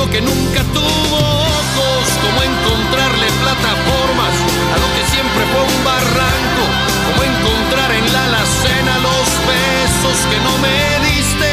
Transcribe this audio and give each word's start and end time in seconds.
lo 0.00 0.10
que 0.10 0.20
nunca 0.22 0.62
tuvo 0.72 1.18
ojos? 1.60 2.04
¿Cómo 2.24 2.38
encontrarle 2.42 3.26
plataformas 3.44 4.34
a 4.74 4.76
lo 4.82 4.88
que 4.96 5.02
siempre 5.12 5.42
fue 5.52 5.62
un 5.72 5.78
barranco? 5.84 6.62
¿Cómo 7.06 7.20
encontrar 7.32 7.90
en 8.00 8.06
la 8.14 8.24
alacena 8.24 8.94
los 9.08 9.28
besos 9.52 10.16
que 10.30 10.38
no 10.46 10.54
me 10.64 10.76
diste? 11.08 11.52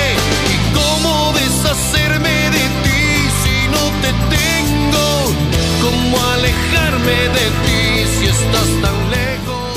¿Y 0.54 0.58
cómo 0.80 1.34
deshacerme 1.34 2.38
de 2.58 2.66
ti 2.84 3.04
si 3.44 3.58
no 3.76 3.84
te 4.04 4.12
tengo? 4.36 5.08
¿Cómo 5.84 6.16
alejarme 6.36 7.18
de 7.38 7.46
ti 7.64 7.82
si 8.16 8.26
estás 8.36 8.70
tan 8.84 8.98
lejos? 9.18 9.76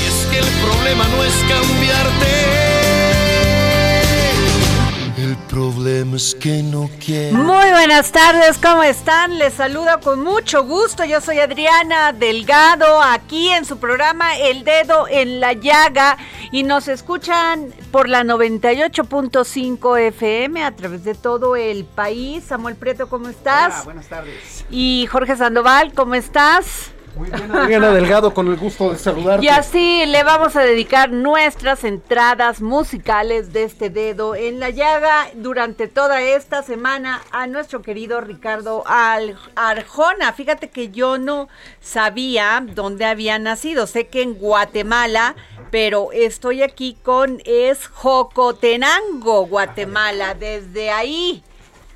Y 0.00 0.02
es 0.10 0.18
que 0.30 0.38
el 0.44 0.50
problema 0.66 1.04
no 1.14 1.22
es 1.22 1.34
cambiarte. 1.52 2.34
El 5.16 5.36
problema 5.48 6.16
es 6.16 6.34
que 6.34 6.62
no 6.62 6.90
quiero. 7.04 7.43
Buenas 7.94 8.10
tardes, 8.10 8.58
¿cómo 8.58 8.82
están? 8.82 9.38
Les 9.38 9.54
saludo 9.54 10.00
con 10.02 10.20
mucho 10.20 10.64
gusto. 10.64 11.04
Yo 11.04 11.20
soy 11.20 11.38
Adriana 11.38 12.12
Delgado, 12.12 13.00
aquí 13.00 13.50
en 13.50 13.64
su 13.64 13.78
programa 13.78 14.36
El 14.36 14.64
Dedo 14.64 15.06
en 15.08 15.38
la 15.38 15.52
Llaga 15.52 16.18
y 16.50 16.64
nos 16.64 16.88
escuchan 16.88 17.72
por 17.92 18.08
la 18.08 18.24
98.5 18.24 20.00
FM 20.08 20.64
a 20.64 20.74
través 20.74 21.04
de 21.04 21.14
todo 21.14 21.54
el 21.54 21.84
país. 21.84 22.42
Samuel 22.42 22.74
Prieto, 22.74 23.08
¿cómo 23.08 23.28
estás? 23.28 23.74
Hola, 23.74 23.84
buenas 23.84 24.08
tardes. 24.08 24.64
Y 24.70 25.06
Jorge 25.06 25.36
Sandoval, 25.36 25.92
¿cómo 25.92 26.16
estás? 26.16 26.93
Muy 27.16 27.30
bien, 27.30 27.50
Adriana 27.54 27.90
Delgado, 27.92 28.34
con 28.34 28.48
el 28.48 28.56
gusto 28.56 28.90
de 28.90 28.98
saludarte. 28.98 29.44
Y 29.44 29.48
así 29.48 30.04
le 30.06 30.24
vamos 30.24 30.56
a 30.56 30.62
dedicar 30.62 31.10
nuestras 31.12 31.84
entradas 31.84 32.60
musicales 32.60 33.52
de 33.52 33.62
este 33.64 33.88
dedo 33.88 34.34
en 34.34 34.58
la 34.58 34.70
llaga 34.70 35.28
durante 35.34 35.86
toda 35.86 36.22
esta 36.22 36.62
semana 36.62 37.22
a 37.30 37.46
nuestro 37.46 37.82
querido 37.82 38.20
Ricardo 38.20 38.82
Al- 38.86 39.36
Arjona. 39.54 40.32
Fíjate 40.32 40.70
que 40.70 40.90
yo 40.90 41.18
no 41.18 41.48
sabía 41.80 42.64
dónde 42.74 43.04
había 43.04 43.38
nacido. 43.38 43.86
Sé 43.86 44.08
que 44.08 44.22
en 44.22 44.34
Guatemala, 44.34 45.36
pero 45.70 46.10
estoy 46.12 46.62
aquí 46.62 46.96
con 47.02 47.40
es 47.44 47.86
Jocotenango, 47.86 49.46
Guatemala. 49.46 50.34
Desde 50.34 50.90
ahí 50.90 51.42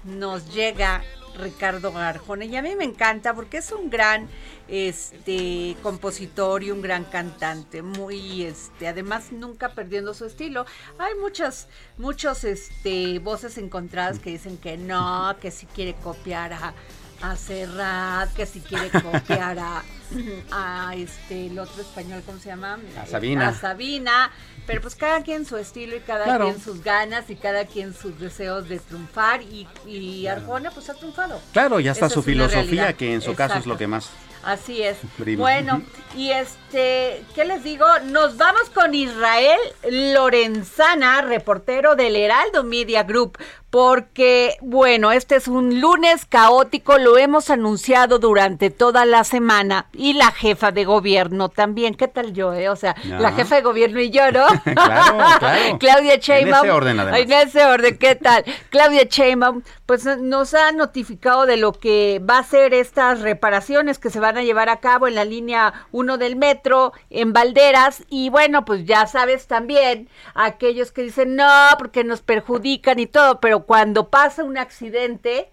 nos 0.04 0.52
llega 0.54 1.02
Ricardo 1.40 1.96
Arjona 1.96 2.44
y 2.44 2.56
a 2.56 2.62
mí 2.62 2.74
me 2.76 2.84
encanta 2.84 3.34
porque 3.34 3.58
es 3.58 3.70
un 3.72 3.90
gran 3.90 4.28
este 4.68 5.76
compositor 5.82 6.62
y 6.62 6.70
un 6.70 6.82
gran 6.82 7.04
cantante 7.04 7.82
muy 7.82 8.42
este 8.44 8.86
además 8.88 9.32
nunca 9.32 9.70
perdiendo 9.70 10.12
su 10.14 10.26
estilo 10.26 10.66
hay 10.98 11.14
muchas 11.20 11.68
muchos 11.96 12.44
este 12.44 13.18
voces 13.18 13.56
encontradas 13.58 14.18
que 14.18 14.30
dicen 14.30 14.58
que 14.58 14.76
no 14.76 15.34
que 15.40 15.50
si 15.50 15.66
quiere 15.66 15.94
copiar 15.94 16.52
a 16.52 16.74
a 17.20 17.34
Serrat 17.34 18.32
que 18.34 18.46
si 18.46 18.60
quiere 18.60 18.90
copiar 18.90 19.58
a, 19.58 19.82
a 20.52 20.94
este 20.94 21.46
el 21.46 21.58
otro 21.58 21.80
español 21.82 22.22
cómo 22.24 22.38
se 22.38 22.50
llama 22.50 22.78
A 23.00 23.06
Sabina. 23.06 23.48
a 23.48 23.54
Sabina 23.54 24.30
pero 24.66 24.82
pues 24.82 24.94
cada 24.94 25.22
quien 25.22 25.46
su 25.46 25.56
estilo 25.56 25.96
y 25.96 26.00
cada 26.00 26.24
Claro. 26.26 26.44
quien 26.44 26.60
sus 26.60 26.84
ganas 26.84 27.30
y 27.30 27.36
cada 27.36 27.64
quien 27.64 27.94
sus 27.94 28.20
deseos 28.20 28.68
de 28.68 28.78
triunfar 28.78 29.40
y, 29.42 29.66
y 29.86 30.26
Arjona 30.26 30.70
pues 30.70 30.90
ha 30.90 30.94
triunfado. 30.94 31.40
Claro, 31.54 31.80
ya 31.80 31.92
está 31.92 32.04
Esa 32.04 32.12
su 32.14 32.20
es 32.20 32.26
filosofía, 32.26 32.92
que 32.92 33.14
en 33.14 33.22
su 33.22 33.34
caso 33.34 33.56
es 33.58 33.64
lo 33.64 33.78
que 33.78 33.86
más. 33.86 34.10
Así 34.43 34.82
es. 34.82 34.99
Prima. 35.16 35.43
Bueno, 35.43 35.82
y 36.16 36.31
este, 36.31 37.22
¿qué 37.34 37.44
les 37.44 37.65
digo? 37.65 37.87
Nos 38.04 38.37
vamos 38.37 38.71
con 38.71 38.94
Israel 38.94 39.59
Lorenzana, 39.91 41.22
reportero 41.22 41.97
del 41.97 42.16
Heraldo 42.16 42.65
Media 42.65 43.03
Group, 43.03 43.38
porque, 43.70 44.56
bueno, 44.62 45.12
este 45.12 45.36
es 45.36 45.46
un 45.46 45.80
lunes 45.80 46.24
caótico, 46.24 46.96
lo 46.96 47.18
hemos 47.18 47.50
anunciado 47.50 48.18
durante 48.18 48.70
toda 48.70 49.04
la 49.04 49.24
semana, 49.24 49.86
y 49.92 50.14
la 50.14 50.32
jefa 50.32 50.72
de 50.72 50.84
gobierno 50.84 51.50
también. 51.50 51.94
¿Qué 51.94 52.08
tal 52.08 52.32
yo, 52.32 52.54
eh? 52.54 52.70
O 52.70 52.76
sea, 52.76 52.96
la 53.04 53.32
jefa 53.32 53.56
de 53.56 53.62
gobierno 53.62 54.00
y 54.00 54.10
yo, 54.10 54.30
¿no? 54.32 54.46
Claro, 54.78 55.38
claro. 55.38 55.78
Claudia 55.78 56.16
Sheinbaum. 56.16 56.64
En 56.64 56.70
ese 56.70 56.70
orden, 56.70 57.00
además. 57.00 57.20
En 57.20 57.32
ese 57.32 57.64
orden, 57.64 57.98
¿qué 57.98 58.14
tal? 58.14 58.44
Claudia 58.70 59.04
Sheinbaum, 59.04 59.62
pues 59.86 60.04
nos 60.04 60.54
ha 60.54 60.72
notificado 60.72 61.46
de 61.46 61.56
lo 61.56 61.72
que 61.72 62.20
va 62.28 62.38
a 62.38 62.44
ser 62.44 62.74
estas 62.74 63.20
reparaciones 63.20 63.98
que 63.98 64.10
se 64.10 64.20
van 64.20 64.38
a 64.38 64.42
llevar 64.42 64.68
a 64.68 64.80
cabo 64.80 65.08
en 65.08 65.14
la 65.14 65.24
línea 65.24 65.72
1 65.92 66.18
del 66.18 66.36
metro, 66.36 66.92
en 67.10 67.32
Valderas, 67.32 68.04
y 68.08 68.30
bueno, 68.30 68.64
pues 68.64 68.84
ya 68.84 69.06
sabes 69.06 69.46
también, 69.46 70.08
aquellos 70.34 70.92
que 70.92 71.02
dicen 71.02 71.36
no, 71.36 71.46
porque 71.78 72.04
nos 72.04 72.22
perjudican 72.22 72.98
y 72.98 73.06
todo, 73.06 73.40
pero 73.40 73.57
cuando 73.64 74.08
pasa 74.08 74.44
un 74.44 74.58
accidente, 74.58 75.50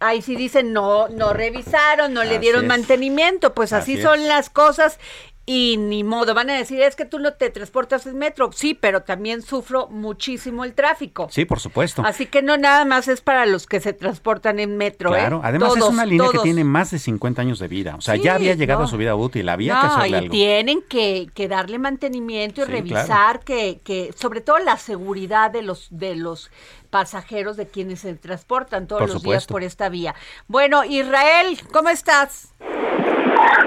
ahí 0.00 0.22
sí 0.22 0.36
dicen 0.36 0.72
no, 0.72 1.08
no 1.08 1.32
revisaron, 1.32 2.12
no 2.12 2.24
le 2.24 2.30
Así 2.30 2.38
dieron 2.40 2.62
es. 2.62 2.68
mantenimiento, 2.68 3.54
pues 3.54 3.72
así, 3.72 4.00
son 4.00 4.26
las 4.28 4.50
cosas 4.50 4.98
y 5.44 5.76
ni 5.76 6.04
modo, 6.04 6.34
van 6.34 6.50
a 6.50 6.54
decir, 6.54 6.80
es 6.82 6.94
que 6.94 7.04
tú 7.04 7.18
no 7.18 7.34
te 7.34 7.50
transportas 7.50 8.06
en 8.06 8.16
metro, 8.16 8.50
sí, 8.52 8.74
pero 8.74 9.02
también 9.02 9.42
sufro 9.42 9.88
muchísimo 9.88 10.64
el 10.64 10.72
tráfico. 10.74 11.28
Sí, 11.30 11.44
por 11.44 11.58
supuesto. 11.58 12.02
Así 12.06 12.26
que 12.26 12.42
no 12.42 12.56
nada 12.56 12.84
más 12.84 13.08
es 13.08 13.20
para 13.22 13.44
los 13.46 13.66
que 13.66 13.80
se 13.80 13.92
transportan 13.92 14.60
en 14.60 14.76
metro. 14.76 15.10
Claro, 15.10 15.38
¿eh? 15.38 15.40
además 15.42 15.76
es 15.76 15.82
una 15.82 16.06
línea 16.06 16.28
que 16.30 16.38
tiene 16.38 16.62
más 16.62 16.92
de 16.92 17.00
50 17.00 17.42
años 17.42 17.58
de 17.58 17.66
vida. 17.68 17.96
O 17.96 18.00
sea, 18.00 18.14
Sí, 18.14 18.22
ya 18.22 18.34
había 18.36 18.54
llegado 18.54 18.80
no. 18.80 18.86
a 18.86 18.88
su 18.88 18.96
vida 18.96 19.16
útil, 19.16 19.48
había 19.48 19.80
que 19.80 19.86
No, 19.88 19.94
hacerle 19.94 20.10
y 20.10 20.14
algo. 20.20 20.30
tienen 20.30 20.82
que, 20.88 21.28
que 21.34 21.48
darle 21.48 21.78
mantenimiento 21.78 22.62
y 22.62 22.64
Sí, 22.66 22.70
revisar 22.70 23.40
que, 23.40 23.80
que, 23.82 24.14
sobre 24.16 24.42
todo 24.42 24.58
la 24.58 24.76
seguridad 24.76 25.50
de 25.50 25.62
los, 25.62 25.88
de 25.90 26.14
los 26.14 26.50
pasajeros 26.90 27.56
de 27.56 27.66
quienes 27.66 28.00
se 28.00 28.14
transportan 28.14 28.86
todos 28.86 29.00
Por 29.02 29.10
los 29.10 29.22
días 29.22 29.46
por 29.46 29.64
esta 29.64 29.88
vía. 29.88 30.14
Bueno, 30.46 30.84
Israel, 30.84 31.58
¿cómo 31.72 31.88
estás? 31.88 32.52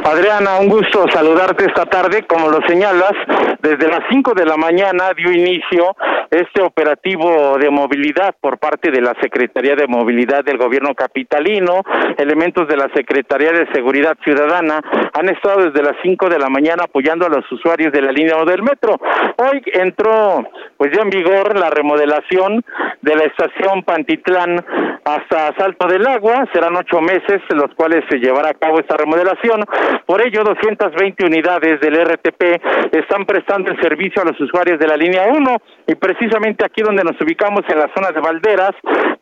Adriana, 0.05 0.59
un 0.59 0.69
gusto 0.69 1.05
saludarte 1.11 1.65
esta 1.65 1.87
tarde. 1.87 2.27
Como 2.27 2.49
lo 2.49 2.59
señalas, 2.67 3.13
desde 3.59 3.87
las 3.87 4.01
5 4.07 4.35
de 4.35 4.45
la 4.45 4.55
mañana 4.55 5.13
dio 5.17 5.31
inicio 5.31 5.95
este 6.29 6.61
operativo 6.61 7.57
de 7.57 7.71
movilidad 7.71 8.35
por 8.39 8.59
parte 8.59 8.91
de 8.91 9.01
la 9.01 9.15
Secretaría 9.19 9.75
de 9.75 9.87
Movilidad 9.87 10.43
del 10.43 10.59
Gobierno 10.59 10.93
Capitalino, 10.93 11.81
elementos 12.17 12.67
de 12.67 12.77
la 12.77 12.87
Secretaría 12.93 13.51
de 13.51 13.65
Seguridad 13.73 14.15
Ciudadana 14.23 14.79
han 15.15 15.29
estado 15.29 15.63
desde 15.63 15.81
las 15.81 15.95
5 16.03 16.27
de 16.27 16.37
la 16.37 16.49
mañana 16.49 16.83
apoyando 16.83 17.25
a 17.25 17.29
los 17.29 17.49
usuarios 17.49 17.93
de 17.93 18.01
la 18.01 18.11
línea 18.11 18.35
1 18.35 18.45
del 18.51 18.61
metro. 18.61 18.99
Hoy 19.37 19.61
entró 19.73 20.45
pues 20.75 20.91
ya 20.93 21.03
en 21.03 21.09
vigor 21.09 21.57
la 21.57 21.69
remodelación 21.69 22.61
de 23.01 23.15
la 23.15 23.23
estación 23.23 23.83
Pantitlán 23.83 24.63
hasta 25.05 25.55
Salto 25.57 25.87
del 25.87 26.05
Agua, 26.05 26.45
serán 26.51 26.75
ocho 26.75 26.99
meses 26.99 27.41
los 27.49 27.73
cuales 27.75 28.03
se 28.09 28.17
llevará 28.17 28.49
a 28.49 28.53
cabo 28.55 28.79
esta 28.79 28.97
remodelación, 28.97 29.63
por 30.05 30.21
ello 30.21 30.43
220 30.43 31.25
unidades 31.25 31.79
del 31.79 31.95
RTP 31.95 32.43
están 32.91 33.25
prestando 33.25 33.71
el 33.71 33.79
servicio 33.81 34.21
a 34.21 34.25
los 34.25 34.39
usuarios 34.41 34.79
de 34.79 34.87
la 34.87 34.97
línea 34.97 35.27
1 35.31 35.55
y 35.87 35.95
precisamente 35.95 36.65
aquí 36.65 36.81
donde 36.81 37.03
nos 37.03 37.19
ubicamos 37.21 37.61
en 37.69 37.79
la 37.79 37.89
zona 37.95 38.11
de 38.11 38.19
Valderas 38.19 38.71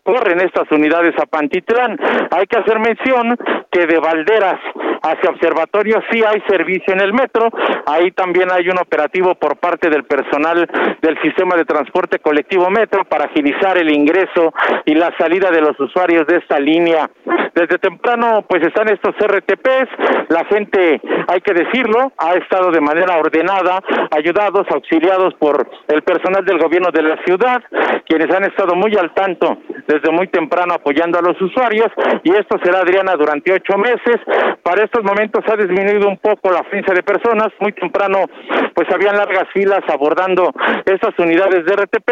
corren 0.02 0.42
estas 0.42 0.72
unidades 0.72 1.14
a 1.22 1.26
Pantitlán. 1.26 2.00
Hay 2.32 2.48
que 2.48 2.60
hacer 2.60 2.80
mención 2.80 3.38
que 3.72 3.86
de 3.86 4.00
Valderas 4.00 4.60
hacia 5.04 5.30
Observatorio 5.30 5.83
sí 6.12 6.24
hay 6.26 6.42
servicio 6.48 6.94
en 6.94 7.02
el 7.02 7.14
metro, 7.14 7.50
ahí 7.86 8.12
también 8.12 8.52
hay 8.52 8.68
un 8.70 8.78
operativo 8.80 9.36
por 9.36 9.58
parte 9.58 9.90
del 9.90 10.04
personal 10.04 10.68
del 11.02 11.22
sistema 11.22 11.56
de 11.56 11.66
transporte 11.66 12.20
colectivo 12.20 12.70
metro 12.70 13.06
para 13.06 13.26
agilizar 13.26 13.78
el 13.78 13.92
ingreso 13.92 14.54
y 14.86 14.96
la 14.96 15.16
salida 15.18 15.52
de 15.52 15.62
los 15.62 15.80
usuarios 15.80 16.26
de 16.28 16.38
esta 16.38 16.60
línea. 16.60 17.10
Desde 17.54 17.78
temprano 17.78 18.46
pues 18.48 18.64
están 18.64 18.90
estos 18.90 19.16
RTPs, 19.16 20.30
la 20.30 20.46
gente, 20.46 21.02
hay 21.28 21.42
que 21.42 21.54
decirlo, 21.54 22.12
ha 22.18 22.34
estado 22.34 22.72
de 22.72 22.82
manera 22.82 23.18
ordenada, 23.18 23.82
ayudados, 24.12 24.66
auxiliados 24.72 25.34
por 25.36 25.70
el 25.88 26.02
personal 26.04 26.44
del 26.46 26.60
gobierno 26.60 26.90
de 26.92 27.04
la 27.04 27.18
ciudad, 27.26 27.62
quienes 28.08 28.34
han 28.36 28.46
estado 28.46 28.76
muy 28.76 28.96
al 28.96 29.14
tanto 29.14 29.58
desde 29.88 30.12
muy 30.12 30.28
temprano 30.28 30.74
apoyando 30.74 31.20
a 31.20 31.22
los 31.22 31.40
usuarios 31.42 31.88
y 32.24 32.32
esto 32.32 32.58
será 32.64 32.80
Adriana 32.80 33.16
durante 33.16 33.54
ocho 33.54 33.78
meses. 33.78 34.18
Para 34.64 34.84
estos 34.84 35.04
momentos 35.04 35.44
ha 35.48 35.56
disminuido 35.74 36.08
un 36.08 36.18
poco 36.18 36.52
la 36.52 36.60
afluencia 36.60 36.94
de 36.94 37.04
personas, 37.04 37.50
muy 37.60 37.72
temprano 37.74 38.26
pues 38.74 38.88
habían 38.94 39.18
largas 39.18 39.46
filas 39.54 39.82
abordando 39.88 40.52
estas 40.86 41.18
unidades 41.18 41.66
de 41.66 41.76
RTP 41.76 42.10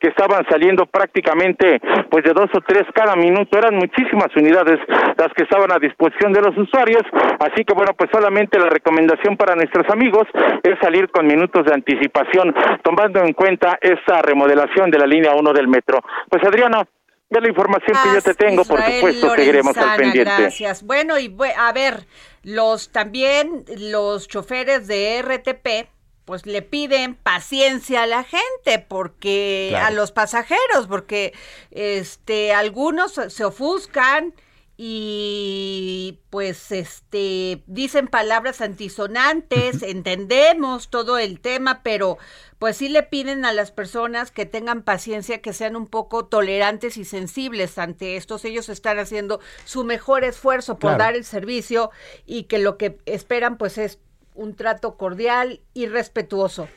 que 0.00 0.08
estaban 0.08 0.44
saliendo 0.48 0.86
prácticamente 0.86 1.80
pues 2.10 2.24
de 2.24 2.32
dos 2.32 2.50
o 2.54 2.60
tres 2.66 2.84
cada 2.94 3.16
minuto, 3.16 3.58
eran 3.58 3.76
muchísimas 3.76 4.34
unidades 4.36 4.80
las 5.16 5.32
que 5.34 5.44
estaban 5.44 5.70
a 5.72 5.78
disposición 5.78 6.32
de 6.32 6.40
los 6.40 6.56
usuarios, 6.56 7.02
así 7.40 7.64
que 7.64 7.74
bueno 7.74 7.92
pues 7.96 8.10
solamente 8.12 8.58
la 8.58 8.68
recomendación 8.68 9.36
para 9.36 9.54
nuestros 9.54 9.88
amigos 9.90 10.26
es 10.62 10.78
salir 10.80 11.08
con 11.10 11.26
minutos 11.26 11.64
de 11.64 11.74
anticipación 11.74 12.54
tomando 12.82 13.20
en 13.20 13.32
cuenta 13.32 13.78
esta 13.80 14.22
remodelación 14.22 14.90
de 14.90 14.98
la 14.98 15.06
línea 15.06 15.34
1 15.34 15.52
del 15.52 15.68
metro. 15.68 16.00
Pues 16.28 16.42
Adriana, 16.44 16.84
ya 17.30 17.40
la 17.40 17.48
información 17.48 17.96
que 18.02 18.14
yo 18.14 18.22
te 18.22 18.34
tengo, 18.34 18.64
por 18.64 18.80
supuesto, 18.80 19.30
seguiremos 19.34 19.76
al 19.76 19.96
pendiente. 19.96 20.30
Gracias. 20.38 20.84
Bueno, 20.84 21.18
y 21.18 21.34
a 21.56 21.72
ver, 21.72 22.04
los 22.44 22.90
también 22.90 23.64
los 23.76 24.28
choferes 24.28 24.86
de 24.86 25.20
RTP 25.22 25.88
pues 26.24 26.46
le 26.46 26.62
piden 26.62 27.16
paciencia 27.16 28.04
a 28.04 28.06
la 28.06 28.24
gente 28.24 28.78
porque 28.78 29.76
a 29.80 29.90
los 29.90 30.12
pasajeros 30.12 30.86
porque 30.88 31.34
este 31.70 32.52
algunos 32.52 33.12
se 33.28 33.44
ofuscan 33.44 34.34
y 34.76 36.18
pues 36.30 36.72
este 36.72 37.62
dicen 37.66 38.08
palabras 38.08 38.60
antisonantes, 38.60 39.82
entendemos 39.84 40.88
todo 40.88 41.18
el 41.18 41.40
tema, 41.40 41.82
pero 41.82 42.18
pues 42.58 42.78
sí 42.78 42.88
le 42.88 43.02
piden 43.04 43.44
a 43.44 43.52
las 43.52 43.70
personas 43.70 44.30
que 44.30 44.46
tengan 44.46 44.82
paciencia, 44.82 45.40
que 45.42 45.52
sean 45.52 45.76
un 45.76 45.86
poco 45.86 46.26
tolerantes 46.26 46.96
y 46.96 47.04
sensibles 47.04 47.78
ante 47.78 48.16
estos. 48.16 48.44
Ellos 48.44 48.68
están 48.68 48.98
haciendo 48.98 49.40
su 49.64 49.84
mejor 49.84 50.24
esfuerzo 50.24 50.78
por 50.78 50.98
dar 50.98 51.14
el 51.14 51.24
servicio 51.24 51.90
y 52.26 52.44
que 52.44 52.58
lo 52.58 52.76
que 52.76 52.98
esperan 53.06 53.58
pues 53.58 53.78
es 53.78 53.98
un 54.34 54.56
trato 54.56 54.96
cordial 54.96 55.60
y 55.72 55.86
respetuoso. 55.86 56.68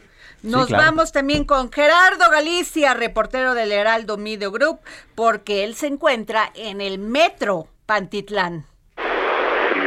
Nos 0.44 0.70
vamos 0.70 1.12
también 1.12 1.46
con 1.46 1.72
Gerardo 1.72 2.30
Galicia, 2.30 2.94
reportero 2.94 3.56
del 3.56 3.72
Heraldo 3.72 4.18
Media 4.18 4.50
Group, 4.50 4.80
porque 5.16 5.64
él 5.64 5.74
se 5.74 5.88
encuentra 5.88 6.52
en 6.54 6.80
el 6.80 7.00
metro 7.00 7.70
Pantitlán. 7.88 8.66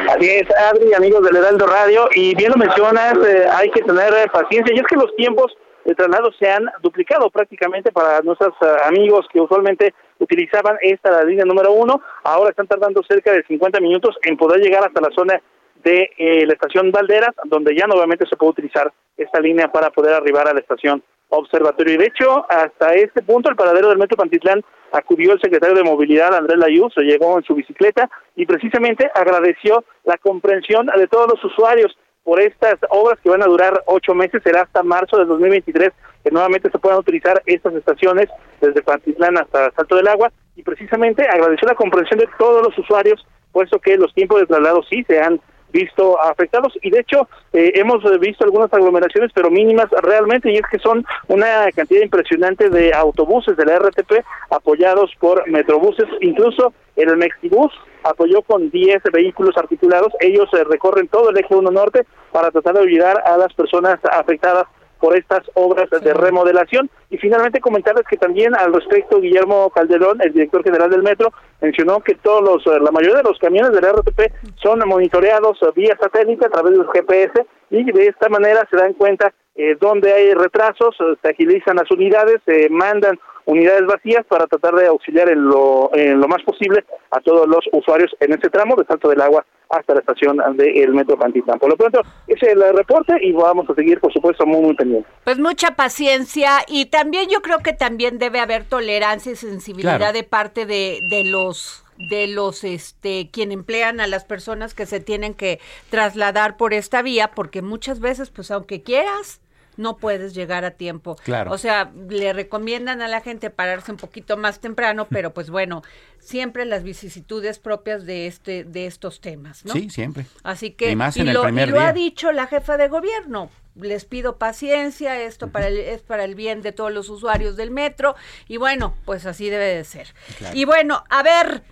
Así 0.08 0.28
es, 0.28 0.46
Adri, 0.56 0.92
amigos 0.94 1.22
del 1.22 1.36
Heraldo 1.36 1.66
Radio, 1.66 2.08
y 2.14 2.34
bien 2.34 2.50
lo 2.50 2.56
mencionas, 2.56 3.14
eh, 3.18 3.46
hay 3.52 3.70
que 3.70 3.82
tener 3.82 4.12
eh, 4.14 4.26
paciencia, 4.32 4.74
y 4.74 4.78
es 4.78 4.86
que 4.86 4.96
los 4.96 5.14
tiempos 5.14 5.52
de 5.84 5.94
traslado 5.94 6.32
se 6.38 6.50
han 6.50 6.64
duplicado 6.82 7.30
prácticamente 7.30 7.92
para 7.92 8.20
nuestros 8.22 8.54
eh, 8.62 8.66
amigos 8.86 9.26
que 9.32 9.40
usualmente 9.40 9.94
utilizaban 10.18 10.78
esta 10.80 11.22
línea 11.24 11.44
número 11.44 11.72
uno, 11.72 12.02
ahora 12.24 12.50
están 12.50 12.66
tardando 12.66 13.02
cerca 13.08 13.32
de 13.32 13.44
50 13.44 13.78
minutos 13.80 14.16
en 14.22 14.36
poder 14.36 14.60
llegar 14.60 14.84
hasta 14.84 15.00
la 15.00 15.14
zona 15.14 15.40
de 15.84 16.10
la 16.46 16.52
estación 16.52 16.90
Valderas, 16.90 17.34
donde 17.44 17.74
ya 17.74 17.86
nuevamente 17.86 18.26
se 18.26 18.36
puede 18.36 18.50
utilizar 18.50 18.92
esta 19.16 19.40
línea 19.40 19.72
para 19.72 19.90
poder 19.90 20.14
arribar 20.14 20.46
a 20.46 20.52
la 20.52 20.60
estación 20.60 21.02
Observatorio. 21.30 21.94
Y 21.94 21.98
de 21.98 22.06
hecho, 22.06 22.44
hasta 22.48 22.94
este 22.94 23.22
punto, 23.22 23.50
el 23.50 23.56
paradero 23.56 23.88
del 23.88 23.98
Metro 23.98 24.16
Pantitlán 24.16 24.62
acudió 24.92 25.32
el 25.32 25.40
secretario 25.40 25.76
de 25.76 25.84
Movilidad, 25.84 26.34
Andrés 26.34 26.58
Layuz, 26.58 26.92
llegó 26.96 27.38
en 27.38 27.44
su 27.44 27.54
bicicleta 27.54 28.10
y 28.36 28.46
precisamente 28.46 29.10
agradeció 29.14 29.84
la 30.04 30.18
comprensión 30.18 30.86
de 30.86 31.06
todos 31.06 31.28
los 31.28 31.44
usuarios 31.44 31.96
por 32.24 32.40
estas 32.40 32.76
obras 32.90 33.18
que 33.20 33.30
van 33.30 33.42
a 33.42 33.46
durar 33.46 33.82
ocho 33.86 34.14
meses, 34.14 34.42
será 34.42 34.62
hasta 34.62 34.82
marzo 34.82 35.16
del 35.16 35.28
2023 35.28 35.90
que 36.22 36.30
nuevamente 36.30 36.70
se 36.70 36.78
puedan 36.78 36.98
utilizar 36.98 37.42
estas 37.46 37.74
estaciones 37.74 38.28
desde 38.60 38.82
Pantitlán 38.82 39.38
hasta 39.38 39.70
Salto 39.72 39.96
del 39.96 40.08
Agua 40.08 40.30
y 40.56 40.62
precisamente 40.62 41.26
agradeció 41.26 41.66
la 41.66 41.74
comprensión 41.74 42.18
de 42.20 42.28
todos 42.38 42.62
los 42.62 42.76
usuarios, 42.76 43.26
puesto 43.52 43.78
que 43.78 43.96
los 43.96 44.12
tiempos 44.12 44.40
de 44.40 44.46
traslado 44.46 44.82
sí 44.82 45.02
se 45.04 45.20
han 45.20 45.40
visto 45.72 46.20
afectados. 46.22 46.72
Y 46.82 46.90
de 46.90 47.00
hecho 47.00 47.28
eh, 47.52 47.72
hemos 47.74 48.02
visto 48.20 48.44
algunas 48.44 48.72
aglomeraciones 48.72 49.30
pero 49.34 49.50
mínimas 49.50 49.86
realmente 50.02 50.50
y 50.50 50.56
es 50.56 50.64
que 50.70 50.78
son 50.78 51.04
una 51.28 51.70
cantidad 51.74 52.02
impresionante 52.02 52.70
de 52.70 52.92
autobuses 52.92 53.56
de 53.56 53.64
la 53.64 53.78
RTP 53.78 54.24
apoyados 54.50 55.10
por 55.18 55.48
metrobuses. 55.48 56.06
Incluso 56.20 56.72
el 56.96 57.16
Mexibus 57.16 57.72
apoyó 58.02 58.42
con 58.42 58.70
10 58.70 59.02
vehículos 59.12 59.56
articulados. 59.56 60.12
Ellos 60.20 60.48
eh, 60.52 60.64
recorren 60.64 61.08
todo 61.08 61.30
el 61.30 61.38
eje 61.38 61.54
1 61.54 61.70
norte 61.70 62.06
para 62.32 62.50
tratar 62.50 62.74
de 62.74 62.80
ayudar 62.80 63.22
a 63.24 63.36
las 63.36 63.52
personas 63.54 63.98
afectadas 64.10 64.66
por 65.00 65.16
estas 65.16 65.40
obras 65.54 65.88
de 65.90 66.14
remodelación. 66.14 66.90
Y 67.10 67.18
finalmente 67.18 67.60
comentarles 67.60 68.06
que 68.06 68.16
también 68.16 68.54
al 68.54 68.72
respecto 68.72 69.20
Guillermo 69.20 69.70
Calderón, 69.70 70.20
el 70.20 70.32
director 70.32 70.62
general 70.62 70.90
del 70.90 71.02
metro, 71.02 71.32
mencionó 71.60 72.00
que 72.00 72.14
todos 72.16 72.42
los, 72.42 72.66
eh, 72.66 72.80
la 72.80 72.90
mayoría 72.90 73.18
de 73.18 73.28
los 73.28 73.38
camiones 73.38 73.72
del 73.72 73.84
RTP 73.84 74.32
son 74.62 74.80
monitoreados 74.86 75.58
vía 75.74 75.96
satélite 76.00 76.46
a 76.46 76.50
través 76.50 76.72
del 76.72 76.86
GPS 76.86 77.46
y 77.70 77.90
de 77.90 78.06
esta 78.06 78.28
manera 78.28 78.66
se 78.70 78.76
dan 78.76 78.94
cuenta 78.94 79.32
eh, 79.54 79.76
donde 79.80 80.12
hay 80.12 80.34
retrasos, 80.34 80.94
eh, 81.00 81.16
se 81.20 81.28
agilizan 81.28 81.76
las 81.76 81.90
unidades, 81.90 82.40
se 82.44 82.68
mandan 82.70 83.18
unidades 83.50 83.84
vacías 83.86 84.24
para 84.26 84.46
tratar 84.46 84.74
de 84.74 84.86
auxiliar 84.86 85.28
en 85.28 85.44
lo, 85.44 85.90
en 85.92 86.20
lo 86.20 86.28
más 86.28 86.42
posible 86.42 86.84
a 87.10 87.20
todos 87.20 87.48
los 87.48 87.64
usuarios 87.72 88.14
en 88.20 88.32
ese 88.32 88.48
tramo 88.48 88.76
de 88.76 88.84
Salto 88.84 89.08
del 89.08 89.20
Agua 89.20 89.44
hasta 89.68 89.94
la 89.94 90.00
estación 90.00 90.38
del 90.56 90.92
Metro 90.94 91.16
Pantitlán. 91.16 91.58
Por 91.58 91.70
lo 91.70 91.76
pronto, 91.76 92.00
ese 92.26 92.46
es 92.46 92.52
el 92.52 92.76
reporte 92.76 93.14
y 93.20 93.32
vamos 93.32 93.68
a 93.68 93.74
seguir, 93.74 94.00
por 94.00 94.12
supuesto, 94.12 94.44
muy, 94.46 94.60
muy 94.60 94.74
pendientes. 94.74 95.12
Pues 95.24 95.38
mucha 95.38 95.76
paciencia 95.76 96.58
y 96.68 96.86
también 96.86 97.28
yo 97.28 97.40
creo 97.40 97.58
que 97.58 97.72
también 97.72 98.18
debe 98.18 98.40
haber 98.40 98.64
tolerancia 98.64 99.32
y 99.32 99.36
sensibilidad 99.36 100.12
de 100.12 100.24
parte 100.24 100.66
de, 100.66 101.00
de 101.08 101.24
los 101.24 101.84
de 102.08 102.28
los 102.28 102.64
este 102.64 103.28
quien 103.30 103.52
emplean 103.52 104.00
a 104.00 104.06
las 104.06 104.24
personas 104.24 104.72
que 104.72 104.86
se 104.86 105.00
tienen 105.00 105.34
que 105.34 105.60
trasladar 105.90 106.56
por 106.56 106.72
esta 106.72 107.02
vía 107.02 107.32
porque 107.34 107.60
muchas 107.60 108.00
veces 108.00 108.30
pues 108.30 108.50
aunque 108.50 108.80
quieras 108.80 109.42
no 109.80 109.96
puedes 109.96 110.34
llegar 110.34 110.64
a 110.64 110.72
tiempo. 110.72 111.16
Claro. 111.24 111.50
O 111.52 111.58
sea, 111.58 111.90
le 112.08 112.32
recomiendan 112.32 113.02
a 113.02 113.08
la 113.08 113.20
gente 113.20 113.50
pararse 113.50 113.90
un 113.90 113.96
poquito 113.96 114.36
más 114.36 114.60
temprano, 114.60 115.08
pero 115.10 115.32
pues 115.32 115.50
bueno, 115.50 115.82
siempre 116.18 116.64
las 116.66 116.82
vicisitudes 116.82 117.58
propias 117.58 118.04
de 118.04 118.26
este 118.26 118.64
de 118.64 118.86
estos 118.86 119.20
temas, 119.20 119.64
¿no? 119.64 119.72
Sí, 119.72 119.90
siempre. 119.90 120.26
Así 120.42 120.72
que 120.72 120.90
y 120.90 120.96
más 120.96 121.16
en 121.16 121.28
el 121.28 121.34
lo, 121.34 121.42
primer 121.42 121.68
y 121.68 121.72
lo 121.72 121.78
día. 121.78 121.88
ha 121.88 121.92
dicho 121.92 122.30
la 122.32 122.46
jefa 122.46 122.76
de 122.76 122.88
gobierno. 122.88 123.50
Les 123.74 124.04
pido 124.04 124.36
paciencia, 124.36 125.18
esto 125.20 125.48
para 125.48 125.68
el, 125.68 125.78
es 125.78 126.02
para 126.02 126.24
el 126.24 126.34
bien 126.34 126.60
de 126.60 126.72
todos 126.72 126.92
los 126.92 127.08
usuarios 127.08 127.56
del 127.56 127.70
metro 127.70 128.16
y 128.48 128.58
bueno, 128.58 128.94
pues 129.04 129.26
así 129.26 129.48
debe 129.48 129.74
de 129.74 129.84
ser. 129.84 130.08
Claro. 130.38 130.56
Y 130.56 130.64
bueno, 130.64 131.04
a 131.08 131.22
ver, 131.22 131.62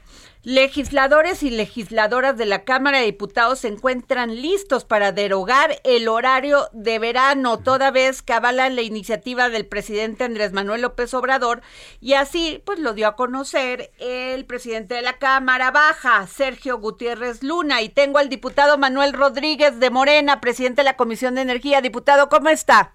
Legisladores 0.45 1.43
y 1.43 1.51
legisladoras 1.51 2.37
de 2.39 2.47
la 2.47 2.63
Cámara 2.63 2.99
de 2.99 3.07
Diputados 3.07 3.59
se 3.59 3.69
encuentran 3.69 4.41
listos 4.41 4.85
para 4.85 5.11
derogar 5.11 5.81
el 5.83 6.07
horario 6.07 6.69
de 6.73 7.01
verano, 7.01 7.59
toda 7.59 7.91
vez 7.91 8.23
que 8.23 8.35
avalan 8.35 8.77
la 8.77 8.83
iniciativa 8.83 9.49
del 9.49 9.67
presidente 9.67 10.23
Andrés 10.23 10.53
Manuel 10.53 10.83
López 10.83 11.13
Obrador 11.13 11.61
y 12.01 12.15
así 12.15 12.63
pues 12.65 12.79
lo 12.79 12.93
dio 12.93 13.09
a 13.09 13.17
conocer 13.17 13.91
el 13.99 14.45
presidente 14.45 14.95
de 14.95 15.03
la 15.03 15.15
Cámara 15.15 15.73
Baja, 15.73 16.25
Sergio 16.29 16.79
Gutiérrez 16.79 17.43
Luna, 17.43 17.83
y 17.83 17.89
tengo 17.89 18.19
al 18.19 18.29
diputado 18.29 18.79
Manuel 18.79 19.15
Rodríguez 19.15 19.81
de 19.81 19.91
Morena, 19.91 20.41
presidente 20.41 20.83
de 20.83 20.85
la 20.85 20.97
Comisión 20.97 21.35
de 21.35 21.41
Energía. 21.41 21.81
Diputado, 21.81 22.29
¿cómo 22.29 22.49
está? 22.49 22.93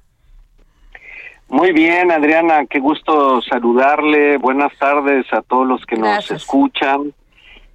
Muy 1.50 1.74
bien, 1.74 2.10
Adriana, 2.10 2.66
qué 2.68 2.80
gusto 2.80 3.42
saludarle. 3.42 4.38
Buenas 4.38 4.72
tardes 4.80 5.26
a 5.34 5.42
todos 5.42 5.68
los 5.68 5.86
que 5.86 5.98
Gracias. 5.98 6.32
nos 6.32 6.42
escuchan. 6.42 7.14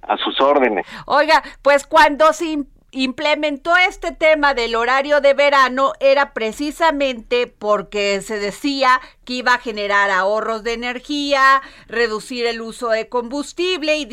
A 0.01 0.17
sus 0.17 0.39
órdenes. 0.41 0.85
Oiga, 1.05 1.43
pues 1.61 1.85
cuando 1.85 2.33
se 2.33 2.45
im- 2.45 2.67
implementó 2.91 3.77
este 3.77 4.11
tema 4.11 4.55
del 4.55 4.75
horario 4.75 5.21
de 5.21 5.35
verano 5.35 5.93
era 5.99 6.33
precisamente 6.33 7.45
porque 7.45 8.21
se 8.23 8.39
decía 8.39 8.99
que 9.25 9.33
iba 9.33 9.53
a 9.53 9.59
generar 9.59 10.09
ahorros 10.09 10.63
de 10.63 10.73
energía, 10.73 11.61
reducir 11.87 12.47
el 12.47 12.61
uso 12.61 12.89
de 12.89 13.07
combustible 13.07 13.97
y 13.97 14.05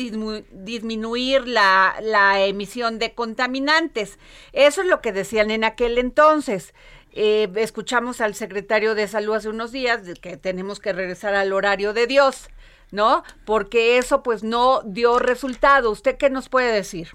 disminuir 0.51 1.47
la, 1.47 1.95
la 2.01 2.45
emisión 2.45 2.99
de 2.99 3.15
contaminantes. 3.15 4.19
Eso 4.53 4.81
es 4.81 4.87
lo 4.87 5.01
que 5.01 5.11
decían 5.11 5.49
en 5.49 5.63
aquel 5.63 5.97
entonces. 5.97 6.75
Eh, 7.13 7.49
escuchamos 7.55 8.21
al 8.21 8.35
secretario 8.35 8.93
de 8.93 9.07
salud 9.07 9.33
hace 9.35 9.49
unos 9.49 9.71
días 9.71 10.01
que 10.21 10.37
tenemos 10.37 10.79
que 10.79 10.93
regresar 10.93 11.33
al 11.33 11.51
horario 11.51 11.93
de 11.93 12.05
Dios, 12.05 12.49
¿no? 12.91 13.23
Porque 13.45 13.97
eso 13.97 14.23
pues 14.23 14.43
no 14.43 14.81
dio 14.83 15.19
resultado. 15.19 15.91
¿Usted 15.91 16.17
qué 16.17 16.29
nos 16.29 16.49
puede 16.49 16.71
decir? 16.71 17.09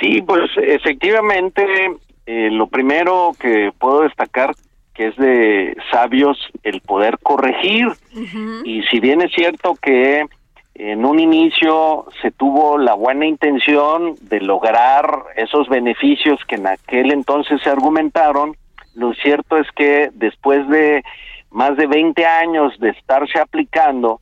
Sí, 0.00 0.22
pues 0.22 0.50
efectivamente, 0.56 1.64
eh, 2.26 2.50
lo 2.50 2.66
primero 2.68 3.32
que 3.38 3.70
puedo 3.78 4.02
destacar 4.02 4.54
que 4.94 5.08
es 5.08 5.16
de 5.16 5.76
sabios 5.90 6.38
el 6.62 6.80
poder 6.80 7.18
corregir. 7.18 7.88
Y 8.64 8.82
si 8.84 9.00
bien 9.00 9.20
es 9.22 9.32
cierto 9.32 9.74
que 9.74 10.24
en 10.74 11.04
un 11.04 11.18
inicio 11.18 12.06
se 12.22 12.30
tuvo 12.30 12.78
la 12.78 12.94
buena 12.94 13.26
intención 13.26 14.14
de 14.22 14.40
lograr 14.40 15.24
esos 15.36 15.68
beneficios 15.68 16.38
que 16.46 16.54
en 16.56 16.68
aquel 16.68 17.12
entonces 17.12 17.60
se 17.62 17.70
argumentaron, 17.70 18.56
lo 18.94 19.12
cierto 19.14 19.56
es 19.56 19.66
que 19.72 20.10
después 20.14 20.66
de 20.68 21.02
más 21.54 21.76
de 21.76 21.86
20 21.86 22.26
años 22.26 22.78
de 22.80 22.90
estarse 22.90 23.38
aplicando, 23.38 24.20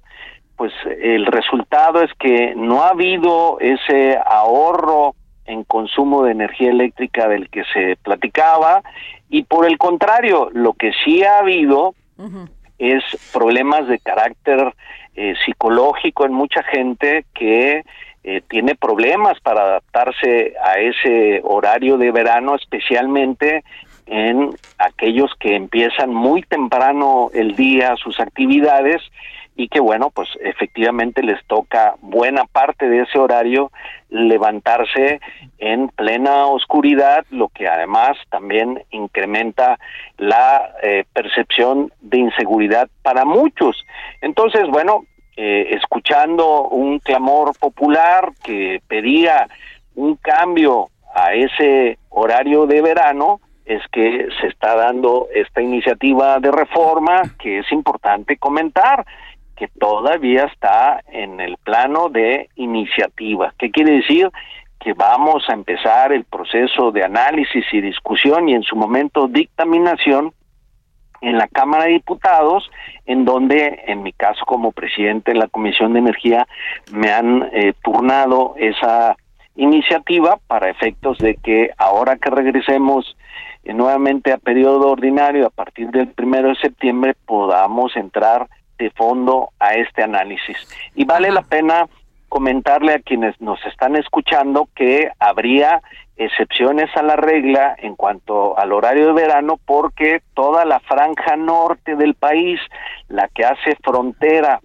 pues 0.54 0.72
el 1.02 1.26
resultado 1.26 2.02
es 2.02 2.12
que 2.18 2.54
no 2.54 2.82
ha 2.82 2.90
habido 2.90 3.58
ese 3.58 4.18
ahorro 4.24 5.14
en 5.46 5.64
consumo 5.64 6.22
de 6.22 6.32
energía 6.32 6.70
eléctrica 6.70 7.26
del 7.28 7.48
que 7.48 7.64
se 7.72 7.96
platicaba 7.96 8.82
y 9.30 9.44
por 9.44 9.66
el 9.66 9.78
contrario, 9.78 10.50
lo 10.52 10.74
que 10.74 10.92
sí 11.04 11.24
ha 11.24 11.38
habido 11.38 11.94
es 12.78 13.02
problemas 13.32 13.88
de 13.88 13.98
carácter 13.98 14.74
eh, 15.14 15.34
psicológico 15.44 16.26
en 16.26 16.34
mucha 16.34 16.62
gente 16.64 17.24
que 17.34 17.82
eh, 18.24 18.42
tiene 18.48 18.74
problemas 18.74 19.40
para 19.40 19.62
adaptarse 19.62 20.54
a 20.62 20.74
ese 20.78 21.40
horario 21.44 21.96
de 21.96 22.12
verano, 22.12 22.54
especialmente 22.56 23.64
en 24.12 24.50
aquellos 24.76 25.32
que 25.40 25.56
empiezan 25.56 26.12
muy 26.12 26.42
temprano 26.42 27.30
el 27.32 27.56
día 27.56 27.96
sus 27.96 28.20
actividades 28.20 29.00
y 29.56 29.68
que 29.68 29.80
bueno, 29.80 30.10
pues 30.10 30.28
efectivamente 30.42 31.22
les 31.22 31.42
toca 31.46 31.94
buena 32.02 32.44
parte 32.44 32.90
de 32.90 33.00
ese 33.00 33.18
horario 33.18 33.72
levantarse 34.10 35.20
en 35.58 35.88
plena 35.88 36.44
oscuridad, 36.46 37.24
lo 37.30 37.48
que 37.48 37.66
además 37.68 38.18
también 38.28 38.82
incrementa 38.90 39.78
la 40.18 40.74
eh, 40.82 41.04
percepción 41.14 41.90
de 42.02 42.18
inseguridad 42.18 42.90
para 43.00 43.24
muchos. 43.24 43.82
Entonces, 44.20 44.68
bueno, 44.68 45.06
eh, 45.38 45.68
escuchando 45.70 46.68
un 46.68 46.98
clamor 46.98 47.58
popular 47.58 48.32
que 48.44 48.82
pedía 48.88 49.48
un 49.94 50.16
cambio 50.16 50.88
a 51.14 51.32
ese 51.32 51.98
horario 52.10 52.66
de 52.66 52.82
verano, 52.82 53.40
es 53.74 53.82
que 53.90 54.28
se 54.40 54.48
está 54.48 54.76
dando 54.76 55.28
esta 55.34 55.62
iniciativa 55.62 56.38
de 56.38 56.50
reforma 56.50 57.22
que 57.38 57.60
es 57.60 57.72
importante 57.72 58.36
comentar 58.36 59.04
que 59.56 59.68
todavía 59.68 60.44
está 60.44 61.02
en 61.08 61.40
el 61.40 61.56
plano 61.58 62.08
de 62.08 62.48
iniciativa. 62.56 63.54
¿Qué 63.58 63.70
quiere 63.70 63.92
decir? 63.92 64.30
Que 64.80 64.92
vamos 64.92 65.44
a 65.48 65.52
empezar 65.52 66.12
el 66.12 66.24
proceso 66.24 66.90
de 66.90 67.04
análisis 67.04 67.64
y 67.72 67.80
discusión 67.80 68.48
y 68.48 68.54
en 68.54 68.62
su 68.62 68.76
momento 68.76 69.28
dictaminación 69.28 70.32
en 71.20 71.38
la 71.38 71.46
Cámara 71.46 71.84
de 71.84 71.92
Diputados, 71.92 72.68
en 73.06 73.24
donde, 73.24 73.84
en 73.86 74.02
mi 74.02 74.12
caso 74.12 74.44
como 74.44 74.72
presidente 74.72 75.30
de 75.32 75.38
la 75.38 75.46
Comisión 75.46 75.92
de 75.92 76.00
Energía, 76.00 76.48
me 76.90 77.12
han 77.12 77.48
eh, 77.52 77.74
turnado 77.84 78.54
esa 78.58 79.16
iniciativa 79.54 80.38
para 80.48 80.70
efectos 80.70 81.18
de 81.18 81.36
que 81.36 81.70
ahora 81.78 82.16
que 82.16 82.30
regresemos 82.30 83.16
eh, 83.64 83.72
nuevamente 83.74 84.32
a 84.32 84.38
periodo 84.38 84.90
ordinario 84.90 85.46
a 85.46 85.50
partir 85.50 85.90
del 85.90 86.08
primero 86.08 86.48
de 86.48 86.56
septiembre 86.56 87.14
podamos 87.26 87.96
entrar 87.96 88.48
de 88.78 88.90
fondo 88.90 89.50
a 89.58 89.74
este 89.74 90.02
análisis. 90.02 90.56
Y 90.94 91.04
vale 91.04 91.30
la 91.30 91.42
pena 91.42 91.86
comentarle 92.28 92.94
a 92.94 92.98
quienes 93.00 93.38
nos 93.40 93.64
están 93.66 93.94
escuchando 93.96 94.68
que 94.74 95.10
habría 95.18 95.82
excepciones 96.16 96.88
a 96.96 97.02
la 97.02 97.16
regla 97.16 97.74
en 97.78 97.94
cuanto 97.94 98.58
al 98.58 98.72
horario 98.72 99.08
de 99.08 99.12
verano 99.12 99.58
porque 99.64 100.22
toda 100.34 100.64
la 100.64 100.80
franja 100.80 101.36
norte 101.36 101.94
del 101.96 102.14
país, 102.14 102.60
la 103.08 103.28
que 103.28 103.44
hace 103.44 103.76
frontera 103.82 104.60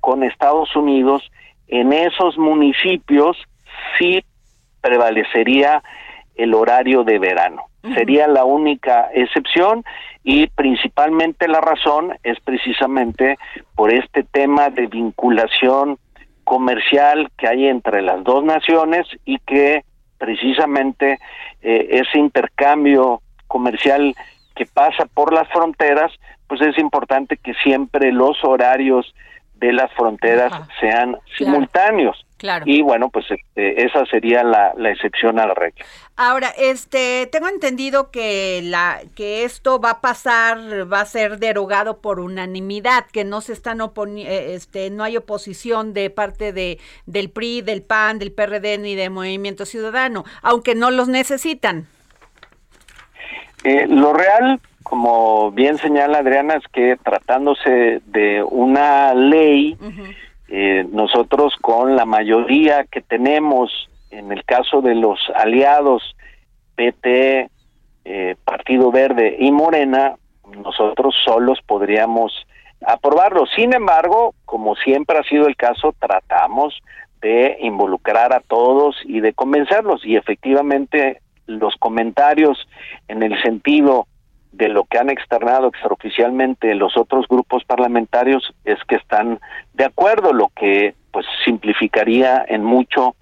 con 0.00 0.24
Estados 0.24 0.74
Unidos, 0.76 1.30
en 1.68 1.92
esos 1.92 2.38
municipios 2.38 3.36
sí 3.98 4.24
prevalecería 4.80 5.82
el 6.34 6.54
horario 6.54 7.04
de 7.04 7.18
verano. 7.18 7.64
Sería 7.94 8.28
la 8.28 8.44
única 8.44 9.08
excepción 9.14 9.84
y 10.22 10.48
principalmente 10.48 11.48
la 11.48 11.62
razón 11.62 12.12
es 12.22 12.38
precisamente 12.40 13.38
por 13.74 13.92
este 13.92 14.22
tema 14.22 14.68
de 14.68 14.86
vinculación 14.86 15.98
comercial 16.44 17.30
que 17.38 17.48
hay 17.48 17.68
entre 17.68 18.02
las 18.02 18.22
dos 18.22 18.44
naciones 18.44 19.06
y 19.24 19.38
que 19.38 19.82
precisamente 20.18 21.18
eh, 21.62 21.88
ese 21.90 22.18
intercambio 22.18 23.22
comercial 23.46 24.14
que 24.54 24.66
pasa 24.66 25.06
por 25.06 25.32
las 25.32 25.48
fronteras, 25.48 26.12
pues 26.46 26.60
es 26.60 26.76
importante 26.78 27.38
que 27.38 27.54
siempre 27.62 28.12
los 28.12 28.44
horarios 28.44 29.14
de 29.54 29.72
las 29.72 29.90
fronteras 29.94 30.52
Ajá. 30.52 30.68
sean 30.80 31.16
simultáneos. 31.38 32.26
Claro. 32.40 32.64
Y 32.66 32.80
bueno, 32.80 33.10
pues 33.10 33.26
este, 33.30 33.84
esa 33.84 34.06
sería 34.06 34.42
la, 34.42 34.72
la 34.74 34.90
excepción 34.90 35.38
a 35.38 35.46
la 35.46 35.52
regla. 35.52 35.84
Ahora, 36.16 36.48
este, 36.56 37.28
tengo 37.30 37.48
entendido 37.48 38.10
que 38.10 38.62
la 38.64 39.02
que 39.14 39.44
esto 39.44 39.78
va 39.78 39.90
a 39.90 40.00
pasar, 40.00 40.90
va 40.90 41.02
a 41.02 41.04
ser 41.04 41.38
derogado 41.38 41.98
por 41.98 42.18
unanimidad, 42.18 43.04
que 43.12 43.24
no 43.24 43.42
se 43.42 43.52
están 43.52 43.82
oponiendo, 43.82 44.32
este, 44.32 44.88
no 44.88 45.04
hay 45.04 45.18
oposición 45.18 45.92
de 45.92 46.08
parte 46.08 46.54
de 46.54 46.78
del 47.04 47.28
PRI, 47.28 47.60
del 47.60 47.82
PAN, 47.82 48.18
del 48.18 48.32
PRD 48.32 48.78
ni 48.78 48.94
de 48.94 49.10
Movimiento 49.10 49.66
Ciudadano, 49.66 50.24
aunque 50.40 50.74
no 50.74 50.90
los 50.90 51.08
necesitan. 51.08 51.88
Eh, 53.64 53.86
lo 53.86 54.14
real, 54.14 54.60
como 54.82 55.52
bien 55.52 55.76
señala 55.76 56.20
Adriana, 56.20 56.54
es 56.54 56.64
que 56.72 56.96
tratándose 57.04 58.00
de 58.06 58.42
una 58.42 59.12
ley, 59.12 59.76
eh, 60.52 60.84
nosotros 60.90 61.54
con 61.60 61.94
la 61.94 62.04
mayoría 62.04 62.84
que 62.84 63.00
tenemos, 63.00 63.70
en 64.10 64.32
el 64.32 64.44
caso 64.44 64.82
de 64.82 64.96
los 64.96 65.20
aliados 65.36 66.16
PT, 66.74 67.48
eh, 68.04 68.36
Partido 68.44 68.90
Verde 68.90 69.36
y 69.38 69.52
Morena, 69.52 70.16
nosotros 70.56 71.14
solos 71.24 71.60
podríamos 71.64 72.32
aprobarlo. 72.84 73.46
Sin 73.54 73.72
embargo, 73.72 74.34
como 74.44 74.74
siempre 74.74 75.18
ha 75.18 75.22
sido 75.22 75.46
el 75.46 75.54
caso, 75.54 75.94
tratamos 76.00 76.74
de 77.20 77.58
involucrar 77.60 78.34
a 78.34 78.40
todos 78.40 78.96
y 79.04 79.20
de 79.20 79.32
convencerlos. 79.32 80.04
Y 80.04 80.16
efectivamente 80.16 81.20
los 81.46 81.76
comentarios 81.76 82.58
en 83.06 83.22
el 83.22 83.40
sentido 83.42 84.08
de 84.52 84.68
lo 84.68 84.84
que 84.84 84.98
han 84.98 85.10
externado 85.10 85.68
extraoficialmente 85.68 86.74
los 86.74 86.96
otros 86.96 87.26
grupos 87.28 87.64
parlamentarios 87.64 88.52
es 88.64 88.78
que 88.88 88.96
están 88.96 89.38
de 89.74 89.84
acuerdo, 89.84 90.32
lo 90.32 90.48
que 90.48 90.94
pues 91.12 91.26
simplificaría 91.44 92.44
en 92.48 92.64
mucho 92.64 93.14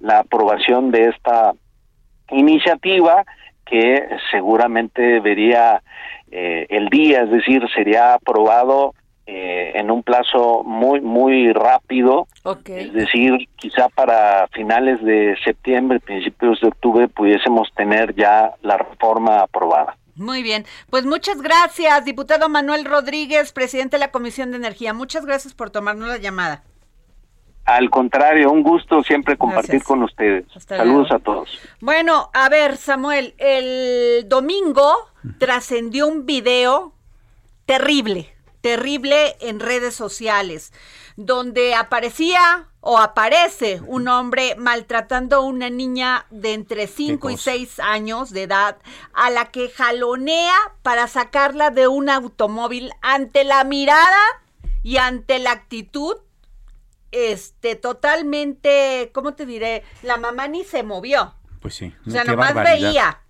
la 0.00 0.20
aprobación 0.20 0.90
de 0.90 1.08
esta 1.08 1.52
iniciativa 2.30 3.24
que 3.66 4.08
seguramente 4.30 5.20
vería 5.20 5.82
eh, 6.30 6.66
el 6.70 6.88
día, 6.88 7.22
es 7.22 7.30
decir, 7.30 7.62
sería 7.74 8.14
aprobado 8.14 8.94
eh, 9.26 9.72
en 9.74 9.90
un 9.90 10.02
plazo 10.02 10.62
muy 10.64 11.00
muy 11.00 11.52
rápido, 11.52 12.26
es 12.66 12.92
decir, 12.92 13.48
quizá 13.56 13.88
para 13.90 14.46
finales 14.48 15.02
de 15.04 15.36
septiembre, 15.44 16.00
principios 16.00 16.60
de 16.60 16.68
octubre 16.68 17.08
pudiésemos 17.08 17.68
tener 17.74 18.14
ya 18.14 18.54
la 18.62 18.78
reforma 18.78 19.40
aprobada. 19.40 19.96
Muy 20.18 20.42
bien, 20.42 20.66
pues 20.90 21.04
muchas 21.06 21.40
gracias, 21.40 22.04
diputado 22.04 22.48
Manuel 22.48 22.84
Rodríguez, 22.84 23.52
presidente 23.52 23.96
de 23.96 24.00
la 24.00 24.10
Comisión 24.10 24.50
de 24.50 24.56
Energía. 24.56 24.92
Muchas 24.92 25.24
gracias 25.24 25.54
por 25.54 25.70
tomarnos 25.70 26.08
la 26.08 26.16
llamada. 26.18 26.64
Al 27.64 27.90
contrario, 27.90 28.50
un 28.50 28.62
gusto 28.62 29.02
siempre 29.02 29.36
compartir 29.36 29.72
Gracias. 29.72 29.86
con 29.86 30.02
ustedes. 30.02 30.46
Hasta 30.56 30.78
Saludos 30.78 31.08
luego. 31.10 31.14
a 31.14 31.18
todos. 31.18 31.58
Bueno, 31.80 32.30
a 32.32 32.48
ver, 32.48 32.78
Samuel, 32.78 33.34
el 33.38 34.26
domingo 34.28 34.90
trascendió 35.38 36.08
un 36.08 36.24
video 36.24 36.94
terrible, 37.66 38.34
terrible 38.62 39.36
en 39.40 39.60
redes 39.60 39.94
sociales, 39.94 40.72
donde 41.16 41.74
aparecía 41.74 42.68
o 42.90 42.96
aparece 42.96 43.82
un 43.86 44.08
hombre 44.08 44.54
maltratando 44.56 45.36
a 45.36 45.40
una 45.40 45.68
niña 45.68 46.24
de 46.30 46.54
entre 46.54 46.86
5 46.86 47.28
y 47.28 47.34
cosa. 47.34 47.50
6 47.50 47.80
años 47.80 48.30
de 48.30 48.44
edad, 48.44 48.78
a 49.12 49.28
la 49.28 49.50
que 49.50 49.68
jalonea 49.68 50.54
para 50.80 51.06
sacarla 51.06 51.68
de 51.68 51.86
un 51.86 52.08
automóvil 52.08 52.90
ante 53.02 53.44
la 53.44 53.62
mirada 53.64 54.16
y 54.82 54.96
ante 54.96 55.38
la 55.38 55.50
actitud 55.50 56.16
este 57.10 57.76
totalmente, 57.76 59.10
¿cómo 59.12 59.34
te 59.34 59.44
diré? 59.44 59.84
La 60.02 60.16
mamá 60.16 60.48
ni 60.48 60.64
se 60.64 60.82
movió. 60.82 61.34
Pues 61.60 61.74
sí. 61.74 61.94
O 62.06 62.10
sea, 62.10 62.24
nomás 62.24 62.54
barbaridad. 62.54 62.88
veía. 62.88 63.20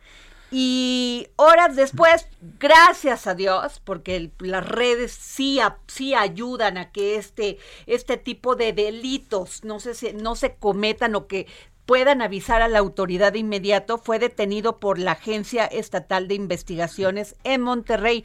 Y 0.50 1.28
horas 1.36 1.76
después, 1.76 2.26
gracias 2.58 3.26
a 3.26 3.34
Dios, 3.34 3.80
porque 3.84 4.30
las 4.38 4.66
redes 4.66 5.12
sí, 5.12 5.60
sí 5.88 6.14
ayudan 6.14 6.78
a 6.78 6.90
que 6.90 7.16
este, 7.16 7.58
este 7.86 8.16
tipo 8.16 8.56
de 8.56 8.72
delitos 8.72 9.62
no 9.64 9.78
se, 9.78 9.92
se- 9.94 10.14
no 10.14 10.36
se 10.36 10.54
cometan 10.56 11.14
o 11.16 11.26
que 11.26 11.46
puedan 11.84 12.22
avisar 12.22 12.62
a 12.62 12.68
la 12.68 12.78
autoridad 12.78 13.32
de 13.34 13.40
inmediato, 13.40 13.98
fue 13.98 14.18
detenido 14.18 14.78
por 14.80 14.98
la 14.98 15.12
Agencia 15.12 15.66
Estatal 15.66 16.28
de 16.28 16.34
Investigaciones 16.36 17.36
en 17.44 17.60
Monterrey. 17.62 18.24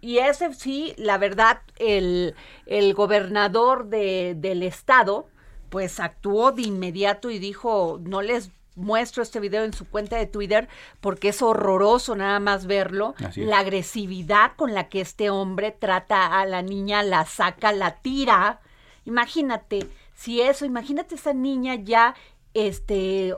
Y 0.00 0.18
ese 0.18 0.52
sí, 0.54 0.94
la 0.96 1.16
verdad, 1.18 1.62
el, 1.78 2.34
el 2.66 2.94
gobernador 2.94 3.86
de- 3.88 4.34
del 4.36 4.62
estado, 4.62 5.28
pues 5.68 6.00
actuó 6.00 6.52
de 6.52 6.62
inmediato 6.62 7.30
y 7.30 7.38
dijo, 7.38 7.98
no 8.02 8.20
les 8.22 8.50
muestro 8.74 9.22
este 9.22 9.40
video 9.40 9.64
en 9.64 9.72
su 9.72 9.86
cuenta 9.86 10.16
de 10.16 10.26
Twitter 10.26 10.68
porque 11.00 11.28
es 11.28 11.42
horroroso 11.42 12.16
nada 12.16 12.40
más 12.40 12.66
verlo, 12.66 13.14
la 13.36 13.58
agresividad 13.58 14.52
con 14.56 14.74
la 14.74 14.88
que 14.88 15.00
este 15.00 15.30
hombre 15.30 15.72
trata 15.72 16.40
a 16.40 16.46
la 16.46 16.62
niña, 16.62 17.02
la 17.02 17.24
saca, 17.24 17.72
la 17.72 17.96
tira. 17.96 18.60
Imagínate, 19.04 19.88
si 20.14 20.40
eso, 20.40 20.64
imagínate 20.64 21.16
esa 21.16 21.34
niña 21.34 21.74
ya 21.74 22.14
este 22.54 23.34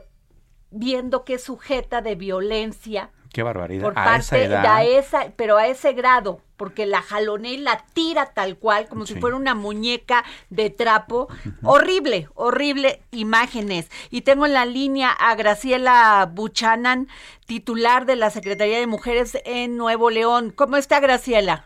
viendo 0.71 1.23
que 1.23 1.35
es 1.35 1.43
sujeta 1.43 2.01
de 2.01 2.15
violencia 2.15 3.11
Qué 3.35 3.43
barbaridad. 3.43 3.83
por 3.83 3.99
a 3.99 4.15
esa 4.15 4.29
parte 4.29 4.45
edad. 4.45 4.61
de 4.61 4.67
a 4.69 4.83
esa, 4.85 5.25
pero 5.35 5.57
a 5.57 5.67
ese 5.67 5.91
grado, 5.91 6.39
porque 6.55 6.85
la 6.85 7.01
jalonea 7.01 7.51
y 7.51 7.57
la 7.57 7.83
tira 7.93 8.27
tal 8.27 8.55
cual, 8.55 8.87
como 8.87 9.05
si 9.05 9.15
fuera 9.15 9.35
una 9.35 9.53
muñeca 9.53 10.23
de 10.49 10.69
trapo. 10.69 11.27
Horrible, 11.61 12.29
horrible 12.35 13.01
imágenes. 13.11 13.91
Y 14.09 14.21
tengo 14.21 14.45
en 14.45 14.53
la 14.53 14.63
línea 14.63 15.09
a 15.09 15.35
Graciela 15.35 16.31
Buchanan, 16.31 17.09
titular 17.45 18.05
de 18.05 18.15
la 18.15 18.29
Secretaría 18.29 18.79
de 18.79 18.87
Mujeres 18.87 19.37
en 19.43 19.75
Nuevo 19.75 20.11
León. 20.11 20.53
¿Cómo 20.55 20.77
está 20.77 21.01
Graciela? 21.01 21.65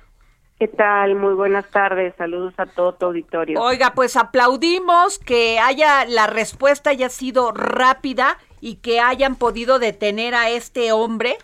¿Qué 0.57 0.69
tal? 0.69 1.13
Muy 1.13 1.35
buenas 1.35 1.69
tardes. 1.69 2.15
Saludos 2.17 2.55
a 2.57 2.65
todo 2.65 2.93
tu 2.95 3.05
auditorio. 3.05 3.61
Oiga, 3.61 3.93
pues 3.93 4.15
aplaudimos 4.15 5.19
que 5.19 5.59
haya 5.59 6.05
la 6.05 6.25
respuesta 6.25 6.89
haya 6.89 7.09
sido 7.09 7.51
rápida 7.51 8.39
y 8.59 8.77
que 8.77 8.99
hayan 8.99 9.35
podido 9.35 9.77
detener 9.77 10.33
a 10.33 10.49
este 10.49 10.91
hombre 10.91 11.38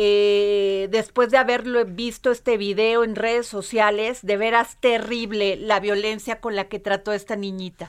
eh, 0.00 0.86
después 0.92 1.28
de 1.30 1.38
haberlo 1.38 1.84
visto 1.84 2.30
este 2.30 2.56
video 2.56 3.02
en 3.02 3.16
redes 3.16 3.48
sociales. 3.48 4.24
De 4.24 4.36
veras 4.36 4.80
terrible 4.80 5.56
la 5.56 5.80
violencia 5.80 6.40
con 6.40 6.54
la 6.54 6.68
que 6.68 6.78
trató 6.78 7.12
esta 7.12 7.34
niñita. 7.34 7.88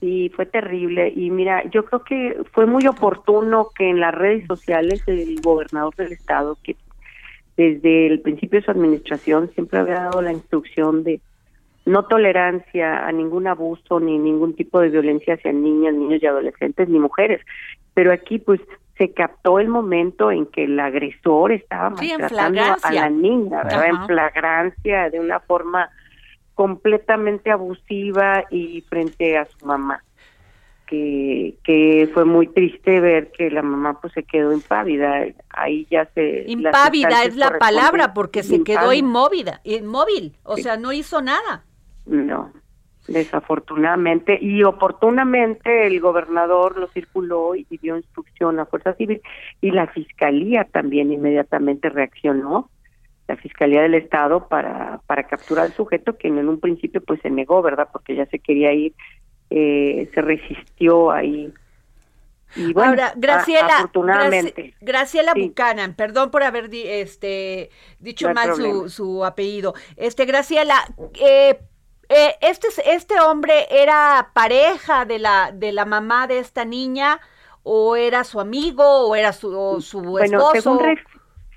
Sí, 0.00 0.32
fue 0.34 0.46
terrible. 0.46 1.12
Y 1.14 1.28
mira, 1.28 1.68
yo 1.68 1.84
creo 1.84 2.02
que 2.02 2.42
fue 2.50 2.64
muy 2.64 2.86
oportuno 2.86 3.68
que 3.76 3.90
en 3.90 4.00
las 4.00 4.14
redes 4.14 4.46
sociales 4.46 5.02
el 5.06 5.38
gobernador 5.42 5.94
del 5.96 6.12
estado, 6.12 6.56
que 6.62 6.76
desde 7.58 8.06
el 8.06 8.22
principio 8.22 8.60
de 8.60 8.64
su 8.64 8.70
administración 8.70 9.50
siempre 9.52 9.80
había 9.80 9.96
dado 9.96 10.22
la 10.22 10.32
instrucción 10.32 11.04
de 11.04 11.20
no 11.84 12.06
tolerancia 12.06 13.06
a 13.06 13.12
ningún 13.12 13.46
abuso 13.48 14.00
ni 14.00 14.16
ningún 14.18 14.56
tipo 14.56 14.80
de 14.80 14.88
violencia 14.88 15.34
hacia 15.34 15.52
niñas, 15.52 15.94
niños 15.94 16.22
y 16.22 16.26
adolescentes 16.26 16.88
ni 16.88 16.98
mujeres. 16.98 17.42
Pero 17.92 18.12
aquí 18.12 18.38
pues 18.38 18.62
se 18.98 19.12
captó 19.12 19.58
el 19.58 19.68
momento 19.68 20.30
en 20.30 20.46
que 20.46 20.64
el 20.64 20.78
agresor 20.80 21.52
estaba 21.52 21.96
Sí, 21.98 22.14
maltratando 22.18 22.76
a 22.82 22.92
la 22.92 23.10
niña, 23.10 23.62
¿verdad? 23.64 23.86
En 23.86 24.06
flagrancia, 24.06 25.10
de 25.10 25.20
una 25.20 25.40
forma 25.40 25.90
completamente 26.54 27.50
abusiva 27.50 28.44
y 28.50 28.80
frente 28.88 29.36
a 29.36 29.44
su 29.44 29.66
mamá 29.66 30.02
que, 30.86 31.58
que 31.64 32.08
fue 32.14 32.24
muy 32.24 32.46
triste 32.46 33.00
ver 33.00 33.30
que 33.32 33.50
la 33.50 33.62
mamá 33.62 34.00
pues 34.00 34.12
se 34.14 34.22
quedó 34.22 34.52
impávida. 34.52 35.26
Ahí 35.50 35.86
ya 35.90 36.08
se 36.14 36.44
Impávida 36.46 37.24
es 37.24 37.36
la 37.36 37.58
palabra 37.58 38.14
porque 38.14 38.42
se 38.42 38.62
quedó 38.62 38.92
inmóvil, 38.92 39.50
inmóvil, 39.64 40.36
o 40.44 40.56
sea, 40.56 40.76
no 40.76 40.92
hizo 40.92 41.20
nada. 41.20 41.64
no 42.06 42.52
desafortunadamente 43.08 44.38
y 44.40 44.62
oportunamente 44.64 45.86
el 45.86 46.00
gobernador 46.00 46.78
lo 46.78 46.88
circuló 46.88 47.54
y 47.54 47.64
dio 47.78 47.96
instrucción 47.96 48.58
a 48.58 48.66
Fuerza 48.66 48.94
Civil 48.94 49.20
y 49.60 49.70
la 49.70 49.86
fiscalía 49.88 50.64
también 50.64 51.12
inmediatamente 51.12 51.88
reaccionó 51.88 52.70
la 53.28 53.36
fiscalía 53.36 53.82
del 53.82 53.94
estado 53.94 54.48
para 54.48 55.00
para 55.06 55.24
capturar 55.24 55.66
al 55.66 55.72
sujeto 55.74 56.16
quien 56.16 56.38
en 56.38 56.48
un 56.48 56.60
principio 56.60 57.00
pues 57.00 57.20
se 57.22 57.30
negó 57.30 57.62
verdad 57.62 57.88
porque 57.92 58.14
ya 58.14 58.26
se 58.26 58.38
quería 58.38 58.72
ir 58.72 58.92
eh, 59.50 60.10
se 60.14 60.22
resistió 60.22 61.10
ahí 61.10 61.52
y 62.54 62.72
bueno 62.72 62.90
Ahora, 62.90 63.12
Graciela, 63.16 63.66
afortunadamente 63.78 64.74
Graciela 64.80 65.32
Sí. 65.34 65.42
Buchanan, 65.48 65.94
perdón 65.94 66.30
por 66.30 66.42
haber 66.44 66.68
di- 66.70 66.86
este, 66.86 67.70
dicho 67.98 68.28
No 68.28 68.34
mal 68.34 68.54
su, 68.54 68.88
su 68.88 69.24
apellido. 69.24 69.74
Este, 69.96 70.24
Graciela, 70.24 70.76
eh, 71.20 71.58
eh, 72.08 72.34
este, 72.40 72.68
este 72.86 73.20
hombre 73.20 73.66
era 73.70 74.30
pareja 74.34 75.04
de 75.04 75.18
la, 75.18 75.52
de 75.52 75.72
la 75.72 75.84
mamá 75.84 76.26
de 76.26 76.38
esta 76.38 76.64
niña, 76.64 77.20
o 77.62 77.96
era 77.96 78.24
su 78.24 78.38
amigo, 78.40 79.08
o 79.08 79.14
era 79.16 79.32
su, 79.32 79.56
o 79.58 79.80
su 79.80 80.00
Bueno, 80.02 80.38
esposo. 80.38 80.60
según, 80.62 80.78
ref- 80.78 81.06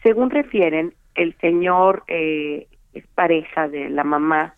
según 0.04 0.30
refieren, 0.30 0.94
el 1.16 1.38
señor 1.40 2.04
eh, 2.08 2.68
es 2.94 3.06
pareja 3.16 3.68
de 3.68 3.90
la 3.90 4.04
mamá, 4.04 4.56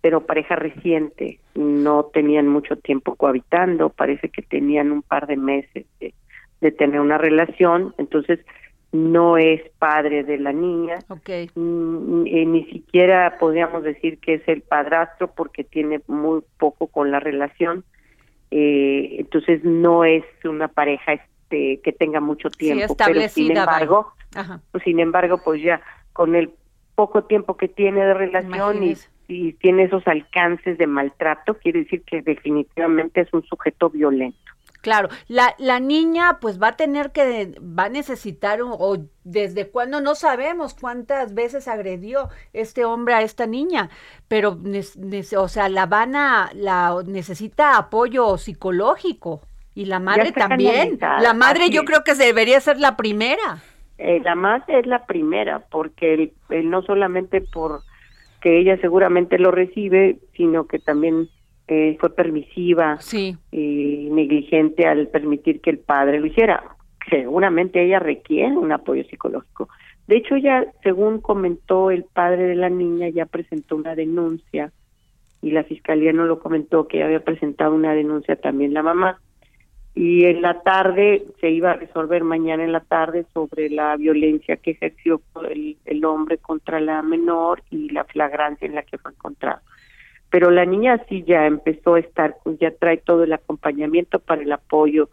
pero 0.00 0.24
pareja 0.24 0.56
reciente. 0.56 1.40
No 1.54 2.04
tenían 2.04 2.48
mucho 2.48 2.76
tiempo 2.76 3.14
cohabitando, 3.16 3.90
parece 3.90 4.28
que 4.30 4.42
tenían 4.42 4.92
un 4.92 5.02
par 5.02 5.26
de 5.26 5.36
meses 5.36 5.86
de, 6.00 6.14
de 6.60 6.72
tener 6.72 7.00
una 7.00 7.18
relación, 7.18 7.94
entonces 7.98 8.40
no 8.92 9.36
es 9.36 9.60
padre 9.78 10.24
de 10.24 10.38
la 10.38 10.52
niña. 10.52 10.98
Ok. 11.08 11.28
Mm, 11.54 12.26
eh, 12.26 12.46
ni 12.46 12.64
siquiera 12.66 13.36
podríamos 13.38 13.82
decir 13.82 14.18
que 14.18 14.34
es 14.34 14.48
el 14.48 14.62
padrastro 14.62 15.32
porque 15.34 15.64
tiene 15.64 16.00
muy 16.06 16.42
poco 16.58 16.86
con 16.86 17.10
la 17.10 17.20
relación. 17.20 17.84
Eh, 18.50 19.16
entonces 19.18 19.64
no 19.64 20.04
es 20.04 20.24
una 20.44 20.68
pareja 20.68 21.14
este 21.14 21.80
que 21.80 21.92
tenga 21.92 22.20
mucho 22.20 22.48
tiempo, 22.48 22.96
pero 22.96 23.28
sin 23.28 23.56
embargo, 23.56 24.12
Ajá. 24.34 24.60
pues, 24.70 24.84
sin 24.84 25.00
embargo, 25.00 25.40
pues 25.44 25.62
ya 25.62 25.80
con 26.12 26.34
el 26.34 26.50
poco 26.94 27.24
tiempo 27.24 27.56
que 27.56 27.68
tiene 27.68 28.04
de 28.04 28.14
relación 28.14 28.82
y 29.28 29.52
tiene 29.54 29.84
esos 29.84 30.06
alcances 30.06 30.78
de 30.78 30.86
maltrato, 30.86 31.54
quiere 31.58 31.80
decir 31.80 32.02
que 32.02 32.22
definitivamente 32.22 33.20
es 33.20 33.32
un 33.32 33.42
sujeto 33.44 33.90
violento. 33.90 34.45
Claro, 34.86 35.08
la, 35.26 35.52
la 35.58 35.80
niña 35.80 36.38
pues 36.40 36.62
va 36.62 36.68
a 36.68 36.76
tener 36.76 37.10
que, 37.10 37.58
va 37.60 37.86
a 37.86 37.88
necesitar, 37.88 38.62
un- 38.62 38.70
o 38.78 38.98
desde 39.24 39.68
cuándo, 39.68 40.00
no 40.00 40.14
sabemos 40.14 40.74
cuántas 40.80 41.34
veces 41.34 41.66
agredió 41.66 42.28
este 42.52 42.84
hombre 42.84 43.14
a 43.14 43.22
esta 43.22 43.48
niña, 43.48 43.90
pero, 44.28 44.54
nes- 44.54 44.94
nes- 44.96 45.36
o 45.36 45.48
sea, 45.48 45.68
la 45.68 45.86
van 45.86 46.14
a, 46.14 46.50
la 46.54 47.02
necesita 47.04 47.76
apoyo 47.76 48.38
psicológico 48.38 49.40
y 49.74 49.86
la 49.86 49.98
madre 49.98 50.30
también. 50.48 50.72
La 51.20 51.34
madre 51.34 51.68
yo 51.70 51.84
creo 51.84 52.04
que 52.04 52.14
debería 52.14 52.60
ser 52.60 52.78
la 52.78 52.96
primera. 52.96 53.64
Eh, 53.98 54.20
la 54.22 54.36
más 54.36 54.62
es 54.68 54.86
la 54.86 55.04
primera, 55.04 55.64
porque 55.68 56.14
él, 56.14 56.32
él 56.50 56.70
no 56.70 56.82
solamente 56.82 57.40
por 57.40 57.82
que 58.40 58.60
ella 58.60 58.78
seguramente 58.80 59.36
lo 59.40 59.50
recibe, 59.50 60.20
sino 60.36 60.68
que 60.68 60.78
también 60.78 61.28
eh, 61.68 61.96
fue 62.00 62.14
permisiva 62.14 62.98
Sí. 63.00 63.36
y 63.50 64.08
negligente 64.10 64.86
al 64.86 65.08
permitir 65.08 65.60
que 65.60 65.70
el 65.70 65.78
padre 65.78 66.20
lo 66.20 66.26
hiciera. 66.26 66.62
Seguramente 67.10 67.82
ella 67.84 67.98
requiere 67.98 68.56
un 68.56 68.72
apoyo 68.72 69.04
psicológico. 69.04 69.68
De 70.06 70.16
hecho, 70.16 70.36
ya, 70.36 70.64
según 70.82 71.20
comentó 71.20 71.90
el 71.90 72.04
padre 72.04 72.44
de 72.44 72.54
la 72.54 72.68
niña, 72.68 73.08
ya 73.08 73.26
presentó 73.26 73.74
una 73.76 73.94
denuncia 73.96 74.72
y 75.42 75.50
la 75.50 75.64
fiscalía 75.64 76.12
no 76.12 76.24
lo 76.24 76.38
comentó 76.38 76.86
que 76.86 76.98
ya 76.98 77.06
había 77.06 77.20
presentado 77.24 77.74
una 77.74 77.94
denuncia 77.94 78.36
también 78.36 78.72
la 78.72 78.82
mamá. 78.82 79.20
Y 79.94 80.24
en 80.26 80.42
la 80.42 80.60
tarde 80.60 81.24
se 81.40 81.50
iba 81.50 81.70
a 81.72 81.76
resolver 81.76 82.22
mañana 82.22 82.62
en 82.62 82.72
la 82.72 82.80
tarde 82.80 83.24
sobre 83.32 83.70
la 83.70 83.96
violencia 83.96 84.56
que 84.58 84.72
ejerció 84.72 85.22
el, 85.48 85.78
el 85.86 86.04
hombre 86.04 86.38
contra 86.38 86.80
la 86.80 87.02
menor 87.02 87.62
y 87.70 87.88
la 87.90 88.04
flagrancia 88.04 88.66
en 88.66 88.74
la 88.74 88.82
que 88.82 88.98
fue 88.98 89.12
encontrado 89.12 89.60
pero 90.30 90.50
la 90.50 90.64
niña 90.64 91.02
sí 91.08 91.24
ya 91.24 91.46
empezó 91.46 91.94
a 91.94 92.00
estar, 92.00 92.36
ya 92.60 92.70
trae 92.72 92.98
todo 92.98 93.24
el 93.24 93.32
acompañamiento 93.32 94.18
para 94.18 94.42
el 94.42 94.52
apoyo 94.52 95.08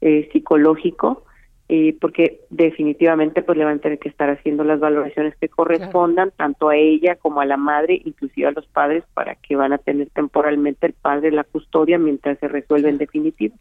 eh, 0.00 0.28
psicológico 0.32 1.24
eh, 1.66 1.96
porque 1.98 2.42
definitivamente 2.50 3.40
pues 3.40 3.56
le 3.56 3.64
van 3.64 3.78
a 3.78 3.80
tener 3.80 3.98
que 3.98 4.10
estar 4.10 4.28
haciendo 4.28 4.64
las 4.64 4.80
valoraciones 4.80 5.34
que 5.36 5.48
correspondan 5.48 6.30
tanto 6.36 6.68
a 6.68 6.76
ella 6.76 7.16
como 7.16 7.40
a 7.40 7.46
la 7.46 7.56
madre, 7.56 8.02
inclusive 8.04 8.48
a 8.48 8.50
los 8.50 8.66
padres, 8.66 9.02
para 9.14 9.34
que 9.36 9.56
van 9.56 9.72
a 9.72 9.78
tener 9.78 10.10
temporalmente 10.10 10.86
el 10.86 10.92
padre 10.92 11.30
la 11.30 11.42
custodia 11.42 11.96
mientras 11.98 12.38
se 12.38 12.48
resuelve 12.48 12.90
en 12.90 12.98
definitivo. 12.98 13.56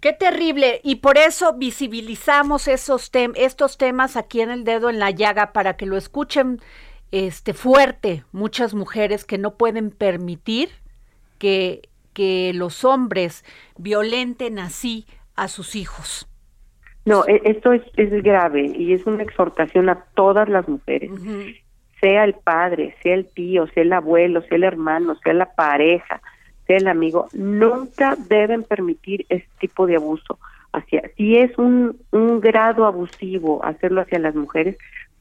Qué 0.00 0.12
terrible. 0.12 0.80
Y 0.82 0.96
por 0.96 1.16
eso 1.16 1.54
visibilizamos 1.54 2.68
esos 2.68 3.10
tem 3.10 3.32
estos 3.34 3.78
temas 3.78 4.18
aquí 4.18 4.42
en 4.42 4.50
el 4.50 4.64
dedo 4.64 4.90
en 4.90 4.98
la 4.98 5.10
llaga 5.10 5.54
para 5.54 5.78
que 5.78 5.86
lo 5.86 5.96
escuchen 5.96 6.60
este 7.12 7.54
fuerte 7.54 8.24
muchas 8.32 8.74
mujeres 8.74 9.24
que 9.24 9.38
no 9.38 9.54
pueden 9.54 9.90
permitir 9.90 10.70
que, 11.38 11.88
que 12.12 12.52
los 12.54 12.84
hombres 12.84 13.44
violenten 13.78 14.58
así 14.58 15.06
a 15.34 15.48
sus 15.48 15.76
hijos. 15.76 16.28
No, 17.04 17.24
e- 17.26 17.42
esto 17.44 17.72
es, 17.72 17.82
es 17.96 18.10
grave 18.22 18.72
y 18.76 18.92
es 18.92 19.06
una 19.06 19.22
exhortación 19.22 19.88
a 19.88 20.04
todas 20.14 20.48
las 20.48 20.68
mujeres, 20.68 21.10
sea 22.00 22.24
el 22.24 22.34
padre, 22.34 22.96
sea 23.02 23.14
el 23.14 23.26
tío, 23.26 23.66
sea 23.68 23.84
el 23.84 23.92
abuelo, 23.92 24.42
sea 24.42 24.56
el 24.56 24.64
hermano, 24.64 25.14
sea 25.22 25.32
la 25.32 25.54
pareja, 25.54 26.20
sea 26.66 26.78
el 26.78 26.88
amigo, 26.88 27.28
nunca 27.32 28.16
deben 28.28 28.64
permitir 28.64 29.24
este 29.28 29.48
tipo 29.60 29.86
de 29.86 29.96
abuso. 29.96 30.38
Hacia, 30.72 31.08
si 31.16 31.38
es 31.38 31.56
un, 31.58 31.96
un 32.10 32.40
grado 32.40 32.84
abusivo 32.84 33.64
hacerlo 33.64 34.02
hacia 34.02 34.18
las 34.18 34.34
mujeres, 34.34 34.76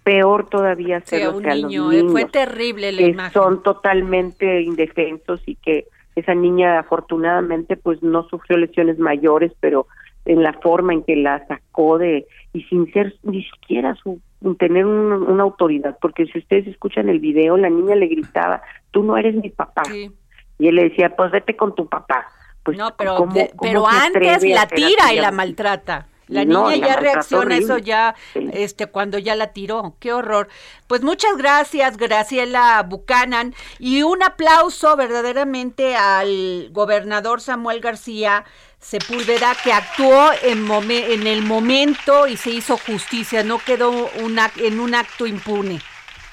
peor 0.06 0.48
todavía 0.50 0.96
a 0.96 1.00
hacerlo 1.00 1.42
niño. 1.42 1.86
los 1.86 1.94
eh, 1.94 1.98
niños 1.98 2.12
Fue 2.14 2.26
terrible 2.26 2.92
la 2.94 2.98
que 3.00 3.08
imagen. 3.08 3.34
son 3.34 3.64
totalmente 3.64 4.62
indefensos 4.62 5.42
y 5.46 5.56
que 5.56 5.88
esa 6.16 6.34
niña 6.34 6.80
afortunadamente 6.80 7.76
pues 7.76 8.02
no 8.02 8.24
sufrió 8.30 8.58
lesiones 8.58 9.00
mayores, 9.00 9.52
pero 9.60 9.88
en 10.24 10.44
la 10.44 10.54
forma 10.54 10.94
en 10.94 11.04
que 11.04 11.16
la 11.18 11.46
sacó 11.48 11.98
de 11.98 12.26
y 12.54 12.64
sin 12.64 12.90
ser 12.94 13.16
ni 13.24 13.44
siquiera 13.44 13.96
su 13.96 14.22
tener 14.60 14.86
un- 14.86 15.12
una 15.30 15.44
autoridad, 15.44 15.98
porque 16.00 16.26
si 16.28 16.38
ustedes 16.40 16.68
escuchan 16.68 17.10
el 17.10 17.20
video, 17.20 17.58
la 17.58 17.70
niña 17.70 17.96
le 17.96 18.06
gritaba, 18.08 18.62
tú 18.92 19.02
no 19.04 19.18
eres 19.18 19.34
mi 19.36 19.50
papá. 19.50 19.82
Y 19.92 20.68
él 20.68 20.76
le 20.76 20.84
decía, 20.90 21.16
pues 21.16 21.32
vete 21.32 21.56
con 21.56 21.74
tu 21.76 21.88
papá. 21.90 22.28
Pues, 22.64 22.78
No, 22.78 22.96
pero, 22.98 23.16
¿cómo- 23.18 23.34
de- 23.34 23.50
cómo 23.56 23.70
pero 23.72 23.88
antes 23.88 24.44
a 24.44 24.48
la 24.48 24.68
tira 24.68 25.14
y 25.14 25.18
a- 25.18 25.22
la 25.24 25.32
maltrata. 25.32 26.08
La 26.28 26.44
No, 26.46 26.70
niña 26.72 26.88
ya 26.88 26.96
reacciona 26.96 27.56
eso 27.58 27.78
ya, 27.78 28.16
este, 28.34 28.88
cuando 28.88 29.18
ya 29.20 29.36
la 29.36 29.54
tiró. 29.54 29.96
Qué 30.00 30.12
horror. 30.14 30.48
Pues 30.88 31.04
muchas 31.04 31.38
gracias, 31.38 31.98
Graciela 31.98 32.84
Buchanan. 32.88 33.54
Y 33.80 34.02
un 34.04 34.24
aplauso 34.24 34.96
verdaderamente 34.96 35.96
al 35.96 36.70
gobernador 36.72 37.42
Samuel 37.42 37.80
García 37.80 38.44
Sepúlveda, 38.80 39.54
que 39.64 39.72
actuó 39.72 40.30
en, 40.44 40.68
momen- 40.68 41.12
en 41.12 41.28
el 41.28 41.42
momento 41.44 42.28
y 42.28 42.38
se 42.38 42.52
hizo 42.52 42.78
justicia. 42.78 43.44
No 43.44 43.60
quedó 43.60 43.92
una, 44.24 44.52
en 44.58 44.80
un 44.80 44.96
acto 44.96 45.26
impune. 45.28 45.80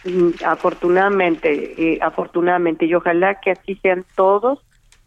Mm, 0.04 0.30
Afortunadamente, 0.44 1.74
eh, 1.94 1.98
afortunadamente, 2.02 2.86
y 2.86 2.94
ojalá 2.94 3.40
que 3.40 3.52
así 3.52 3.76
sean 3.82 4.04
todos 4.16 4.58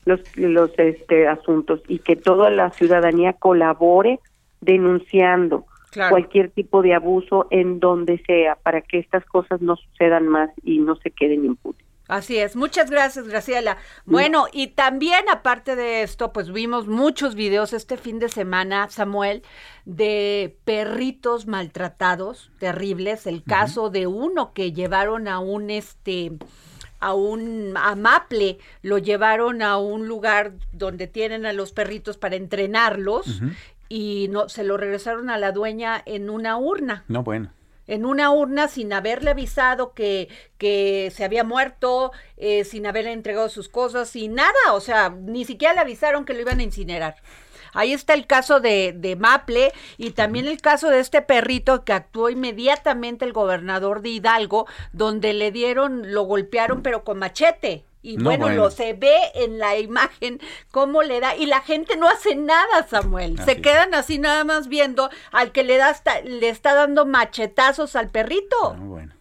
los, 0.05 0.19
los 0.35 0.71
este, 0.77 1.27
asuntos 1.27 1.81
y 1.87 1.99
que 1.99 2.15
toda 2.15 2.49
la 2.49 2.69
ciudadanía 2.71 3.33
colabore 3.33 4.19
denunciando 4.65 5.65
Claro. 5.91 6.11
cualquier 6.11 6.51
tipo 6.51 6.81
de 6.81 6.93
abuso 6.93 7.47
en 7.51 7.79
donde 7.79 8.21
sea 8.27 8.55
para 8.55 8.81
que 8.81 8.99
estas 8.99 9.23
cosas 9.23 9.61
no 9.61 9.77
sucedan 9.77 10.27
más 10.27 10.49
y 10.61 10.79
no 10.79 10.97
se 10.97 11.09
queden 11.09 11.45
impunes. 11.45 11.85
Así 12.07 12.37
es, 12.37 12.55
muchas 12.55 12.91
gracias 12.91 13.27
Graciela. 13.27 13.77
Bueno, 14.05 14.45
y 14.51 14.67
también 14.67 15.27
aparte 15.31 15.75
de 15.75 16.03
esto, 16.03 16.33
pues 16.33 16.51
vimos 16.51 16.87
muchos 16.87 17.33
videos 17.33 17.73
este 17.73 17.97
fin 17.97 18.19
de 18.19 18.29
semana, 18.29 18.89
Samuel, 18.89 19.41
de 19.85 20.55
perritos 20.65 21.47
maltratados, 21.47 22.51
terribles. 22.59 23.25
El 23.25 23.43
caso 23.43 23.89
de 23.89 24.05
uno 24.05 24.53
que 24.53 24.71
llevaron 24.71 25.27
a 25.27 25.39
un 25.39 25.69
este 25.71 26.33
a 26.99 27.13
un 27.13 27.73
amaple, 27.75 28.57
lo 28.81 28.97
llevaron 28.97 29.61
a 29.61 29.77
un 29.77 30.07
lugar 30.07 30.53
donde 30.71 31.07
tienen 31.07 31.45
a 31.45 31.53
los 31.53 31.71
perritos 31.71 32.17
para 32.17 32.35
entrenarlos 32.35 33.41
y 33.89 34.27
no 34.31 34.49
se 34.49 34.63
lo 34.63 34.77
regresaron 34.77 35.29
a 35.29 35.37
la 35.37 35.51
dueña 35.51 36.01
en 36.05 36.29
una 36.29 36.57
urna 36.57 37.03
No, 37.07 37.23
bueno. 37.23 37.51
en 37.87 38.05
una 38.05 38.31
urna 38.31 38.67
sin 38.67 38.93
haberle 38.93 39.31
avisado 39.31 39.93
que, 39.93 40.27
que 40.57 41.11
se 41.15 41.23
había 41.23 41.43
muerto, 41.43 42.11
eh, 42.37 42.63
sin 42.63 42.85
haberle 42.87 43.11
entregado 43.11 43.47
sus 43.49 43.69
cosas, 43.69 44.09
sin 44.09 44.33
nada, 44.35 44.73
o 44.73 44.79
sea, 44.79 45.09
ni 45.09 45.45
siquiera 45.45 45.73
le 45.75 45.81
avisaron 45.81 46.25
que 46.25 46.33
lo 46.33 46.41
iban 46.41 46.59
a 46.59 46.63
incinerar. 46.63 47.15
Ahí 47.77 47.91
está 47.91 48.13
el 48.13 48.25
caso 48.25 48.61
de, 48.61 48.93
de 48.95 49.17
Maple 49.17 49.73
y 49.97 50.11
también 50.11 50.47
el 50.47 50.61
caso 50.61 50.89
de 50.89 51.01
este 51.01 51.21
perrito 51.21 51.83
que 51.83 51.91
actuó 51.91 52.29
inmediatamente 52.29 53.25
el 53.25 53.33
gobernador 53.33 54.01
de 54.01 54.09
Hidalgo, 54.09 54.65
donde 54.93 55.33
le 55.33 55.51
dieron, 55.51 56.13
lo 56.13 56.23
golpearon 56.23 56.81
pero 56.81 57.03
con 57.03 57.19
machete. 57.19 57.83
Y 58.05 58.17
No, 58.17 58.25
bueno, 58.25 58.45
bueno. 58.45 58.63
lo 58.65 58.71
se 58.71 58.93
ve 58.93 59.17
en 59.33 59.57
la 59.57 59.77
imagen 59.77 60.39
cómo 60.69 61.01
le 61.01 61.19
da 61.19 61.35
y 61.35 61.47
la 61.47 61.61
gente 61.61 61.97
no 61.97 62.07
hace 62.07 62.35
nada, 62.35 62.87
Samuel. 62.87 63.35
Así 63.39 63.45
se 63.45 63.61
quedan 63.61 63.95
así 63.95 64.19
nada 64.19 64.43
más 64.43 64.67
viendo 64.67 65.09
al 65.31 65.51
que 65.51 65.63
le 65.63 65.77
da 65.77 65.89
hasta, 65.89 66.21
le 66.21 66.49
está 66.49 66.75
dando 66.75 67.07
machetazos 67.07 67.95
al 67.95 68.09
perrito. 68.09 68.75
No, 68.75 68.85
bueno. 68.85 69.14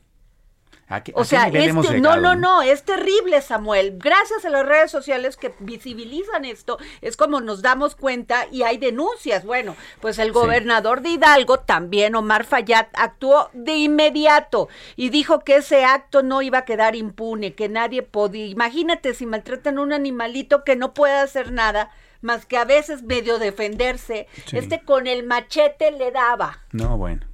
¿A 0.89 1.03
qué- 1.03 1.13
a 1.17 1.21
O 1.21 1.25
sea, 1.25 1.47
este, 1.47 1.73
no, 1.73 1.83
llegado, 1.83 2.21
no, 2.21 2.35
no, 2.37 2.63
es 2.63 2.83
terrible, 2.83 3.41
Samuel. 3.41 3.97
Gracias 3.99 4.45
a 4.45 4.51
las 4.51 4.67
redes 4.67 4.91
sociales 4.91 5.37
que 5.37 5.55
visibilizan 5.61 6.45
esto, 6.45 6.79
es 7.01 7.17
como 7.17 7.41
nos 7.41 7.63
damos 7.63 7.97
cuenta 7.97 8.47
y 8.53 8.63
hay 8.65 8.77
denuncias. 8.77 9.45
Bueno, 9.45 9.77
pues 10.01 10.19
el 10.19 10.33
gobernador 10.33 11.01
de 11.01 11.11
Hidalgo, 11.11 11.61
también 11.61 12.15
Omar 12.15 12.45
Fayad, 12.45 12.87
actuó 12.95 13.49
de 13.55 13.77
inmediato 13.77 14.69
y 14.97 15.09
dijo 15.09 15.41
que 15.41 15.57
ese 15.57 15.85
acto 15.85 16.23
no 16.23 16.43
iba 16.43 16.59
a 16.59 16.65
quedar 16.65 16.97
impune, 16.97 17.55
que 17.55 17.69
nadie 17.69 18.03
podía. 18.03 18.47
Imagínate 18.47 19.15
si 19.15 19.27
maltratan 19.27 19.79
a 19.79 19.83
un 19.83 19.93
animalito 19.93 20.65
que 20.65 20.77
no 20.77 20.93
puede 20.95 21.15
hacer 21.15 21.51
nada 21.53 21.91
más 22.21 22.47
que 22.47 22.57
a 22.57 22.65
veces 22.65 23.03
medio 23.03 23.39
defenderse. 23.39 24.29
Sí. 24.47 24.57
Este 24.59 24.83
con 24.83 25.07
el 25.07 25.25
machete 25.25 25.91
le 25.93 26.11
daba. 26.11 26.61
No, 26.73 26.97
bueno. 26.97 27.27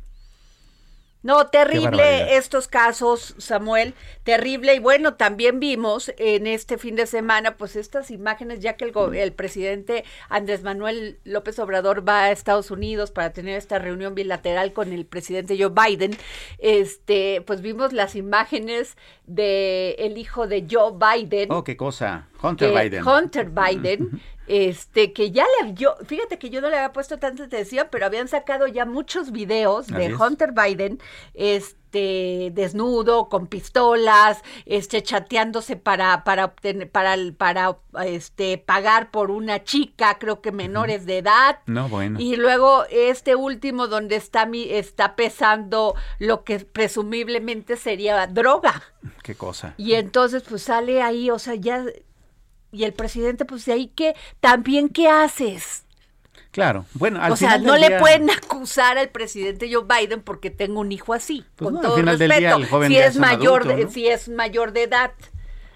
No, 1.23 1.49
terrible 1.49 2.37
estos 2.37 2.67
casos, 2.67 3.35
Samuel, 3.37 3.95
terrible. 4.25 4.75
Y 4.75 4.79
bueno, 4.79 5.15
también 5.15 5.61
vimos 5.61 6.11
en 6.17 6.47
este 6.47 6.79
fin 6.79 6.97
de 6.97 7.07
semana, 7.07 7.57
pues 7.59 7.77
estas 7.77 8.11
imágenes, 8.11 8.61
ya 8.61 8.77
que 8.77 8.87
el, 8.87 9.15
el 9.15 9.33
presidente 9.33 10.05
Andrés 10.31 10.63
Manuel 10.63 11.19
López 11.25 11.59
Obrador 11.59 12.09
va 12.09 12.25
a 12.25 12.31
Estados 12.31 12.71
Unidos 12.71 13.11
para 13.11 13.35
tener 13.35 13.59
esta 13.59 13.79
reunión 13.79 14.15
bilateral 14.15 14.73
con 14.73 14.93
el 14.95 15.05
presidente 15.05 15.59
Joe 15.63 15.71
Biden, 15.75 16.17
este, 16.59 17.43
pues 17.47 17.61
vimos 17.61 17.93
las 17.93 18.15
imágenes 18.17 18.97
de 19.27 19.93
el 19.99 20.19
hijo 20.19 20.47
de 20.47 20.67
Joe 20.71 20.93
Biden. 20.95 21.51
Oh, 21.53 21.65
qué 21.65 21.77
cosa. 21.77 22.29
Hunter 22.43 22.73
que- 22.73 22.81
Biden. 22.83 23.07
Hunter 23.07 23.51
Biden, 23.51 24.23
este, 24.51 25.13
que 25.13 25.31
ya 25.31 25.45
le 25.63 25.75
yo, 25.75 25.95
fíjate 26.05 26.37
que 26.37 26.51
yo 26.51 26.61
no 26.61 26.71
le 26.71 26.77
había 26.77 26.93
puesto 26.93 27.21
tanta 27.21 27.45
atención, 27.45 27.87
pero 27.89 28.07
habían 28.07 28.27
sacado 28.27 28.67
ya 28.67 28.85
muchos 28.85 29.31
videos 29.31 29.87
de 29.87 30.07
es. 30.07 30.21
Hunter 30.21 30.51
Biden, 30.51 30.99
este, 31.35 32.51
desnudo, 32.53 33.29
con 33.29 33.47
pistolas, 33.47 34.43
este, 34.67 35.05
chateándose 35.05 35.77
para, 35.77 36.25
para 36.25 36.47
obtener, 36.47 36.91
para, 36.91 37.17
para, 37.39 37.79
este, 38.05 38.59
pagar 38.59 39.13
por 39.13 39.31
una 39.31 39.63
chica, 39.63 40.19
creo 40.19 40.41
que 40.41 40.51
menores 40.51 41.07
de 41.07 41.19
edad. 41.19 41.61
No, 41.67 41.89
bueno. 41.89 42.19
Y 42.19 42.35
luego 42.35 42.87
este 42.91 43.37
último 43.37 43.87
donde 43.87 44.17
está 44.17 44.47
mi, 44.47 44.69
está 44.69 45.15
pesando 45.15 45.95
lo 46.19 46.43
que 46.43 46.59
presumiblemente 46.59 47.77
sería 47.77 48.27
droga. 48.27 48.83
Qué 49.23 49.37
cosa. 49.37 49.75
Y 49.77 49.93
entonces 49.93 50.43
pues 50.43 50.63
sale 50.63 51.03
ahí, 51.03 51.31
o 51.31 51.39
sea, 51.39 51.55
ya 51.55 51.85
y 52.73 52.85
el 52.85 52.93
presidente 52.93 53.45
pues 53.45 53.65
de 53.67 53.73
ahí 53.73 53.89
que 53.89 54.15
también 54.41 54.89
qué 54.89 55.09
haces? 55.09 55.85
Claro. 56.51 56.85
Bueno, 56.95 57.23
al 57.23 57.33
o 57.33 57.37
sea, 57.37 57.59
no 57.59 57.77
le 57.77 57.99
pueden 58.01 58.29
acusar 58.31 58.99
al 58.99 59.09
presidente 59.11 59.73
Joe 59.73 59.85
Biden 59.85 60.21
porque 60.23 60.51
tengo 60.51 60.81
un 60.81 60.91
hijo 60.91 61.15
así, 61.15 61.45
Pues 61.57 61.67
con 61.67 61.75
no, 61.75 61.81
al 61.81 61.87
todo 61.87 61.97
del 61.97 62.07
respeto. 62.07 62.39
día 62.41 62.55
el 62.57 62.67
joven 62.67 62.89
si 62.91 62.97
es 62.99 63.17
mayor 63.17 63.63
adulto, 63.71 63.91
si 63.93 64.09
es 64.09 64.29
mayor 64.29 64.73
de 64.73 64.83
edad. 64.85 65.13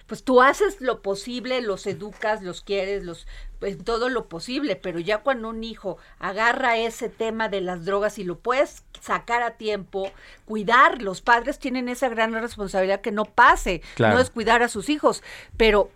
Pues 0.06 0.22
tú 0.22 0.42
haces 0.42 0.80
lo 0.82 1.00
posible, 1.00 1.62
los 1.62 1.86
educas, 1.86 2.42
los 2.42 2.60
quieres, 2.60 3.04
los 3.04 3.26
pues, 3.58 3.82
todo 3.82 4.10
lo 4.10 4.26
posible, 4.28 4.76
pero 4.76 4.98
ya 4.98 5.18
cuando 5.18 5.48
un 5.48 5.64
hijo 5.64 5.96
agarra 6.18 6.76
ese 6.76 7.08
tema 7.08 7.48
de 7.48 7.62
las 7.62 7.86
drogas 7.86 8.18
y 8.18 8.24
lo 8.24 8.38
puedes 8.38 8.82
sacar 9.00 9.42
a 9.42 9.52
tiempo, 9.52 10.10
cuidar, 10.44 11.00
los 11.00 11.22
padres 11.22 11.58
tienen 11.58 11.88
esa 11.88 12.10
gran 12.10 12.34
responsabilidad 12.34 13.00
que 13.00 13.12
no 13.12 13.24
pase, 13.24 13.80
Claro. 13.94 14.16
no 14.16 14.20
es 14.20 14.28
cuidar 14.28 14.62
a 14.62 14.68
sus 14.68 14.90
hijos, 14.90 15.22
pero 15.56 15.90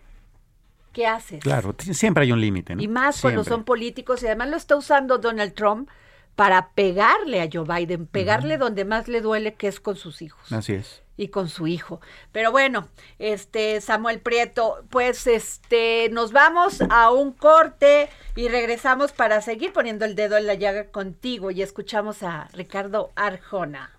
¿qué 0.93 1.07
haces? 1.07 1.41
Claro, 1.41 1.75
siempre 1.79 2.25
hay 2.25 2.33
un 2.33 2.41
límite, 2.41 2.75
¿no? 2.77 2.83
Y 2.83 2.89
más 2.89 3.21
cuando 3.21 3.45
son 3.45 3.65
políticos 3.65 4.23
y 4.23 4.27
además 4.27 4.49
lo 4.49 4.57
está 4.57 4.77
usando 4.77 5.19
Donald 5.19 5.55
Trump 5.55 5.89
para 6.37 6.69
pegarle 6.71 7.43
a 7.43 7.49
Joe 7.53 7.65
Biden, 7.65 8.07
pegarle 8.07 8.59
donde 8.59 8.85
más 8.85 9.09
le 9.09 9.21
duele 9.21 9.55
que 9.55 9.67
es 9.67 9.81
con 9.81 9.97
sus 9.97 10.23
hijos. 10.23 10.53
Así 10.53 10.75
es. 10.75 11.03
y 11.17 11.29
con 11.29 11.49
su 11.49 11.67
hijo. 11.67 12.01
Pero 12.31 12.53
bueno, 12.53 12.89
este 13.19 13.81
Samuel 13.81 14.21
Prieto, 14.21 14.85
pues 14.89 15.27
este 15.27 16.09
nos 16.13 16.31
vamos 16.31 16.81
a 16.91 17.11
un 17.11 17.33
corte 17.33 18.09
y 18.37 18.47
regresamos 18.49 19.11
para 19.11 19.41
seguir 19.41 19.73
poniendo 19.73 20.05
el 20.05 20.15
dedo 20.15 20.37
en 20.37 20.47
la 20.47 20.55
llaga 20.55 20.93
contigo 20.93 21.51
y 21.51 21.61
escuchamos 21.61 22.23
a 22.23 22.49
Ricardo 22.53 23.11
Arjona. 23.17 23.98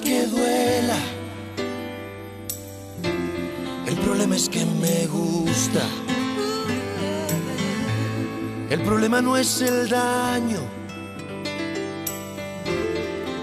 Que 0.00 0.26
duela. 0.26 0.96
El 3.86 3.96
problema 3.96 4.36
es 4.36 4.48
que 4.48 4.64
me 4.64 5.06
gusta. 5.06 5.82
El 8.70 8.80
problema 8.82 9.22
no 9.22 9.36
es 9.36 9.62
el 9.62 9.88
daño. 9.88 10.60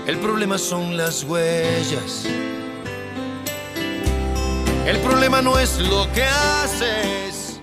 El 0.05 0.17
problema 0.17 0.57
son 0.57 0.95
las 0.95 1.23
huellas. 1.23 2.25
El 4.85 4.97
problema 4.99 5.41
no 5.41 5.57
es 5.57 5.79
lo 5.79 6.07
que 6.13 6.23
haces. 6.23 7.59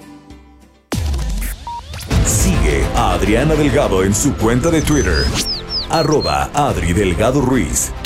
Sigue 2.27 2.85
a 2.97 3.13
Adriana 3.13 3.55
Delgado 3.55 4.03
en 4.03 4.13
su 4.13 4.35
cuenta 4.35 4.71
de 4.71 4.83
Twitter, 4.83 5.25
arroba 5.89 6.51
Adri 6.53 6.93
Delgado 6.93 7.41
Ruiz. 7.41 7.93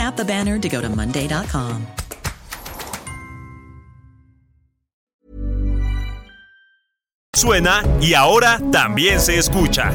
Tap 0.00 0.16
the 0.16 0.24
banner 0.24 0.58
to 0.58 0.66
go 0.66 0.80
to 0.80 0.88
Monday.com. 0.88 1.86
Suena 7.36 7.82
y 8.00 8.14
ahora 8.14 8.58
también 8.72 9.20
se 9.20 9.36
escucha. 9.36 9.92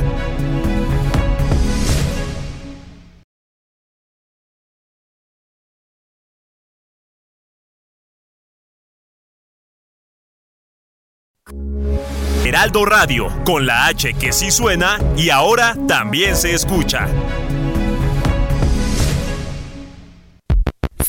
Heraldo 12.45 12.85
Radio, 12.85 13.43
con 13.43 13.65
la 13.65 13.87
H 13.87 14.13
que 14.13 14.31
sí 14.31 14.51
suena 14.51 14.99
y 15.17 15.31
ahora 15.31 15.75
también 15.87 16.35
se 16.35 16.53
escucha. 16.53 17.07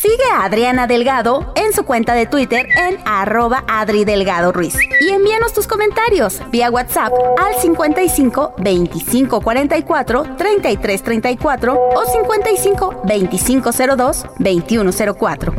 Sigue 0.07 0.31
a 0.33 0.45
Adriana 0.45 0.87
Delgado 0.87 1.53
en 1.57 1.73
su 1.73 1.83
cuenta 1.83 2.15
de 2.15 2.27
Twitter 2.27 2.69
en 2.79 2.97
arroba 3.05 3.65
Adri 3.67 4.05
Delgado 4.05 4.53
Ruiz. 4.53 4.77
Y 5.01 5.09
envíanos 5.09 5.53
tus 5.53 5.67
comentarios 5.67 6.41
vía 6.53 6.71
WhatsApp 6.71 7.13
al 7.37 7.61
55 7.61 8.55
25 8.59 9.41
44 9.41 10.37
33 10.37 11.03
34 11.03 11.75
o 11.75 12.05
55 12.07 13.03
25 13.03 13.71
02 13.97 14.27
21 14.39 14.91
04. 15.19 15.55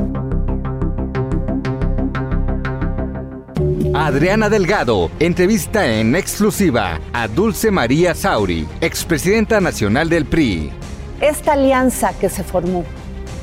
Adriana 3.94 4.48
Delgado 4.48 5.12
entrevista 5.20 5.86
en 5.88 6.16
exclusiva 6.16 7.02
a 7.12 7.28
Dulce 7.28 7.70
María 7.70 8.16
Sauri, 8.16 8.66
expresidenta 8.80 9.60
nacional 9.60 10.08
del 10.08 10.26
PRI. 10.26 10.72
Esta 11.20 11.52
alianza 11.52 12.18
que 12.18 12.30
se 12.30 12.46
formó 12.46 12.86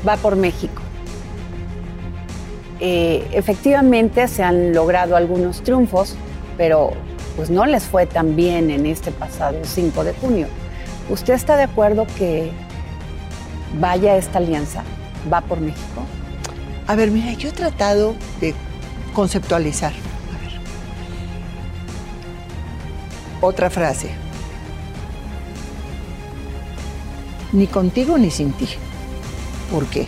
va 0.09 0.17
por 0.17 0.37
México. 0.37 0.84
Eh, 2.81 3.27
efectivamente 3.33 4.27
se 4.29 4.43
han 4.43 4.73
logrado 4.73 5.17
algunos 5.17 5.63
triunfos, 5.63 6.17
pero 6.57 6.91
pues 7.37 7.51
no 7.51 7.67
les 7.67 7.85
fue 7.85 8.07
tan 8.07 8.37
bien 8.37 8.71
en 8.71 8.87
este 8.87 9.11
pasado 9.11 9.59
5 9.63 10.05
de 10.05 10.13
junio. 10.15 10.49
¿Usted 11.09 11.35
está 11.35 11.57
de 11.57 11.65
acuerdo 11.65 12.07
que 12.19 12.51
vaya 13.79 14.17
esta 14.17 14.39
alianza? 14.39 14.83
¿Va 15.33 15.41
por 15.41 15.61
México? 15.61 16.03
A 16.87 16.95
ver, 16.95 17.11
mira, 17.11 17.33
yo 17.33 17.49
he 17.49 17.53
tratado 17.53 18.15
de 18.41 18.55
conceptualizar. 19.15 19.93
A 19.93 20.45
ver. 20.45 20.61
Otra 23.41 23.71
frase. 23.71 24.11
Ni 27.53 27.67
contigo 27.67 28.19
ni 28.19 28.31
sin 28.31 28.53
ti. 28.53 28.69
¿Por 29.71 29.87
qué? 29.87 30.07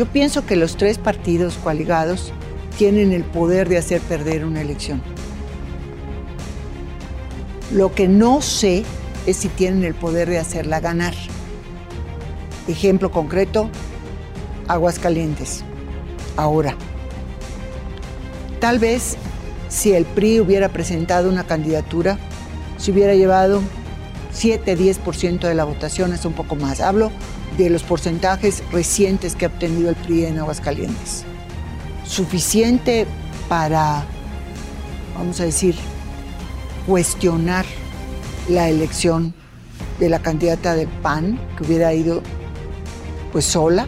Yo 0.00 0.06
pienso 0.06 0.46
que 0.46 0.56
los 0.56 0.78
tres 0.78 0.96
partidos 0.96 1.58
coaligados 1.62 2.32
tienen 2.78 3.12
el 3.12 3.22
poder 3.22 3.68
de 3.68 3.76
hacer 3.76 4.00
perder 4.00 4.46
una 4.46 4.62
elección. 4.62 5.02
Lo 7.70 7.94
que 7.94 8.08
no 8.08 8.40
sé 8.40 8.84
es 9.26 9.36
si 9.36 9.48
tienen 9.48 9.84
el 9.84 9.94
poder 9.94 10.30
de 10.30 10.38
hacerla 10.38 10.80
ganar. 10.80 11.12
Ejemplo 12.66 13.10
concreto, 13.10 13.68
Aguascalientes. 14.68 15.64
Ahora, 16.34 16.76
tal 18.58 18.78
vez 18.78 19.18
si 19.68 19.92
el 19.92 20.06
PRI 20.06 20.40
hubiera 20.40 20.70
presentado 20.70 21.28
una 21.28 21.44
candidatura, 21.44 22.18
se 22.78 22.92
hubiera 22.92 23.14
llevado 23.14 23.60
7-10% 24.34 25.40
de 25.40 25.54
la 25.54 25.64
votación, 25.64 26.14
es 26.14 26.24
un 26.24 26.32
poco 26.32 26.56
más. 26.56 26.80
Hablo 26.80 27.12
de 27.56 27.70
los 27.70 27.82
porcentajes 27.82 28.62
recientes 28.72 29.34
que 29.34 29.44
ha 29.44 29.48
obtenido 29.48 29.90
el 29.90 29.96
PRI 29.96 30.26
en 30.26 30.38
Aguascalientes. 30.38 31.24
Suficiente 32.04 33.06
para, 33.48 34.04
vamos 35.16 35.40
a 35.40 35.44
decir, 35.44 35.74
cuestionar 36.86 37.66
la 38.48 38.68
elección 38.68 39.34
de 39.98 40.08
la 40.08 40.18
candidata 40.18 40.74
del 40.74 40.88
PAN, 40.88 41.38
que 41.56 41.64
hubiera 41.64 41.92
ido 41.92 42.22
pues 43.32 43.44
sola, 43.44 43.86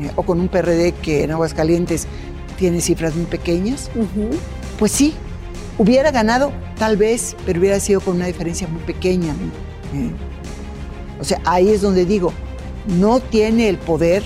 eh, 0.00 0.10
o 0.16 0.22
con 0.22 0.40
un 0.40 0.48
PRD 0.48 0.92
que 0.92 1.24
en 1.24 1.32
Aguascalientes 1.32 2.06
tiene 2.56 2.80
cifras 2.80 3.14
muy 3.16 3.26
pequeñas. 3.26 3.90
Pues 4.78 4.92
sí, 4.92 5.14
hubiera 5.76 6.10
ganado 6.12 6.52
tal 6.78 6.96
vez, 6.96 7.36
pero 7.44 7.60
hubiera 7.60 7.80
sido 7.80 8.00
con 8.00 8.16
una 8.16 8.26
diferencia 8.26 8.68
muy 8.68 8.82
pequeña. 8.82 9.32
Eh, 9.92 10.12
O 11.20 11.24
sea, 11.24 11.40
ahí 11.44 11.68
es 11.70 11.80
donde 11.80 12.04
digo, 12.04 12.32
no 12.86 13.20
tiene 13.20 13.68
el 13.68 13.78
poder 13.78 14.22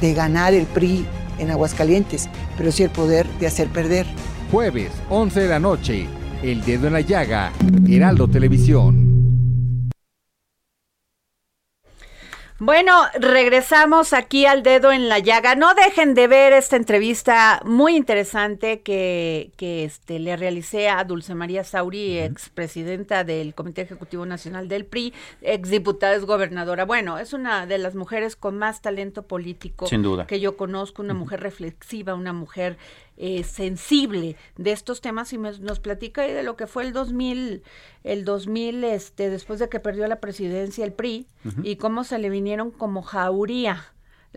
de 0.00 0.14
ganar 0.14 0.54
el 0.54 0.66
PRI 0.66 1.06
en 1.38 1.50
Aguascalientes, 1.50 2.28
pero 2.56 2.72
sí 2.72 2.82
el 2.82 2.90
poder 2.90 3.26
de 3.38 3.46
hacer 3.46 3.68
perder. 3.68 4.06
Jueves, 4.50 4.90
11 5.08 5.40
de 5.40 5.48
la 5.48 5.58
noche, 5.58 6.06
El 6.42 6.62
Dedo 6.64 6.86
en 6.86 6.94
la 6.94 7.00
Llaga, 7.00 7.52
Heraldo 7.88 8.28
Televisión. 8.28 9.09
Bueno, 12.62 12.92
regresamos 13.18 14.12
aquí 14.12 14.44
al 14.44 14.62
dedo 14.62 14.92
en 14.92 15.08
la 15.08 15.18
llaga. 15.18 15.54
No 15.54 15.72
dejen 15.72 16.12
de 16.12 16.26
ver 16.26 16.52
esta 16.52 16.76
entrevista 16.76 17.62
muy 17.64 17.96
interesante 17.96 18.82
que, 18.82 19.50
que 19.56 19.84
este, 19.84 20.18
le 20.18 20.36
realicé 20.36 20.90
a 20.90 21.02
Dulce 21.04 21.34
María 21.34 21.64
Sauri, 21.64 22.18
expresidenta 22.18 23.24
del 23.24 23.54
Comité 23.54 23.80
Ejecutivo 23.80 24.26
Nacional 24.26 24.68
del 24.68 24.84
PRI, 24.84 25.14
exdiputada, 25.40 26.14
es 26.14 26.26
gobernadora. 26.26 26.84
Bueno, 26.84 27.16
es 27.16 27.32
una 27.32 27.64
de 27.64 27.78
las 27.78 27.94
mujeres 27.94 28.36
con 28.36 28.58
más 28.58 28.82
talento 28.82 29.22
político 29.22 29.86
Sin 29.86 30.02
duda. 30.02 30.26
que 30.26 30.38
yo 30.38 30.58
conozco, 30.58 31.00
una 31.00 31.14
mujer 31.14 31.40
reflexiva, 31.40 32.12
una 32.12 32.34
mujer 32.34 32.76
eh, 33.22 33.44
sensible 33.44 34.36
de 34.56 34.72
estos 34.72 35.00
temas 35.02 35.32
y 35.34 35.38
me- 35.38 35.58
nos 35.58 35.78
platica 35.78 36.22
ahí 36.22 36.32
de 36.32 36.42
lo 36.42 36.56
que 36.56 36.66
fue 36.66 36.84
el 36.84 36.92
2000, 36.94 37.62
el 38.02 38.24
2000, 38.24 38.82
este, 38.84 39.28
después 39.28 39.58
de 39.58 39.68
que 39.68 39.78
perdió 39.78 40.06
la 40.08 40.20
presidencia 40.20 40.84
el 40.86 40.92
PRI 40.94 41.26
y 41.62 41.76
cómo 41.76 42.02
se 42.04 42.18
le 42.18 42.30
vinieron 42.30 42.70
como 42.70 43.02
jauría. 43.02 43.92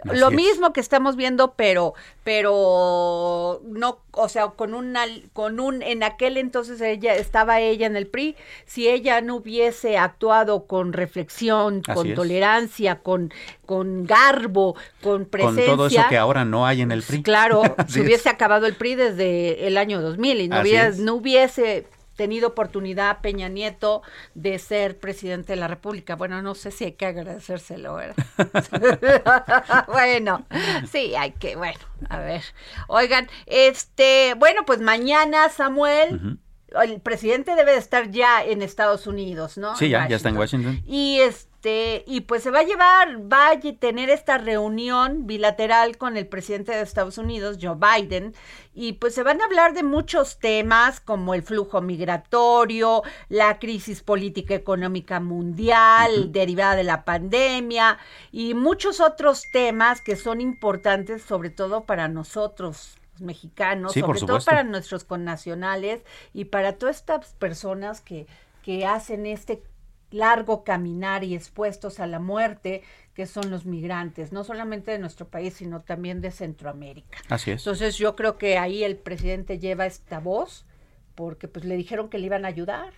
Así 0.09 0.19
Lo 0.19 0.29
es. 0.29 0.33
mismo 0.33 0.73
que 0.73 0.79
estamos 0.79 1.15
viendo, 1.15 1.53
pero, 1.55 1.93
pero 2.23 3.61
no, 3.65 3.99
o 4.11 4.27
sea, 4.27 4.47
con 4.47 4.73
una, 4.73 5.05
con 5.33 5.59
un, 5.59 5.81
en 5.81 6.03
aquel 6.03 6.37
entonces 6.37 6.81
ella, 6.81 7.15
estaba 7.15 7.59
ella 7.61 7.85
en 7.87 7.95
el 7.95 8.07
PRI, 8.07 8.35
si 8.65 8.89
ella 8.89 9.21
no 9.21 9.35
hubiese 9.35 9.97
actuado 9.97 10.65
con 10.65 10.93
reflexión, 10.93 11.83
Así 11.87 11.93
con 11.93 12.07
es. 12.09 12.15
tolerancia, 12.15 12.99
con, 12.99 13.31
con 13.65 14.05
garbo, 14.05 14.75
con 15.01 15.19
Con 15.21 15.25
presencia. 15.25 15.65
todo 15.65 15.87
eso 15.87 16.01
que 16.09 16.17
ahora 16.17 16.43
no 16.43 16.65
hay 16.65 16.81
en 16.81 16.91
el 16.91 17.03
PRI. 17.03 17.21
Claro, 17.23 17.61
se 17.87 17.99
es. 17.99 18.05
hubiese 18.05 18.29
acabado 18.29 18.65
el 18.65 18.75
PRI 18.75 18.95
desde 18.95 19.67
el 19.67 19.77
año 19.77 20.01
2000 20.01 20.41
y 20.41 20.47
no, 20.47 20.61
es. 20.61 20.97
no 20.99 21.13
hubiese 21.15 21.85
tenido 22.15 22.49
oportunidad 22.49 23.21
Peña 23.21 23.49
Nieto 23.49 24.01
de 24.35 24.59
ser 24.59 24.99
presidente 24.99 25.53
de 25.53 25.57
la 25.57 25.67
República. 25.67 26.15
Bueno, 26.15 26.41
no 26.41 26.55
sé 26.55 26.71
si 26.71 26.85
hay 26.85 26.91
que 26.93 27.05
agradecérselo, 27.05 27.95
¿verdad? 27.95 28.15
bueno, 29.87 30.45
sí, 30.91 31.15
hay 31.15 31.31
que, 31.31 31.55
bueno, 31.55 31.79
a 32.09 32.19
ver. 32.19 32.43
Oigan, 32.87 33.27
este, 33.45 34.35
bueno, 34.37 34.65
pues 34.65 34.79
mañana, 34.79 35.49
Samuel, 35.49 36.39
el 36.81 37.01
presidente 37.01 37.55
debe 37.55 37.73
de 37.73 37.77
estar 37.77 38.09
ya 38.11 38.43
en 38.43 38.61
Estados 38.61 39.07
Unidos, 39.07 39.57
¿no? 39.57 39.75
Sí, 39.75 39.89
ya, 39.89 40.07
ya 40.07 40.15
está 40.15 40.29
en 40.29 40.37
Washington. 40.37 40.81
Y 40.85 41.19
este, 41.63 42.03
y 42.07 42.21
pues 42.21 42.43
se 42.43 42.51
va 42.51 42.59
a 42.59 42.63
llevar, 42.63 43.31
va 43.31 43.51
a 43.51 43.59
tener 43.59 44.09
esta 44.09 44.37
reunión 44.37 45.25
bilateral 45.25 45.97
con 45.97 46.17
el 46.17 46.27
presidente 46.27 46.73
de 46.73 46.81
Estados 46.81 47.17
Unidos, 47.17 47.57
Joe 47.61 47.77
Biden, 47.77 48.35
y 48.73 48.93
pues 48.93 49.15
se 49.15 49.23
van 49.23 49.39
a 49.39 49.45
hablar 49.45 49.73
de 49.73 49.83
muchos 49.83 50.39
temas 50.39 50.99
como 50.99 51.33
el 51.33 51.41
flujo 51.41 51.79
migratorio, 51.79 53.03
la 53.29 53.59
crisis 53.59 54.01
política 54.01 54.55
económica 54.55 55.21
mundial 55.21 56.33
derivada 56.33 56.75
de 56.75 56.83
la 56.83 57.05
pandemia 57.05 57.97
y 58.33 58.55
muchos 58.55 58.99
otros 58.99 59.43
temas 59.49 60.01
que 60.01 60.17
son 60.17 60.41
importantes 60.41 61.21
sobre 61.21 61.49
todo 61.49 61.85
para 61.85 62.09
nosotros 62.09 62.97
los 63.13 63.21
mexicanos, 63.21 63.93
Sí, 63.93 64.01
sobre 64.01 64.19
todo 64.19 64.39
para 64.41 64.63
nuestros 64.63 65.05
connacionales 65.05 66.01
y 66.33 66.45
para 66.45 66.73
todas 66.73 66.97
estas 66.97 67.33
personas 67.35 68.01
que, 68.01 68.27
que 68.63 68.85
hacen 68.85 69.25
este 69.25 69.61
largo 70.13 70.63
caminar 70.63 71.23
y 71.23 71.35
expuestos 71.35 71.99
a 71.99 72.07
la 72.07 72.19
muerte, 72.19 72.83
que 73.13 73.25
son 73.25 73.49
los 73.49 73.65
migrantes, 73.65 74.31
no 74.31 74.43
solamente 74.43 74.91
de 74.91 74.99
nuestro 74.99 75.27
país, 75.27 75.55
sino 75.55 75.81
también 75.81 76.21
de 76.21 76.31
Centroamérica. 76.31 77.17
Así 77.29 77.51
es. 77.51 77.61
Entonces 77.61 77.97
yo 77.97 78.15
creo 78.15 78.37
que 78.37 78.57
ahí 78.57 78.83
el 78.83 78.95
presidente 78.95 79.59
lleva 79.59 79.85
esta 79.85 80.19
voz, 80.19 80.65
porque 81.15 81.47
pues 81.47 81.65
le 81.65 81.75
dijeron 81.75 82.09
que 82.09 82.17
le 82.17 82.27
iban 82.27 82.45
a 82.45 82.49
ayudar. 82.49 82.93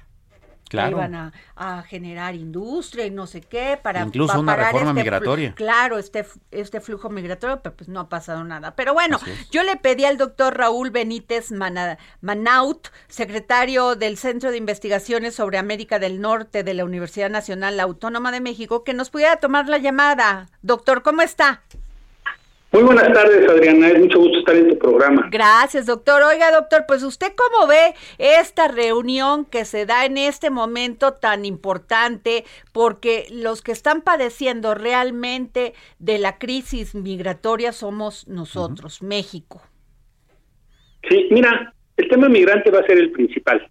Claro. 0.67 0.97
Que 0.97 1.03
iban 1.03 1.15
a, 1.15 1.33
a 1.55 1.83
generar 1.83 2.33
industria 2.33 3.05
y 3.05 3.11
no 3.11 3.27
sé 3.27 3.41
qué 3.41 3.79
para 3.81 4.01
Incluso 4.01 4.39
una 4.39 4.55
reforma 4.55 4.89
este 4.89 4.93
migratoria. 5.03 5.53
claro, 5.53 5.99
este, 5.99 6.25
este 6.51 6.81
flujo 6.81 7.09
migratorio, 7.09 7.61
pero 7.61 7.75
pues 7.75 7.87
no 7.87 7.99
ha 7.99 8.09
pasado 8.09 8.43
nada. 8.43 8.75
Pero 8.75 8.93
bueno, 8.93 9.19
yo 9.51 9.61
le 9.63 9.75
pedí 9.75 10.05
al 10.05 10.17
doctor 10.17 10.57
Raúl 10.57 10.89
Benítez 10.89 11.51
Mana- 11.51 11.97
Manaut, 12.21 12.87
secretario 13.07 13.95
del 13.95 14.17
Centro 14.17 14.51
de 14.51 14.57
Investigaciones 14.57 15.35
sobre 15.35 15.57
América 15.59 15.99
del 15.99 16.19
Norte 16.19 16.63
de 16.63 16.73
la 16.73 16.83
Universidad 16.85 17.29
Nacional 17.29 17.79
Autónoma 17.79 18.31
de 18.31 18.41
México, 18.41 18.83
que 18.83 18.93
nos 18.93 19.09
pudiera 19.11 19.37
tomar 19.37 19.69
la 19.69 19.77
llamada. 19.77 20.49
Doctor, 20.63 21.03
¿cómo 21.03 21.21
está? 21.21 21.61
Muy 22.75 22.83
buenas 22.83 23.13
tardes, 23.13 23.49
Adriana. 23.49 23.87
Es 23.87 23.99
mucho 24.01 24.19
gusto 24.19 24.39
estar 24.39 24.53
en 24.53 24.67
tu 24.67 24.77
programa. 24.77 25.29
Gracias, 25.31 25.85
doctor. 25.85 26.21
Oiga, 26.23 26.51
doctor, 26.51 26.83
pues 26.85 27.03
usted 27.03 27.27
cómo 27.33 27.67
ve 27.67 27.93
esta 28.17 28.67
reunión 28.67 29.45
que 29.45 29.63
se 29.63 29.85
da 29.85 30.05
en 30.05 30.17
este 30.17 30.49
momento 30.49 31.13
tan 31.13 31.45
importante, 31.45 32.43
porque 32.73 33.27
los 33.31 33.61
que 33.61 33.71
están 33.71 34.01
padeciendo 34.01 34.75
realmente 34.75 35.73
de 35.99 36.17
la 36.17 36.37
crisis 36.37 36.95
migratoria 36.95 37.71
somos 37.71 38.27
nosotros, 38.27 39.01
México. 39.01 39.61
Sí, 41.07 41.29
mira, 41.31 41.73
el 41.95 42.09
tema 42.09 42.27
migrante 42.27 42.71
va 42.71 42.79
a 42.79 42.85
ser 42.87 42.97
el 42.97 43.09
principal. 43.13 43.65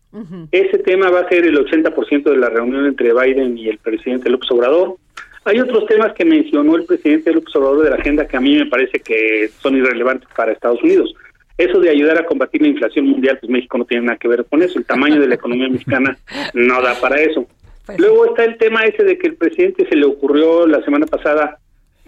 Ese 0.51 0.79
tema 0.79 1.11
va 1.11 1.21
a 1.21 1.29
ser 1.29 1.45
el 1.45 1.59
80% 1.59 2.23
de 2.23 2.37
la 2.39 2.49
reunión 2.49 2.87
entre 2.87 3.13
Biden 3.13 3.59
y 3.59 3.69
el 3.69 3.77
presidente 3.77 4.31
López 4.31 4.51
Obrador. 4.51 4.97
Hay 5.45 5.61
otros 5.61 5.87
temas 5.87 6.13
que 6.15 6.25
mencionó 6.25 6.77
el 6.77 6.85
presidente 6.85 7.33
López 7.33 7.55
Obrador 7.57 7.85
de 7.85 7.91
la 7.91 7.97
agenda 7.97 8.27
que 8.27 8.37
a 8.37 8.41
mí 8.41 8.57
me 8.57 8.67
parece 8.67 9.01
que 9.01 9.51
son 9.61 9.77
irrelevantes 9.77 10.29
para 10.35 10.53
Estados 10.53 10.83
Unidos. 10.83 11.15
Eso 11.59 11.79
de 11.81 11.91
ayudar 11.91 12.19
a 12.19 12.27
combatir 12.27 12.63
la 12.63 12.69
inflación 12.69 13.07
mundial, 13.07 13.39
pues 13.41 13.51
México 13.51 13.79
no 13.79 13.85
tiene 13.85 14.07
nada 14.07 14.19
que 14.19 14.27
ver 14.27 14.45
con 14.47 14.63
eso. 14.63 14.79
El 14.79 14.87
tamaño 14.87 15.21
de 15.21 15.29
la 15.29 15.35
economía 15.35 15.69
mexicana 15.69 16.17
no 16.55 16.83
da 16.83 16.95
para 17.01 17.21
eso. 17.21 17.47
Luego 17.99 18.27
está 18.27 18.45
el 18.45 18.57
tema 18.57 18.85
ese 18.85 19.05
de 19.05 19.19
que 19.19 19.29
el 19.29 19.37
presidente 19.37 19.87
se 19.89 19.97
le 19.97 20.07
ocurrió 20.07 20.67
la 20.67 20.83
semana 20.83 21.07
pasada 21.07 21.59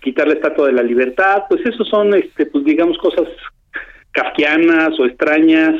quitar 0.00 0.26
la 0.26 0.34
estatua 0.34 0.66
de 0.66 0.72
la 0.72 0.82
libertad. 0.82 1.42
Pues 1.48 1.64
esos 1.66 1.86
son, 1.88 2.14
este, 2.14 2.46
pues 2.46 2.64
digamos, 2.64 2.96
cosas 2.98 3.28
kafkianas 4.12 4.98
o 4.98 5.04
extrañas 5.04 5.74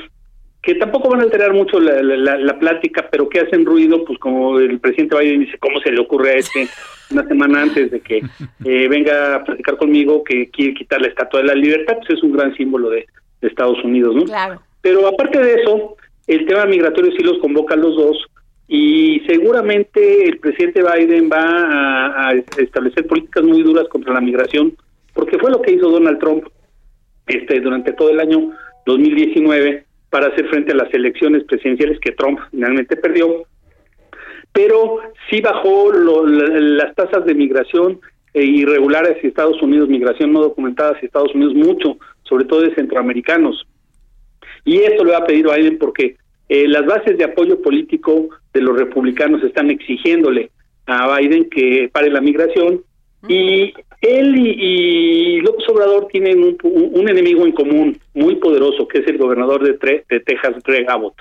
que 0.67 0.75
tampoco 0.75 1.09
van 1.11 1.21
a 1.21 1.23
alterar 1.23 1.55
mucho 1.55 1.79
la, 1.79 2.03
la- 2.03 2.59
plática, 2.59 3.09
pero 3.09 3.29
que 3.29 3.39
hacen 3.39 3.65
ruido, 3.65 4.05
pues 4.05 4.19
como 4.19 4.59
el 4.59 4.81
presidente 4.81 5.17
Biden 5.17 5.41
dice, 5.41 5.59
¿cómo 5.59 5.79
se 5.79 5.93
le 5.93 6.01
ocurre 6.01 6.31
a 6.31 6.35
este 6.39 6.67
una 7.13 7.25
semana 7.29 7.63
antes 7.63 7.93
de 7.93 8.01
que 8.01 8.21
eh, 8.65 8.89
venga 8.89 9.37
a 9.37 9.45
platicar 9.45 9.77
conmigo 9.77 10.25
que 10.25 10.51
quiere 10.51 10.75
quitar 10.75 11.01
la 11.01 11.07
estatua 11.07 11.41
de 11.41 11.47
la 11.47 11.55
libertad? 11.55 11.99
Pues 11.99 12.19
es 12.19 12.23
un 12.25 12.33
gran 12.33 12.53
símbolo 12.57 12.91
de, 12.91 13.07
de 13.41 13.49
Estados 13.49 13.83
Unidos, 13.85 14.17
¿no? 14.17 14.25
Claro. 14.25 14.61
Pero 14.81 15.07
aparte 15.07 15.39
de 15.39 15.55
eso, 15.63 15.97
el 16.27 16.45
tema 16.47 16.67
migratorio 16.67 17.13
sí 17.13 17.23
los 17.23 17.39
convoca 17.39 17.75
a 17.75 17.79
los 17.79 17.95
dos 17.97 18.27
y 18.67 19.21
seguramente 19.29 20.25
el 20.29 20.39
presidente 20.41 20.83
Biden 20.83 21.31
va 21.31 21.45
a, 21.45 22.29
a 22.31 22.33
establecer 22.59 23.07
políticas 23.07 23.45
muy 23.45 23.63
duras 23.63 23.87
contra 23.89 24.15
la 24.15 24.21
migración, 24.21 24.77
porque 25.15 25.39
fue 25.39 25.53
lo 25.53 25.63
que 25.63 25.75
hizo 25.75 25.89
Donald 25.91 26.19
Trump 26.19 26.45
este 27.29 27.61
durante 27.61 27.93
todo 27.93 28.11
el 28.11 28.19
año 28.19 28.51
2019 28.85 29.86
para 30.17 30.29
hacer 30.29 30.49
frente 30.49 30.73
a 30.73 30.77
las 30.77 30.95
elecciones 30.95 31.45
presidenciales 31.45 32.01
que 32.01 32.13
Trump 32.13 32.41
finalmente 32.51 32.97
perdió, 32.97 33.43
pero 34.51 35.01
sí 35.29 35.43
bajó 35.43 35.93
las 35.93 36.95
tasas 36.95 37.27
de 37.27 37.35
migración 37.35 38.01
eh, 38.33 38.43
irregulares 38.43 39.19
hacia 39.19 39.29
Estados 39.29 39.61
Unidos, 39.61 39.91
migración 39.91 40.33
no 40.33 40.41
documentada 40.41 40.93
hacia 40.93 41.05
Estados 41.05 41.35
Unidos 41.35 41.53
mucho, 41.53 41.99
sobre 42.23 42.47
todo 42.47 42.63
de 42.63 42.75
centroamericanos. 42.75 43.67
Y 44.65 44.79
esto 44.79 45.05
lo 45.05 45.15
ha 45.15 45.27
pedido 45.27 45.53
Biden 45.55 45.77
porque 45.77 46.17
eh, 46.49 46.67
las 46.67 46.87
bases 46.87 47.19
de 47.19 47.25
apoyo 47.25 47.61
político 47.61 48.31
de 48.55 48.63
los 48.63 48.75
republicanos 48.75 49.43
están 49.43 49.69
exigiéndole 49.69 50.51
a 50.87 51.15
Biden 51.15 51.51
que 51.51 51.91
pare 51.93 52.09
la 52.09 52.23
migración 52.23 52.81
y 53.29 53.75
él 54.01 54.37
y, 54.37 54.51
y 54.51 55.41
López 55.41 55.69
Obrador 55.69 56.09
tienen 56.09 56.43
un, 56.43 56.57
un- 56.63 57.09
enemigo 57.09 57.47
en 57.47 57.53
común 57.53 57.99
muy 58.15 58.37
poderoso 58.37 58.87
que 58.89 58.99
es 58.99 59.07
el 59.09 59.19
gobernador 59.19 59.63
de, 59.65 59.79
Tre- 59.79 60.05
de 60.09 60.21
Texas, 60.21 60.55
Greg 60.65 60.89
Abbott. 60.91 61.15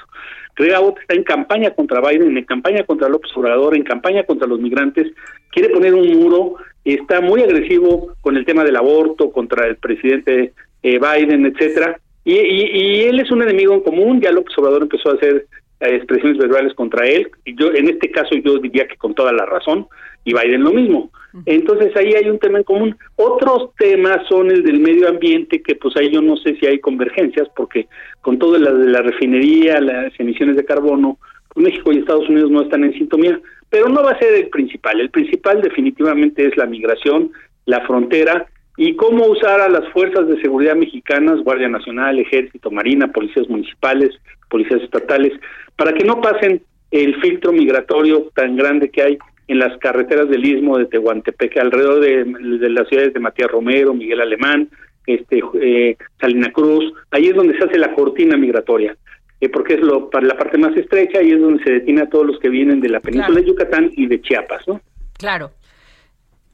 Greg 0.57 0.73
Abbott 0.73 0.99
está 0.99 1.13
en 1.13 1.23
campaña 1.23 1.71
contra 1.71 2.01
Biden, 2.01 2.37
en 2.37 2.45
campaña 2.45 2.83
contra 2.83 3.09
López 3.09 3.31
Obrador, 3.35 3.75
en 3.75 3.83
campaña 3.83 4.23
contra 4.23 4.47
los 4.47 4.59
migrantes, 4.59 5.11
quiere 5.51 5.69
poner 5.69 5.93
un 5.93 6.07
muro, 6.17 6.55
está 6.83 7.21
muy 7.21 7.41
agresivo 7.41 8.13
con 8.21 8.37
el 8.37 8.45
tema 8.45 8.63
del 8.63 8.75
aborto, 8.77 9.31
contra 9.31 9.67
el 9.67 9.75
presidente 9.77 10.53
eh, 10.83 10.99
Biden, 10.99 11.45
etcétera, 11.45 11.99
y, 12.23 12.33
y- 12.35 13.01
él 13.03 13.19
es 13.19 13.31
un 13.31 13.41
enemigo 13.41 13.73
en 13.73 13.81
común, 13.81 14.21
ya 14.21 14.31
López 14.31 14.57
Obrador 14.57 14.83
empezó 14.83 15.09
a 15.11 15.15
hacer 15.15 15.45
expresiones 15.79 16.37
verbales 16.37 16.73
contra 16.73 17.05
él, 17.07 17.29
y 17.43 17.55
yo 17.55 17.73
en 17.73 17.89
este 17.89 18.09
caso 18.11 18.35
yo 18.35 18.57
diría 18.59 18.87
que 18.87 18.97
con 18.97 19.13
toda 19.13 19.31
la 19.31 19.45
razón, 19.45 19.87
y 20.23 20.33
Biden 20.33 20.63
lo 20.63 20.71
mismo. 20.71 21.11
Entonces 21.45 21.95
ahí 21.95 22.13
hay 22.13 22.29
un 22.29 22.39
tema 22.39 22.59
en 22.59 22.63
común. 22.63 22.95
Otros 23.17 23.75
temas 23.77 24.25
son 24.27 24.49
el 24.49 24.63
del 24.63 24.79
medio 24.79 25.09
ambiente, 25.09 25.61
que 25.61 25.75
pues 25.75 25.95
ahí 25.97 26.09
yo 26.09 26.21
no 26.21 26.37
sé 26.37 26.55
si 26.55 26.65
hay 26.65 26.79
convergencias, 26.79 27.47
porque 27.55 27.87
con 28.21 28.39
todo 28.39 28.57
la 28.57 28.71
de 28.71 28.89
la 28.89 29.01
refinería, 29.01 29.79
las 29.81 30.17
emisiones 30.19 30.55
de 30.55 30.65
carbono, 30.65 31.17
pues 31.53 31.67
México 31.67 31.91
y 31.91 31.99
Estados 31.99 32.29
Unidos 32.29 32.51
no 32.51 32.61
están 32.61 32.83
en 32.83 32.93
sintonía, 32.93 33.39
pero 33.69 33.89
no 33.89 34.01
va 34.03 34.11
a 34.11 34.19
ser 34.19 34.33
el 34.33 34.49
principal. 34.49 34.99
El 34.99 35.09
principal 35.09 35.61
definitivamente 35.61 36.47
es 36.47 36.55
la 36.57 36.65
migración, 36.65 37.31
la 37.65 37.81
frontera 37.81 38.47
y 38.77 38.95
cómo 38.95 39.25
usar 39.25 39.61
a 39.61 39.69
las 39.69 39.87
fuerzas 39.89 40.27
de 40.27 40.41
seguridad 40.41 40.75
mexicanas, 40.75 41.41
Guardia 41.41 41.69
Nacional, 41.69 42.19
Ejército, 42.19 42.71
Marina, 42.71 43.11
policías 43.11 43.47
municipales, 43.47 44.11
policías 44.49 44.81
estatales, 44.81 45.33
para 45.75 45.93
que 45.93 46.03
no 46.03 46.21
pasen 46.21 46.61
el 46.91 47.19
filtro 47.21 47.51
migratorio 47.51 48.31
tan 48.35 48.55
grande 48.55 48.89
que 48.89 49.01
hay 49.01 49.17
en 49.47 49.59
las 49.59 49.77
carreteras 49.77 50.29
del 50.29 50.45
Istmo 50.45 50.77
de 50.77 50.85
Tehuantepec, 50.85 51.57
alrededor 51.57 51.99
de, 51.99 52.23
de 52.57 52.69
las 52.69 52.87
ciudades 52.87 53.13
de 53.13 53.19
Matías 53.19 53.51
Romero, 53.51 53.93
Miguel 53.93 54.21
Alemán, 54.21 54.69
este 55.05 55.41
eh, 55.61 55.97
Salina 56.19 56.51
Cruz, 56.51 56.93
ahí 57.11 57.27
es 57.27 57.35
donde 57.35 57.57
se 57.57 57.63
hace 57.63 57.77
la 57.77 57.93
cortina 57.93 58.37
migratoria, 58.37 58.95
eh, 59.39 59.49
porque 59.49 59.75
es 59.75 59.81
lo 59.81 60.09
para 60.09 60.25
la 60.25 60.37
parte 60.37 60.57
más 60.57 60.75
estrecha 60.75 61.21
y 61.21 61.31
es 61.31 61.39
donde 61.39 61.63
se 61.63 61.73
detiene 61.73 62.01
a 62.01 62.09
todos 62.09 62.25
los 62.25 62.39
que 62.39 62.49
vienen 62.49 62.81
de 62.81 62.89
la 62.89 62.99
península 62.99 63.39
de 63.39 63.47
Yucatán 63.47 63.91
y 63.95 64.07
de 64.07 64.21
Chiapas, 64.21 64.67
¿no? 64.67 64.81
Claro. 65.17 65.51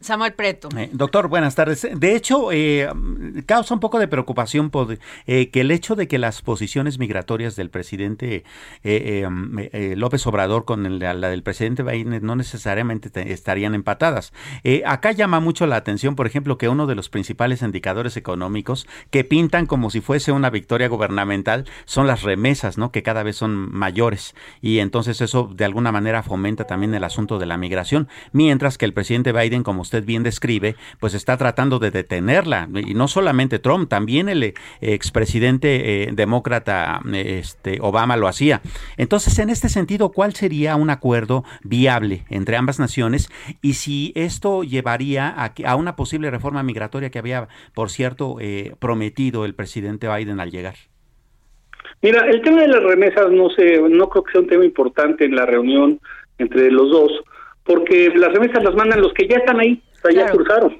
Samuel 0.01 0.33
Preto. 0.33 0.69
Eh, 0.75 0.89
doctor, 0.91 1.27
buenas 1.27 1.55
tardes. 1.55 1.87
De 1.93 2.15
hecho, 2.15 2.51
eh, 2.51 2.89
causa 3.45 3.73
un 3.73 3.79
poco 3.79 3.99
de 3.99 4.07
preocupación 4.07 4.71
eh, 5.27 5.49
que 5.51 5.61
el 5.61 5.71
hecho 5.71 5.95
de 5.95 6.07
que 6.07 6.17
las 6.17 6.41
posiciones 6.41 6.97
migratorias 6.97 7.55
del 7.55 7.69
presidente 7.69 8.43
López 8.83 10.25
Obrador 10.27 10.65
con 10.65 10.99
la, 10.99 11.13
del 11.13 11.43
presidente 11.43 11.83
Biden 11.83 12.25
no 12.25 12.35
necesariamente 12.35 13.31
estarían 13.31 13.75
empatadas. 13.75 14.33
acá 14.85 15.11
llama 15.11 15.39
mucho 15.39 15.67
la 15.67 15.75
atención, 15.75 16.15
por 16.15 16.25
ejemplo, 16.25 16.57
que 16.57 16.67
uno 16.67 16.87
de 16.87 16.95
los 16.95 17.09
principales 17.09 17.61
indicadores 17.61 18.17
económicos 18.17 18.87
que 19.11 19.23
pintan 19.23 19.67
como 19.67 19.89
si 19.91 20.01
fuese 20.01 20.31
una 20.31 20.49
victoria 20.49 20.87
gubernamental 20.87 21.65
son 21.85 22.07
las 22.07 22.23
remesas, 22.23 22.77
¿no? 22.77 22.91
Que 22.91 23.03
cada 23.03 23.23
vez 23.23 23.35
son 23.35 23.71
mayores 23.71 24.35
y 24.61 24.79
entonces 24.79 25.21
eso 25.21 25.49
de 25.53 25.65
alguna 25.65 25.91
manera 25.91 26.23
fomenta 26.23 26.65
también 26.65 26.95
el 26.95 27.03
asunto 27.03 27.37
de 27.37 27.45
la 27.45 27.57
migración, 27.57 28.07
mientras 28.31 28.77
que 28.77 28.85
el 28.85 28.93
presidente 28.93 29.31
Biden, 29.31 29.63
como 29.63 29.83
usted 29.91 30.05
bien 30.05 30.23
describe, 30.23 30.75
pues 30.99 31.13
está 31.13 31.35
tratando 31.35 31.77
de 31.77 31.91
detenerla. 31.91 32.69
Y 32.73 32.93
no 32.93 33.09
solamente 33.09 33.59
Trump, 33.59 33.89
también 33.89 34.29
el 34.29 34.43
eh, 34.43 34.53
expresidente 34.79 36.03
eh, 36.03 36.09
demócrata 36.13 37.01
este, 37.13 37.79
Obama 37.81 38.15
lo 38.15 38.27
hacía. 38.27 38.61
Entonces, 38.95 39.37
en 39.39 39.49
este 39.49 39.67
sentido, 39.67 40.11
¿cuál 40.11 40.33
sería 40.33 40.77
un 40.77 40.89
acuerdo 40.89 41.43
viable 41.63 42.23
entre 42.29 42.55
ambas 42.55 42.79
naciones? 42.79 43.29
Y 43.61 43.73
si 43.73 44.13
esto 44.15 44.63
llevaría 44.63 45.27
a, 45.27 45.53
a 45.65 45.75
una 45.75 45.97
posible 45.97 46.31
reforma 46.31 46.63
migratoria 46.63 47.09
que 47.09 47.19
había, 47.19 47.49
por 47.73 47.89
cierto, 47.89 48.37
eh, 48.39 48.73
prometido 48.79 49.43
el 49.43 49.55
presidente 49.55 50.07
Biden 50.07 50.39
al 50.39 50.51
llegar. 50.51 50.75
Mira, 52.01 52.25
el 52.29 52.41
tema 52.41 52.61
de 52.61 52.69
las 52.69 52.83
remesas 52.83 53.29
no 53.29 53.49
sé, 53.49 53.81
no 53.81 54.07
creo 54.09 54.23
que 54.23 54.31
sea 54.31 54.41
un 54.41 54.47
tema 54.47 54.65
importante 54.65 55.25
en 55.25 55.35
la 55.35 55.45
reunión 55.45 55.99
entre 56.37 56.71
los 56.71 56.89
dos, 56.89 57.11
porque 57.71 58.11
las 58.15 58.33
remesas 58.33 58.63
las 58.63 58.75
mandan 58.75 59.01
los 59.01 59.13
que 59.13 59.27
ya 59.27 59.37
están 59.37 59.59
ahí, 59.59 59.81
o 59.93 60.01
sea, 60.01 60.11
ya 60.11 60.31
cruzaron, 60.31 60.77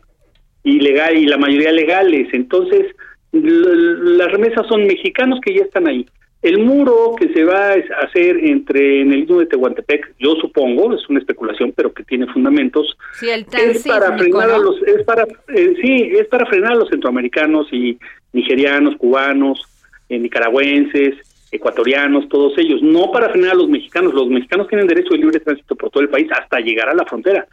y 0.63 0.79
legal 0.79 1.15
y 1.15 1.25
la 1.25 1.37
mayoría 1.37 1.71
legales. 1.71 2.27
Entonces, 2.33 2.87
las 3.31 4.29
remesas 4.29 4.67
son 4.67 4.85
mexicanos 4.85 5.39
que 5.41 5.55
ya 5.55 5.63
están 5.63 5.87
ahí. 5.87 6.05
El 6.41 6.57
muro 6.57 7.15
que 7.17 7.31
se 7.33 7.45
va 7.45 7.69
a 7.69 8.05
hacer 8.05 8.37
entre 8.43 9.01
en 9.01 9.13
el 9.13 9.19
istmo 9.19 9.39
de 9.39 9.45
Tehuantepec, 9.45 10.15
yo 10.19 10.35
supongo, 10.41 10.93
es 10.93 11.07
una 11.07 11.19
especulación, 11.19 11.71
pero 11.73 11.93
que 11.93 12.03
tiene 12.03 12.25
fundamentos, 12.27 12.97
es 13.21 13.87
para 13.87 14.17
frenar 14.17 14.49
a 14.49 14.57
los, 14.57 14.81
es 14.81 15.03
para, 15.03 15.23
eh, 15.23 15.75
sí, 15.81 16.11
es 16.17 16.27
para 16.27 16.45
frenar 16.47 16.73
a 16.73 16.75
los 16.75 16.89
centroamericanos 16.89 17.67
y 17.71 17.97
nigerianos, 18.33 18.97
cubanos, 18.97 19.61
eh, 20.09 20.19
nicaragüenses, 20.19 21.15
ecuatorianos, 21.51 22.29
todos 22.29 22.57
ellos, 22.57 22.81
no 22.81 23.11
para 23.11 23.29
frenar 23.29 23.51
a 23.51 23.55
los 23.55 23.67
mexicanos. 23.67 24.13
Los 24.13 24.29
mexicanos 24.29 24.67
tienen 24.67 24.87
derecho 24.87 25.09
de 25.11 25.17
libre 25.17 25.39
tránsito 25.41 25.75
por 25.75 25.89
todo 25.89 26.01
el 26.01 26.09
país 26.09 26.27
hasta 26.31 26.59
llegar 26.59 26.89
a 26.89 26.95
la 26.95 27.05
frontera. 27.05 27.45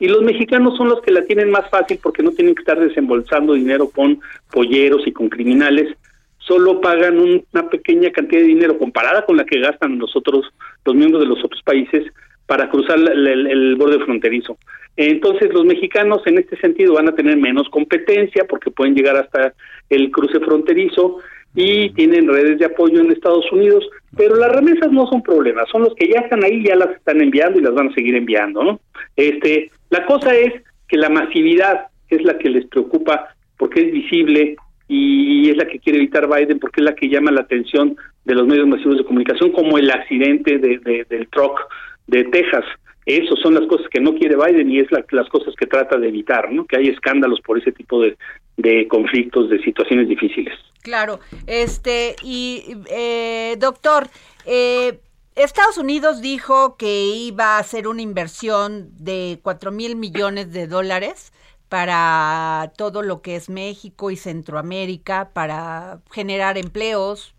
Y 0.00 0.08
los 0.08 0.22
mexicanos 0.22 0.76
son 0.76 0.88
los 0.88 1.00
que 1.02 1.12
la 1.12 1.22
tienen 1.22 1.50
más 1.50 1.68
fácil 1.70 1.98
porque 2.02 2.22
no 2.22 2.32
tienen 2.32 2.54
que 2.54 2.62
estar 2.62 2.78
desembolsando 2.78 3.54
dinero 3.54 3.88
con 3.88 4.20
polleros 4.50 5.06
y 5.06 5.12
con 5.12 5.28
criminales. 5.28 5.96
Solo 6.38 6.80
pagan 6.80 7.18
una 7.18 7.68
pequeña 7.70 8.10
cantidad 8.10 8.42
de 8.42 8.48
dinero 8.48 8.76
comparada 8.76 9.24
con 9.24 9.36
la 9.36 9.44
que 9.44 9.60
gastan 9.60 9.98
los 9.98 10.14
otros, 10.16 10.46
los 10.84 10.94
miembros 10.94 11.22
de 11.22 11.28
los 11.28 11.42
otros 11.44 11.62
países 11.62 12.04
para 12.46 12.68
cruzar 12.68 12.98
el, 12.98 13.46
el 13.46 13.76
borde 13.76 14.04
fronterizo. 14.04 14.58
Entonces 14.96 15.52
los 15.52 15.64
mexicanos 15.64 16.22
en 16.26 16.38
este 16.38 16.56
sentido 16.58 16.94
van 16.94 17.08
a 17.08 17.14
tener 17.14 17.36
menos 17.36 17.68
competencia 17.70 18.44
porque 18.48 18.70
pueden 18.70 18.94
llegar 18.94 19.16
hasta 19.16 19.54
el 19.90 20.10
cruce 20.10 20.38
fronterizo 20.40 21.18
y 21.54 21.90
tienen 21.90 22.28
redes 22.28 22.58
de 22.58 22.66
apoyo 22.66 23.00
en 23.00 23.12
Estados 23.12 23.50
Unidos, 23.52 23.86
pero 24.16 24.34
las 24.36 24.52
remesas 24.52 24.90
no 24.90 25.06
son 25.06 25.22
problemas, 25.22 25.68
son 25.70 25.82
los 25.82 25.94
que 25.94 26.08
ya 26.08 26.20
están 26.20 26.42
ahí, 26.42 26.64
ya 26.64 26.74
las 26.74 26.90
están 26.90 27.20
enviando 27.20 27.58
y 27.58 27.62
las 27.62 27.74
van 27.74 27.88
a 27.88 27.94
seguir 27.94 28.16
enviando, 28.16 28.64
¿no? 28.64 28.80
Este, 29.16 29.70
la 29.90 30.04
cosa 30.06 30.34
es 30.34 30.52
que 30.88 30.96
la 30.96 31.08
masividad 31.08 31.86
es 32.08 32.22
la 32.24 32.38
que 32.38 32.50
les 32.50 32.66
preocupa 32.66 33.28
porque 33.56 33.80
es 33.82 33.92
visible 33.92 34.56
y 34.88 35.50
es 35.50 35.56
la 35.56 35.66
que 35.66 35.78
quiere 35.78 35.98
evitar 35.98 36.28
Biden 36.28 36.58
porque 36.58 36.80
es 36.80 36.84
la 36.84 36.94
que 36.94 37.08
llama 37.08 37.30
la 37.30 37.42
atención 37.42 37.96
de 38.24 38.34
los 38.34 38.46
medios 38.46 38.66
masivos 38.66 38.98
de 38.98 39.04
comunicación 39.04 39.52
como 39.52 39.78
el 39.78 39.90
accidente 39.90 40.58
de, 40.58 41.06
del 41.08 41.28
truck 41.28 41.60
de 42.06 42.24
Texas. 42.24 42.64
Esas 43.06 43.38
son 43.40 43.54
las 43.54 43.66
cosas 43.66 43.86
que 43.90 44.00
no 44.00 44.14
quiere 44.14 44.36
Biden 44.36 44.70
y 44.70 44.80
es 44.80 44.88
las 44.90 45.28
cosas 45.28 45.54
que 45.56 45.66
trata 45.66 45.98
de 45.98 46.08
evitar, 46.08 46.50
¿no? 46.50 46.64
Que 46.64 46.78
hay 46.78 46.88
escándalos 46.88 47.40
por 47.42 47.58
ese 47.58 47.70
tipo 47.70 48.00
de, 48.00 48.16
de 48.56 48.86
conflictos, 48.88 49.50
de 49.50 49.62
situaciones 49.62 50.08
difíciles. 50.08 50.54
Claro, 50.82 51.20
este, 51.46 52.14
y 52.22 52.76
eh, 52.90 53.56
doctor, 53.58 54.08
eh, 54.46 55.00
Estados 55.34 55.78
Unidos 55.78 56.20
dijo 56.20 56.76
que 56.76 57.06
iba 57.06 57.56
a 57.56 57.58
hacer 57.58 57.88
una 57.88 58.02
inversión 58.02 58.90
de 58.98 59.40
cuatro 59.42 59.72
mil 59.72 59.96
millones 59.96 60.52
de 60.52 60.66
dólares 60.66 61.32
para 61.68 62.72
todo 62.76 63.02
lo 63.02 63.20
que 63.20 63.34
es 63.34 63.48
México 63.48 64.10
y 64.10 64.16
Centroamérica, 64.16 65.30
para 65.32 66.00
generar 66.12 66.56
empleos. 66.56 67.34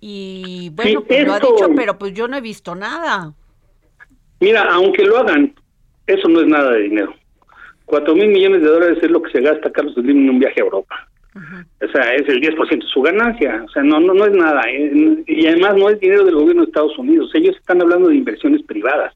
Y 0.00 0.70
bueno, 0.74 1.02
pues 1.02 1.26
lo 1.26 1.32
ha 1.32 1.40
dicho, 1.40 1.70
pero 1.74 1.98
pues 1.98 2.12
yo 2.12 2.28
no 2.28 2.36
he 2.36 2.40
visto 2.40 2.76
nada. 2.76 3.32
Mira, 4.38 4.72
aunque 4.72 5.02
lo 5.02 5.18
hagan, 5.18 5.54
eso 6.06 6.28
no 6.28 6.42
es 6.42 6.46
nada 6.46 6.70
de 6.72 6.82
dinero. 6.82 7.14
Cuatro 7.86 8.14
mil 8.14 8.28
millones 8.28 8.62
de 8.62 8.68
dólares 8.68 8.98
es 9.00 9.10
lo 9.10 9.22
que 9.22 9.32
se 9.32 9.40
gasta 9.40 9.72
Carlos 9.72 9.94
Slim 9.94 10.24
en 10.24 10.30
un 10.30 10.38
viaje 10.38 10.60
a 10.60 10.64
Europa. 10.64 11.08
O 11.36 11.88
sea, 11.92 12.14
es 12.14 12.26
el 12.28 12.40
10% 12.40 12.68
de 12.68 12.88
su 12.88 13.02
ganancia. 13.02 13.62
O 13.64 13.68
sea, 13.70 13.82
no, 13.82 14.00
no, 14.00 14.14
no 14.14 14.24
es 14.24 14.32
nada. 14.32 14.62
Y 14.70 15.46
además 15.46 15.76
no 15.76 15.90
es 15.90 16.00
dinero 16.00 16.24
del 16.24 16.34
gobierno 16.34 16.62
de 16.62 16.68
Estados 16.68 16.98
Unidos. 16.98 17.30
Ellos 17.34 17.56
están 17.56 17.80
hablando 17.82 18.08
de 18.08 18.16
inversiones 18.16 18.62
privadas. 18.62 19.14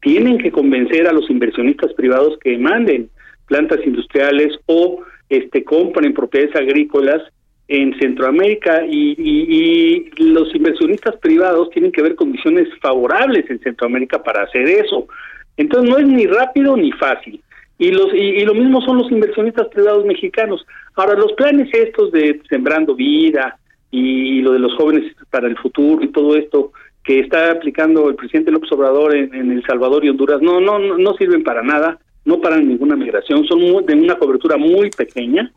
Tienen 0.00 0.38
que 0.38 0.52
convencer 0.52 1.06
a 1.08 1.12
los 1.12 1.28
inversionistas 1.30 1.92
privados 1.94 2.38
que 2.42 2.58
manden 2.58 3.08
plantas 3.46 3.80
industriales 3.84 4.58
o 4.66 5.02
este 5.28 5.64
compren 5.64 6.12
propiedades 6.12 6.54
agrícolas 6.54 7.22
en 7.66 7.98
Centroamérica 7.98 8.84
y, 8.86 9.14
y, 9.16 10.10
los 10.22 10.54
inversionistas 10.54 11.16
privados 11.16 11.70
tienen 11.70 11.92
que 11.92 12.02
ver 12.02 12.14
condiciones 12.14 12.68
favorables 12.80 13.48
en 13.48 13.58
Centroamérica 13.60 14.22
para 14.22 14.42
hacer 14.42 14.68
eso. 14.68 15.08
Entonces 15.56 15.90
no 15.90 15.98
es 15.98 16.06
ni 16.06 16.26
rápido 16.26 16.76
ni 16.76 16.92
fácil. 16.92 17.40
Y, 17.78 17.90
los, 17.90 18.14
y, 18.14 18.44
lo 18.44 18.54
mismo 18.54 18.80
son 18.82 18.98
los 18.98 19.10
inversionistas 19.10 19.66
privados 19.68 20.04
mexicanos. 20.04 20.64
Ahora, 20.94 21.14
los 21.14 21.32
planes 21.32 21.68
estos 21.72 22.12
de 22.12 22.40
Sembrando 22.48 22.94
Vida 22.94 23.58
y 23.90 24.42
lo 24.42 24.52
de 24.52 24.60
los 24.60 24.74
jóvenes 24.74 25.14
para 25.30 25.48
el 25.48 25.56
futuro 25.58 26.04
y 26.04 26.08
todo 26.08 26.36
esto 26.36 26.72
que 27.04 27.20
está 27.20 27.50
aplicando 27.50 28.08
el 28.08 28.16
presidente 28.16 28.50
López 28.50 28.72
Obrador 28.72 29.14
en, 29.14 29.52
El 29.52 29.62
Salvador 29.66 30.04
y 30.04 30.08
Honduras, 30.08 30.40
no, 30.40 30.60
no, 30.60 30.78
no 30.78 31.14
sirven 31.14 31.44
para 31.44 31.62
nada, 31.62 31.98
no 32.24 32.40
paran 32.40 32.66
ninguna 32.66 32.96
migración, 32.96 33.44
son 33.44 33.84
de 33.84 33.94
una 33.94 34.16
cobertura 34.16 34.56
muy 34.56 34.90
pequeña 34.90 35.52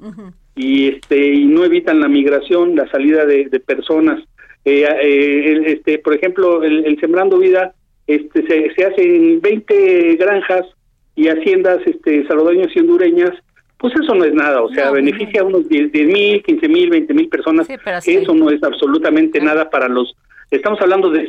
y 0.55 0.89
este 0.89 1.33
y 1.33 1.45
no 1.45 1.63
evitan 1.63 2.01
la 2.01 2.09
migración, 2.09 2.75
la 2.75 2.89
salida 2.89 3.25
de, 3.25 3.61
personas. 3.65 4.21
Eh, 4.65 4.85
eh, 5.01 5.63
este, 5.67 5.99
por 5.99 6.13
ejemplo, 6.13 6.61
el, 6.63 6.99
Sembrando 6.99 7.39
Vida 7.39 7.73
este, 8.05 8.45
se, 8.45 8.73
se 8.75 8.85
hace 8.85 9.15
en 9.15 9.39
20 9.39 10.15
granjas 10.17 10.65
y 11.17 11.27
haciendas 11.27 11.79
este, 11.85 12.25
salvadoreñas 12.27 12.73
y 12.73 12.79
hondureñas, 12.79 13.31
pues 13.77 13.93
eso 14.01 14.15
no 14.15 14.23
es 14.23 14.33
nada, 14.33 14.61
o 14.61 14.69
sea, 14.69 14.91
beneficia 14.91 15.41
a 15.41 15.43
unos 15.43 15.67
10 15.67 15.91
mil, 15.93 16.41
15 16.41 16.67
mil, 16.69 16.89
20 16.89 17.13
mil 17.13 17.27
personas, 17.27 17.67
eso 18.05 18.33
no 18.33 18.49
es 18.49 18.63
absolutamente 18.63 19.41
nada 19.41 19.69
para 19.69 19.89
los 19.89 20.15
Estamos 20.49 20.79
hablando 20.79 21.09
de, 21.09 21.27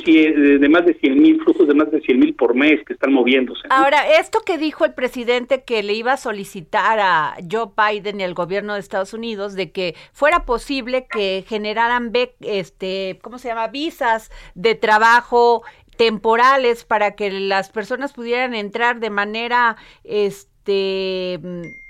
de, 0.61 0.69
más 0.69 0.87
de 0.87 0.95
100 0.95 1.21
mil 1.21 1.43
flujos 1.43 1.67
de 1.67 1.75
más 1.75 1.91
de 1.91 2.01
100 2.01 2.21
mil 2.21 2.35
por 2.37 2.55
mes 2.55 2.85
que 2.87 2.93
están 2.93 3.13
moviéndose. 3.13 3.63
Ahora, 3.69 4.17
esto 4.21 4.43
que 4.47 4.59
dijo 4.59 4.85
el 4.85 4.95
presidente 4.95 5.65
que 5.65 5.83
le 5.83 5.95
iba 5.95 6.13
a 6.13 6.17
solicitar 6.17 7.01
a 7.01 7.35
Joe 7.51 7.71
Biden 7.77 8.21
y 8.21 8.23
al 8.23 8.35
gobierno 8.35 8.75
de 8.75 8.81
Estados 8.81 9.15
Unidos 9.15 9.55
de 9.55 9.73
que 9.73 9.97
fuera 10.13 10.45
posible 10.45 11.09
que 11.11 11.45
generaran, 11.49 12.13
este, 12.43 13.19
¿cómo 13.21 13.39
se 13.39 13.49
llama? 13.49 13.67
Visas 13.67 14.31
de 14.55 14.77
trabajo 14.77 15.65
temporales 15.99 16.85
para 16.85 17.17
que 17.17 17.31
las 17.31 17.69
personas 17.69 18.15
pudieran 18.15 18.55
entrar 18.55 19.01
de 19.01 19.11
manera 19.11 19.77
este 20.05 21.39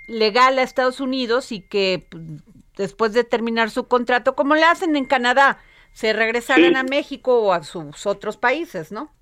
legal 0.08 0.58
a 0.58 0.62
Estados 0.62 1.00
Unidos 1.00 1.52
y 1.52 1.60
que 1.60 2.06
pues, 2.10 2.24
después 2.76 3.12
de 3.12 3.22
terminar 3.22 3.70
su 3.70 3.86
contrato, 3.86 4.34
como 4.34 4.54
le 4.56 4.64
hacen 4.64 4.96
en 4.96 5.04
Canadá, 5.04 5.58
se 5.92 6.12
regresaran 6.12 6.76
a 6.76 6.82
México 6.82 7.40
o 7.40 7.52
a 7.52 7.62
sus 7.62 8.06
otros 8.06 8.36
países, 8.36 8.90
¿no? 8.90 9.12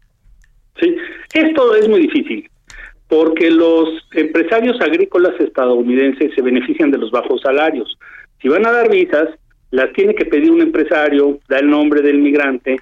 Sí, 0.80 0.94
esto 1.34 1.74
es 1.74 1.88
muy 1.88 2.00
difícil 2.02 2.48
porque 3.08 3.50
los 3.50 3.88
empresarios 4.12 4.80
agrícolas 4.80 5.38
estadounidenses 5.40 6.32
se 6.34 6.42
benefician 6.42 6.90
de 6.90 6.98
los 6.98 7.10
bajos 7.10 7.40
salarios. 7.40 7.98
Si 8.40 8.48
van 8.48 8.66
a 8.66 8.72
dar 8.72 8.90
visas, 8.90 9.28
las 9.70 9.92
tiene 9.92 10.14
que 10.14 10.26
pedir 10.26 10.50
un 10.50 10.60
empresario, 10.60 11.38
da 11.48 11.58
el 11.58 11.70
nombre 11.70 12.02
del 12.02 12.18
migrante, 12.18 12.76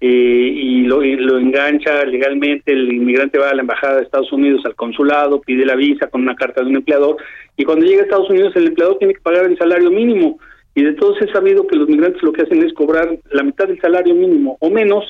eh, 0.00 0.52
y, 0.54 0.82
lo, 0.82 1.02
engancha 1.02 2.04
legalmente, 2.04 2.72
el 2.72 2.92
inmigrante 2.92 3.38
va 3.38 3.50
a 3.50 3.54
la 3.54 3.62
embajada 3.62 3.96
de 3.96 4.02
Estados 4.02 4.32
Unidos, 4.32 4.64
al 4.64 4.76
consulado, 4.76 5.40
pide 5.40 5.66
la 5.66 5.74
visa 5.74 6.06
con 6.06 6.22
una 6.22 6.36
carta 6.36 6.62
de 6.62 6.68
un 6.68 6.76
empleador 6.76 7.16
y 7.56 7.64
cuando 7.64 7.84
llega 7.84 8.02
a 8.02 8.04
Estados 8.04 8.30
Unidos 8.30 8.54
el 8.54 8.68
empleador 8.68 8.98
tiene 8.98 9.14
que 9.14 9.20
pagar 9.20 9.46
el 9.46 9.58
salario 9.58 9.90
mínimo 9.90 10.38
y 10.76 10.84
de 10.84 10.92
todos 10.94 11.20
he 11.20 11.32
sabido 11.32 11.66
que 11.66 11.74
los 11.74 11.88
migrantes 11.88 12.22
lo 12.22 12.32
que 12.32 12.42
hacen 12.42 12.62
es 12.62 12.72
cobrar 12.74 13.18
la 13.32 13.42
mitad 13.42 13.66
del 13.66 13.80
salario 13.80 14.14
mínimo 14.14 14.56
o 14.60 14.70
menos, 14.70 15.04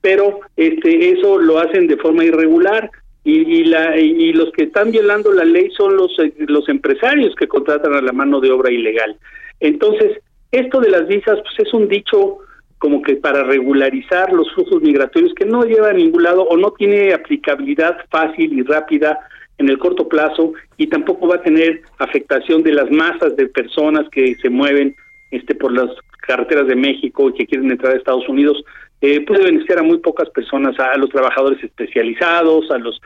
pero 0.00 0.38
este 0.56 1.10
eso 1.10 1.38
lo 1.38 1.58
hacen 1.58 1.88
de 1.88 1.96
forma 1.96 2.24
irregular 2.24 2.88
y, 3.24 3.40
y 3.40 3.64
la 3.64 3.98
y 3.98 4.32
los 4.34 4.52
que 4.52 4.64
están 4.64 4.92
violando 4.92 5.32
la 5.32 5.44
ley 5.44 5.70
son 5.76 5.96
los 5.96 6.16
eh, 6.20 6.32
los 6.46 6.68
empresarios 6.68 7.34
que 7.34 7.48
contratan 7.48 7.94
a 7.94 8.00
la 8.00 8.12
mano 8.12 8.38
de 8.38 8.52
obra 8.52 8.70
ilegal. 8.70 9.16
Entonces, 9.58 10.20
esto 10.52 10.80
de 10.80 10.90
las 10.90 11.08
visas 11.08 11.40
pues 11.42 11.66
es 11.66 11.74
un 11.74 11.88
dicho 11.88 12.38
como 12.78 13.02
que 13.02 13.16
para 13.16 13.42
regularizar 13.44 14.32
los 14.32 14.52
flujos 14.54 14.82
migratorios 14.82 15.34
que 15.34 15.44
no 15.44 15.64
lleva 15.64 15.90
a 15.90 15.94
ningún 15.94 16.22
lado 16.22 16.42
o 16.42 16.56
no 16.56 16.70
tiene 16.72 17.12
aplicabilidad 17.12 17.98
fácil 18.10 18.52
y 18.52 18.62
rápida 18.62 19.18
en 19.58 19.68
el 19.68 19.78
corto 19.78 20.08
plazo 20.08 20.52
y 20.76 20.86
tampoco 20.86 21.28
va 21.28 21.36
a 21.36 21.42
tener 21.42 21.82
afectación 21.98 22.62
de 22.62 22.72
las 22.72 22.90
masas 22.90 23.36
de 23.36 23.48
personas 23.48 24.08
que 24.10 24.36
se 24.36 24.48
mueven 24.48 24.94
este 25.30 25.54
por 25.54 25.72
las 25.72 25.90
carreteras 26.26 26.68
de 26.68 26.76
México 26.76 27.28
y 27.28 27.32
que 27.32 27.46
quieren 27.46 27.70
entrar 27.70 27.92
a 27.92 27.96
Estados 27.96 28.28
Unidos. 28.28 28.62
Eh, 29.00 29.24
puede 29.24 29.44
beneficiar 29.44 29.80
a 29.80 29.82
muy 29.82 29.98
pocas 29.98 30.30
personas, 30.30 30.78
a, 30.78 30.96
los 30.96 31.10
trabajadores 31.10 31.62
especializados, 31.62 32.70
a 32.70 32.78
los 32.78 33.00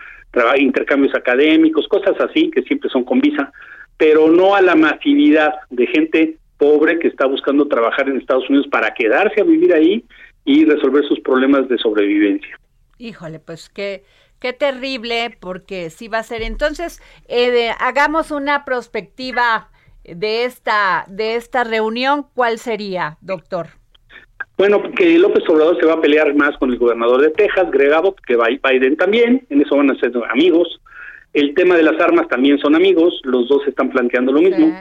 intercambios 0.57 1.15
académicos, 1.15 1.89
cosas 1.89 2.19
así 2.21 2.51
que 2.51 2.63
siempre 2.63 2.89
son 2.91 3.05
con 3.05 3.21
visa, 3.21 3.53
pero 3.99 4.29
no 4.29 4.55
a 4.55 4.63
la 4.63 4.75
masividad 4.75 5.53
de 5.71 5.87
gente 5.87 6.37
pobre 6.63 7.01
que 7.01 7.09
está 7.09 7.27
buscando 7.27 7.67
trabajar 7.67 8.09
en 8.09 8.19
Estados 8.19 8.49
Unidos 8.49 8.69
para 8.71 8.95
quedarse 8.95 9.41
a 9.41 9.45
vivir 9.45 9.75
ahí 9.75 10.05
y 10.45 10.65
resolver 10.65 11.05
sus 11.09 11.19
problemas 11.19 11.69
de 11.69 11.77
sobrevivencia. 11.77 12.57
Híjole, 12.99 13.41
pues 13.41 13.69
qué, 13.69 14.05
qué 14.39 14.53
terrible, 14.53 15.37
porque 15.41 15.91
sí 15.91 16.07
va 16.07 16.19
a 16.19 16.23
ser. 16.23 16.43
Entonces, 16.43 17.03
eh, 17.27 17.71
hagamos 17.81 18.31
una 18.31 18.65
prospectiva 18.65 19.71
de 20.05 20.45
esta, 20.45 21.05
de 21.09 21.35
esta 21.35 21.65
reunión. 21.65 22.27
¿Cuál 22.33 22.59
sería, 22.59 23.19
doctor? 23.23 23.67
Bueno, 24.57 24.81
que 24.97 25.19
López 25.19 25.43
Obrador 25.49 25.81
se 25.81 25.87
va 25.87 25.95
a 25.95 26.01
pelear 26.01 26.33
más 26.37 26.57
con 26.59 26.71
el 26.71 26.79
gobernador 26.79 27.23
de 27.23 27.31
Texas, 27.31 27.73
Greg 27.73 27.93
Abbott, 27.93 28.21
que 28.21 28.37
Biden 28.37 28.97
también, 28.97 29.45
en 29.51 29.63
eso 29.63 29.77
van 29.77 29.91
a 29.91 29.99
ser 29.99 30.13
amigos. 30.31 30.81
El 31.33 31.55
tema 31.55 31.75
de 31.75 31.83
las 31.83 31.99
armas 32.01 32.29
también 32.29 32.59
son 32.59 32.77
amigos, 32.77 33.21
los 33.25 33.49
dos 33.49 33.67
están 33.67 33.91
planteando 33.91 34.31
lo 34.31 34.43
mismo, 34.43 34.73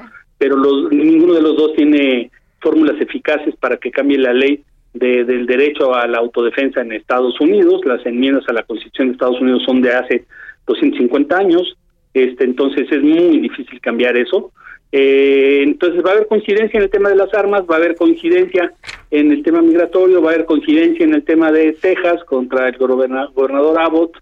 pero 0.41 0.57
los, 0.57 0.91
ninguno 0.91 1.35
de 1.35 1.41
los 1.43 1.55
dos 1.55 1.75
tiene 1.75 2.31
fórmulas 2.61 2.99
eficaces 2.99 3.55
para 3.57 3.77
que 3.77 3.91
cambie 3.91 4.17
la 4.17 4.33
ley 4.33 4.63
de, 4.91 5.23
del 5.23 5.45
derecho 5.45 5.93
a 5.93 6.07
la 6.07 6.17
autodefensa 6.17 6.81
en 6.81 6.93
Estados 6.93 7.39
Unidos. 7.39 7.81
Las 7.85 8.03
enmiendas 8.07 8.49
a 8.49 8.53
la 8.53 8.63
Constitución 8.63 9.09
de 9.09 9.11
Estados 9.13 9.39
Unidos 9.39 9.61
son 9.67 9.83
de 9.83 9.93
hace 9.93 10.25
250 10.65 11.37
años, 11.37 11.77
este, 12.15 12.43
entonces 12.43 12.91
es 12.91 13.03
muy 13.03 13.37
difícil 13.37 13.79
cambiar 13.81 14.17
eso. 14.17 14.51
Eh, 14.91 15.61
entonces 15.61 16.03
va 16.03 16.09
a 16.09 16.13
haber 16.13 16.27
coincidencia 16.27 16.79
en 16.79 16.85
el 16.85 16.89
tema 16.89 17.09
de 17.09 17.17
las 17.17 17.31
armas, 17.35 17.61
va 17.69 17.75
a 17.75 17.77
haber 17.77 17.95
coincidencia 17.95 18.73
en 19.11 19.31
el 19.31 19.43
tema 19.43 19.61
migratorio, 19.61 20.23
va 20.23 20.31
a 20.31 20.33
haber 20.33 20.47
coincidencia 20.47 21.05
en 21.05 21.13
el 21.13 21.23
tema 21.23 21.51
de 21.51 21.73
Texas 21.73 22.23
contra 22.23 22.67
el 22.67 22.77
gobernador 22.79 23.79
Abbott 23.79 24.17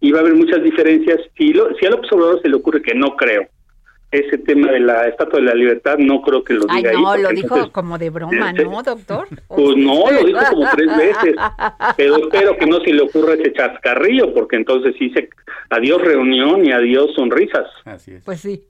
y 0.00 0.12
va 0.12 0.18
a 0.18 0.20
haber 0.20 0.34
muchas 0.34 0.62
diferencias. 0.62 1.18
Si, 1.36 1.52
lo, 1.52 1.74
si 1.74 1.86
al 1.86 1.94
observador 1.94 2.40
se 2.42 2.48
le 2.48 2.54
ocurre 2.54 2.80
que 2.80 2.94
no 2.94 3.16
creo, 3.16 3.48
ese 4.14 4.38
tema 4.38 4.70
de 4.70 4.80
la 4.80 5.08
Estatua 5.08 5.40
de 5.40 5.46
la 5.46 5.54
Libertad 5.54 5.98
no 5.98 6.22
creo 6.22 6.44
que 6.44 6.54
lo 6.54 6.66
diga 6.66 6.90
Ay, 6.90 6.96
no, 7.02 7.10
ahí. 7.10 7.22
lo 7.22 7.28
dijo 7.30 7.72
como 7.72 7.98
de 7.98 8.10
broma, 8.10 8.52
¿no, 8.52 8.82
doctor? 8.82 9.26
Pues 9.48 9.76
no, 9.76 10.10
lo 10.10 10.24
dijo 10.24 10.40
como 10.50 10.68
tres 10.74 10.96
veces. 10.96 11.34
Pero 11.96 12.16
espero 12.18 12.56
que 12.56 12.66
no 12.66 12.80
se 12.80 12.92
le 12.92 13.02
ocurra 13.02 13.34
ese 13.34 13.52
chascarrillo, 13.52 14.32
porque 14.32 14.56
entonces 14.56 14.94
dice 14.98 15.28
adiós 15.70 16.00
reunión 16.00 16.64
y 16.64 16.72
adiós 16.72 17.12
sonrisas. 17.14 17.66
Así 17.84 18.12
es. 18.12 18.24
Pues 18.24 18.40
sí. 18.40 18.64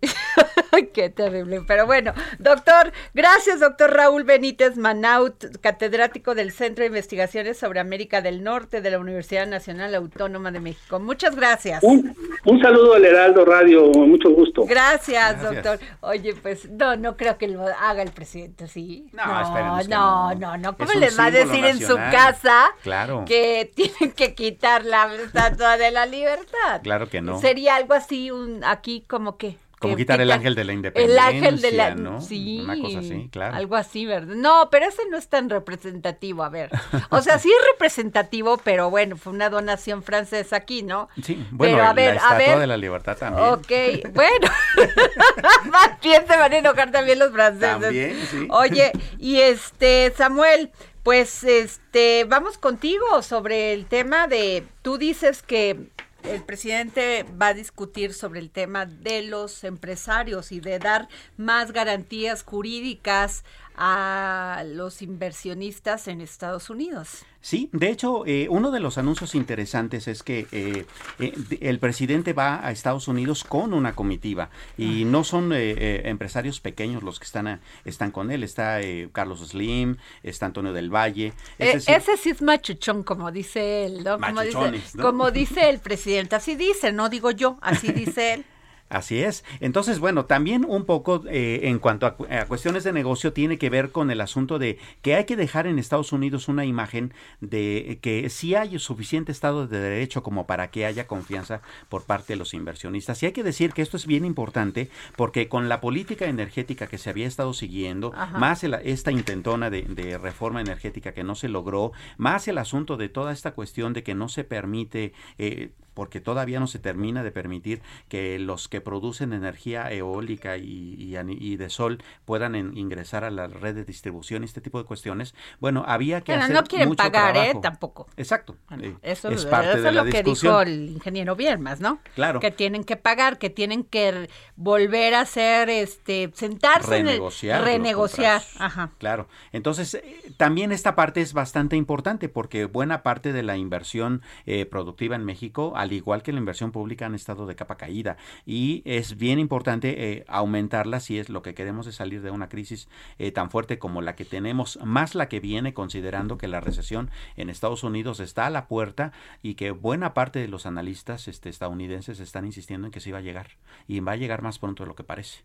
Qué 0.92 1.10
terrible. 1.10 1.62
Pero 1.66 1.86
bueno, 1.86 2.12
doctor, 2.38 2.92
gracias, 3.14 3.60
doctor 3.60 3.92
Raúl 3.92 4.24
Benítez 4.24 4.76
Manaut, 4.76 5.44
catedrático 5.60 6.34
del 6.34 6.52
Centro 6.52 6.82
de 6.82 6.88
Investigaciones 6.88 7.58
sobre 7.58 7.80
América 7.80 8.20
del 8.22 8.42
Norte 8.42 8.80
de 8.80 8.90
la 8.90 8.98
Universidad 8.98 9.46
Nacional 9.46 9.94
Autónoma 9.94 10.50
de 10.50 10.60
México. 10.60 10.98
Muchas 11.00 11.36
gracias. 11.36 11.82
Un, 11.82 12.16
un 12.44 12.60
saludo 12.60 12.94
al 12.94 13.04
Heraldo 13.04 13.44
Radio, 13.44 13.86
mucho 13.92 14.30
gusto. 14.30 14.64
Gracias, 14.66 15.42
doctor. 15.42 15.78
Oye, 16.00 16.34
pues 16.34 16.68
no, 16.70 16.96
no 16.96 17.16
creo 17.16 17.38
que 17.38 17.48
lo 17.48 17.66
haga 17.66 18.02
el 18.02 18.10
presidente, 18.12 18.66
¿sí? 18.68 19.08
No, 19.12 19.24
no, 19.26 19.78
que 19.82 19.88
no, 19.88 20.34
no. 20.34 20.56
no, 20.56 20.76
¿Cómo 20.76 20.92
les 20.94 21.18
va 21.18 21.26
a 21.26 21.30
decir 21.30 21.64
en 21.64 21.78
su 21.78 21.94
casa 21.96 22.66
Claro. 22.82 23.24
que 23.26 23.70
tienen 23.76 24.12
que 24.14 24.34
quitar 24.34 24.84
la 24.84 25.12
estatua 25.14 25.76
de 25.76 25.90
la 25.90 26.06
libertad? 26.06 26.80
Claro 26.82 27.08
que 27.08 27.20
no. 27.20 27.38
Sería 27.40 27.76
algo 27.76 27.94
así, 27.94 28.30
un 28.30 28.62
aquí 28.64 29.04
como 29.08 29.36
que 29.36 29.56
Como 29.84 29.96
quitar 29.96 30.20
el 30.20 30.30
ángel 30.32 30.54
de 30.54 30.64
la 30.64 30.72
El 30.72 30.76
independencia, 30.78 31.26
ángel 31.26 31.60
de 31.60 31.72
la 31.72 31.94
¿no? 31.94 32.20
sí, 32.20 32.60
Una 32.62 32.78
cosa 32.78 32.98
así, 32.98 33.28
claro. 33.30 33.54
Algo 33.56 33.76
así, 33.76 34.04
¿verdad? 34.06 34.34
No, 34.34 34.68
pero 34.70 34.86
ese 34.86 35.02
no 35.10 35.16
es 35.16 35.28
tan 35.28 35.48
representativo, 35.50 36.42
a 36.42 36.48
ver. 36.48 36.70
O 37.10 37.22
sea, 37.22 37.38
sí 37.38 37.50
es 37.50 37.66
representativo, 37.72 38.58
pero 38.58 38.90
bueno, 38.90 39.16
fue 39.16 39.32
una 39.32 39.50
donación 39.50 40.02
francesa 40.02 40.56
aquí, 40.56 40.82
¿no? 40.82 41.08
Sí, 41.22 41.34
bueno, 41.50 41.74
Pero 41.76 41.84
a 41.84 41.86
la 41.88 41.92
ver, 41.94 42.10
a 42.12 42.16
Estatua 42.16 42.36
ver. 42.38 42.58
de 42.58 42.66
la 42.66 42.76
Libertad 42.76 43.16
también. 43.16 43.48
Ok, 43.48 44.12
bueno. 44.14 44.48
Más 45.70 46.00
bien 46.02 46.26
se 46.26 46.36
van 46.36 46.52
a 46.52 46.56
enojar 46.58 46.90
también 46.90 47.18
los 47.18 47.30
franceses. 47.32 47.80
También, 47.80 48.16
sí. 48.30 48.46
Oye, 48.50 48.92
y 49.18 49.40
este, 49.40 50.12
Samuel, 50.16 50.70
pues 51.02 51.44
este, 51.44 52.24
vamos 52.24 52.58
contigo 52.58 53.22
sobre 53.22 53.72
el 53.72 53.86
tema 53.86 54.26
de, 54.26 54.64
tú 54.82 54.98
dices 54.98 55.42
que 55.42 55.88
el 56.24 56.42
presidente 56.42 57.24
va 57.40 57.48
a 57.48 57.54
discutir 57.54 58.14
sobre 58.14 58.40
el 58.40 58.50
tema 58.50 58.86
de 58.86 59.22
los 59.22 59.62
empresarios 59.64 60.52
y 60.52 60.60
de 60.60 60.78
dar 60.78 61.08
más 61.36 61.72
garantías 61.72 62.42
jurídicas 62.42 63.44
a 63.76 64.62
los 64.66 65.02
inversionistas 65.02 66.08
en 66.08 66.20
Estados 66.20 66.70
Unidos. 66.70 67.24
Sí, 67.40 67.68
de 67.72 67.90
hecho, 67.90 68.24
eh, 68.24 68.46
uno 68.48 68.70
de 68.70 68.80
los 68.80 68.96
anuncios 68.96 69.34
interesantes 69.34 70.08
es 70.08 70.22
que 70.22 70.46
eh, 70.50 70.86
eh, 71.18 71.32
el 71.60 71.78
presidente 71.78 72.32
va 72.32 72.66
a 72.66 72.70
Estados 72.70 73.06
Unidos 73.06 73.44
con 73.44 73.74
una 73.74 73.94
comitiva 73.94 74.48
y 74.78 75.04
no 75.04 75.24
son 75.24 75.52
eh, 75.52 76.02
empresarios 76.08 76.60
pequeños 76.60 77.02
los 77.02 77.18
que 77.18 77.26
están, 77.26 77.46
a- 77.46 77.60
están 77.84 78.12
con 78.12 78.30
él. 78.30 78.42
Está 78.44 78.80
eh, 78.80 79.10
Carlos 79.12 79.40
Slim, 79.46 79.96
está 80.22 80.46
Antonio 80.46 80.72
del 80.72 80.88
Valle. 80.88 81.34
es 81.58 81.74
decir, 81.74 81.94
ese 81.94 82.16
sí 82.16 82.30
es 82.30 82.40
machuchón, 82.40 83.02
como 83.02 83.30
dice 83.30 83.84
él, 83.84 84.04
¿no? 84.04 84.18
Como 84.18 84.40
dice, 84.40 84.54
Machuchones, 84.56 84.94
¿no? 84.94 85.02
como 85.02 85.30
dice 85.30 85.68
el 85.68 85.80
presidente, 85.80 86.36
así 86.36 86.54
dice, 86.56 86.92
no 86.92 87.10
digo 87.10 87.30
yo, 87.30 87.58
así 87.60 87.92
dice 87.92 88.34
él. 88.34 88.44
Así 88.94 89.20
es. 89.20 89.44
Entonces, 89.58 89.98
bueno, 89.98 90.26
también 90.26 90.64
un 90.68 90.84
poco 90.84 91.22
eh, 91.28 91.62
en 91.64 91.80
cuanto 91.80 92.06
a, 92.06 92.16
a 92.30 92.46
cuestiones 92.46 92.84
de 92.84 92.92
negocio 92.92 93.32
tiene 93.32 93.58
que 93.58 93.68
ver 93.70 93.90
con 93.90 94.12
el 94.12 94.20
asunto 94.20 94.60
de 94.60 94.78
que 95.02 95.16
hay 95.16 95.24
que 95.24 95.34
dejar 95.34 95.66
en 95.66 95.80
Estados 95.80 96.12
Unidos 96.12 96.46
una 96.46 96.64
imagen 96.64 97.12
de 97.40 97.98
que 98.00 98.30
sí 98.30 98.54
hay 98.54 98.78
suficiente 98.78 99.32
Estado 99.32 99.66
de 99.66 99.80
Derecho 99.80 100.22
como 100.22 100.46
para 100.46 100.70
que 100.70 100.86
haya 100.86 101.08
confianza 101.08 101.60
por 101.88 102.04
parte 102.04 102.34
de 102.34 102.36
los 102.36 102.54
inversionistas. 102.54 103.20
Y 103.22 103.26
hay 103.26 103.32
que 103.32 103.42
decir 103.42 103.72
que 103.72 103.82
esto 103.82 103.96
es 103.96 104.06
bien 104.06 104.24
importante 104.24 104.88
porque 105.16 105.48
con 105.48 105.68
la 105.68 105.80
política 105.80 106.26
energética 106.26 106.86
que 106.86 106.98
se 106.98 107.10
había 107.10 107.26
estado 107.26 107.52
siguiendo, 107.52 108.12
Ajá. 108.14 108.38
más 108.38 108.62
el- 108.62 108.74
esta 108.74 109.10
intentona 109.10 109.70
de, 109.70 109.82
de 109.82 110.18
reforma 110.18 110.60
energética 110.60 111.12
que 111.14 111.24
no 111.24 111.34
se 111.34 111.48
logró, 111.48 111.90
más 112.16 112.46
el 112.46 112.58
asunto 112.58 112.96
de 112.96 113.08
toda 113.08 113.32
esta 113.32 113.54
cuestión 113.54 113.92
de 113.92 114.04
que 114.04 114.14
no 114.14 114.28
se 114.28 114.44
permite... 114.44 115.12
eh, 115.38 115.70
porque 115.94 116.20
todavía 116.20 116.58
no 116.58 116.66
se 116.66 116.80
termina 116.80 117.22
de 117.22 117.30
permitir 117.30 117.80
que 118.08 118.40
los 118.40 118.66
que 118.66 118.80
producen 118.84 119.32
energía 119.32 119.90
eólica 119.90 120.56
y, 120.56 120.94
y 120.98 121.14
y 121.16 121.56
de 121.56 121.70
sol 121.70 122.02
puedan 122.24 122.54
en- 122.54 122.76
ingresar 122.76 123.24
a 123.24 123.30
la 123.30 123.46
red 123.46 123.74
de 123.74 123.84
distribución 123.84 124.42
y 124.42 124.46
este 124.46 124.60
tipo 124.60 124.78
de 124.78 124.84
cuestiones. 124.84 125.34
Bueno, 125.60 125.84
había 125.86 126.20
que 126.20 126.32
Bueno, 126.32 126.44
hacer 126.44 126.56
no 126.56 126.62
quieren 126.64 126.88
mucho 126.88 127.02
pagar, 127.02 127.30
¿eh? 127.36 127.40
trabajo. 127.40 127.60
Tampoco. 127.60 128.06
Exacto. 128.16 128.56
eh, 128.80 128.94
Eso, 129.02 129.30
es 129.30 129.46
parte 129.46 129.70
eso 129.70 129.82
de 129.82 129.88
es 129.88 129.94
la 129.94 130.04
lo 130.04 130.10
que 130.10 130.22
dijo 130.22 130.60
el 130.60 130.90
ingeniero 130.90 131.34
Biermas, 131.36 131.80
¿no? 131.80 132.00
Claro. 132.14 132.40
Que 132.40 132.50
tienen 132.50 132.84
que 132.84 132.96
pagar, 132.96 133.38
que 133.38 133.48
tienen 133.50 133.84
que 133.84 134.28
volver 134.56 135.14
a 135.14 135.20
hacer, 135.22 135.70
este, 135.70 136.30
sentarse 136.34 136.96
en 136.96 137.06
el- 137.06 137.06
renegociar. 137.14 137.64
renegociar. 137.64 138.42
Ajá. 138.58 138.90
Claro. 138.98 139.28
Entonces, 139.52 139.94
eh, 139.94 140.32
también 140.36 140.72
esta 140.72 140.94
parte 140.94 141.20
es 141.20 141.32
bastante 141.32 141.76
importante 141.76 142.28
porque 142.28 142.64
buena 142.66 143.02
parte 143.02 143.32
de 143.32 143.42
la 143.42 143.56
inversión 143.56 144.22
eh, 144.46 144.66
productiva 144.66 145.16
en 145.16 145.24
México, 145.24 145.72
al 145.76 145.92
igual 145.92 146.22
que 146.22 146.32
la 146.32 146.38
inversión 146.38 146.72
pública, 146.72 147.06
han 147.06 147.14
estado 147.14 147.46
de 147.46 147.54
capa 147.54 147.76
caída. 147.76 148.16
Y 148.44 148.73
es 148.84 149.16
bien 149.16 149.38
importante 149.38 150.12
eh, 150.12 150.24
aumentarla 150.28 151.00
si 151.00 151.18
es 151.18 151.28
lo 151.28 151.42
que 151.42 151.54
queremos 151.54 151.86
de 151.86 151.92
salir 151.92 152.22
de 152.22 152.30
una 152.30 152.48
crisis 152.48 152.88
eh, 153.18 153.32
tan 153.32 153.50
fuerte 153.50 153.78
como 153.78 154.02
la 154.02 154.16
que 154.16 154.24
tenemos, 154.24 154.78
más 154.84 155.14
la 155.14 155.28
que 155.28 155.40
viene, 155.40 155.74
considerando 155.74 156.38
que 156.38 156.48
la 156.48 156.60
recesión 156.60 157.10
en 157.36 157.50
Estados 157.50 157.84
Unidos 157.84 158.20
está 158.20 158.46
a 158.46 158.50
la 158.50 158.66
puerta 158.66 159.12
y 159.42 159.54
que 159.54 159.70
buena 159.70 160.14
parte 160.14 160.38
de 160.38 160.48
los 160.48 160.66
analistas 160.66 161.28
este, 161.28 161.48
estadounidenses 161.48 162.20
están 162.20 162.46
insistiendo 162.46 162.86
en 162.86 162.92
que 162.92 163.00
sí 163.00 163.10
va 163.10 163.18
a 163.18 163.22
llegar. 163.22 163.48
Y 163.86 164.00
va 164.00 164.12
a 164.12 164.16
llegar 164.16 164.42
más 164.42 164.58
pronto 164.58 164.84
de 164.84 164.88
lo 164.88 164.94
que 164.94 165.04
parece. 165.04 165.44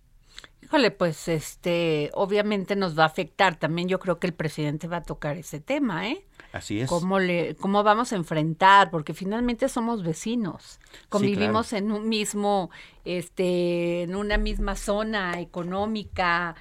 Híjole, 0.61 0.91
pues 0.91 1.27
este, 1.27 2.11
obviamente 2.13 2.75
nos 2.75 2.97
va 2.97 3.03
a 3.03 3.07
afectar. 3.07 3.57
También 3.57 3.87
yo 3.87 3.99
creo 3.99 4.19
que 4.19 4.27
el 4.27 4.33
presidente 4.33 4.87
va 4.87 4.97
a 4.97 5.03
tocar 5.03 5.37
ese 5.37 5.59
tema, 5.59 6.07
¿eh? 6.09 6.25
Así 6.51 6.81
es. 6.81 6.89
¿Cómo, 6.89 7.19
le, 7.19 7.55
¿Cómo 7.55 7.83
vamos 7.83 8.11
a 8.11 8.15
enfrentar? 8.15 8.89
Porque 8.89 9.13
finalmente 9.13 9.69
somos 9.69 10.03
vecinos, 10.03 10.79
convivimos 11.09 11.73
en 11.73 11.91
un 11.91 12.09
mismo, 12.09 12.71
este, 13.05 14.03
en 14.03 14.15
una 14.15 14.37
misma 14.37 14.75
zona 14.75 15.39
económica, 15.39 16.55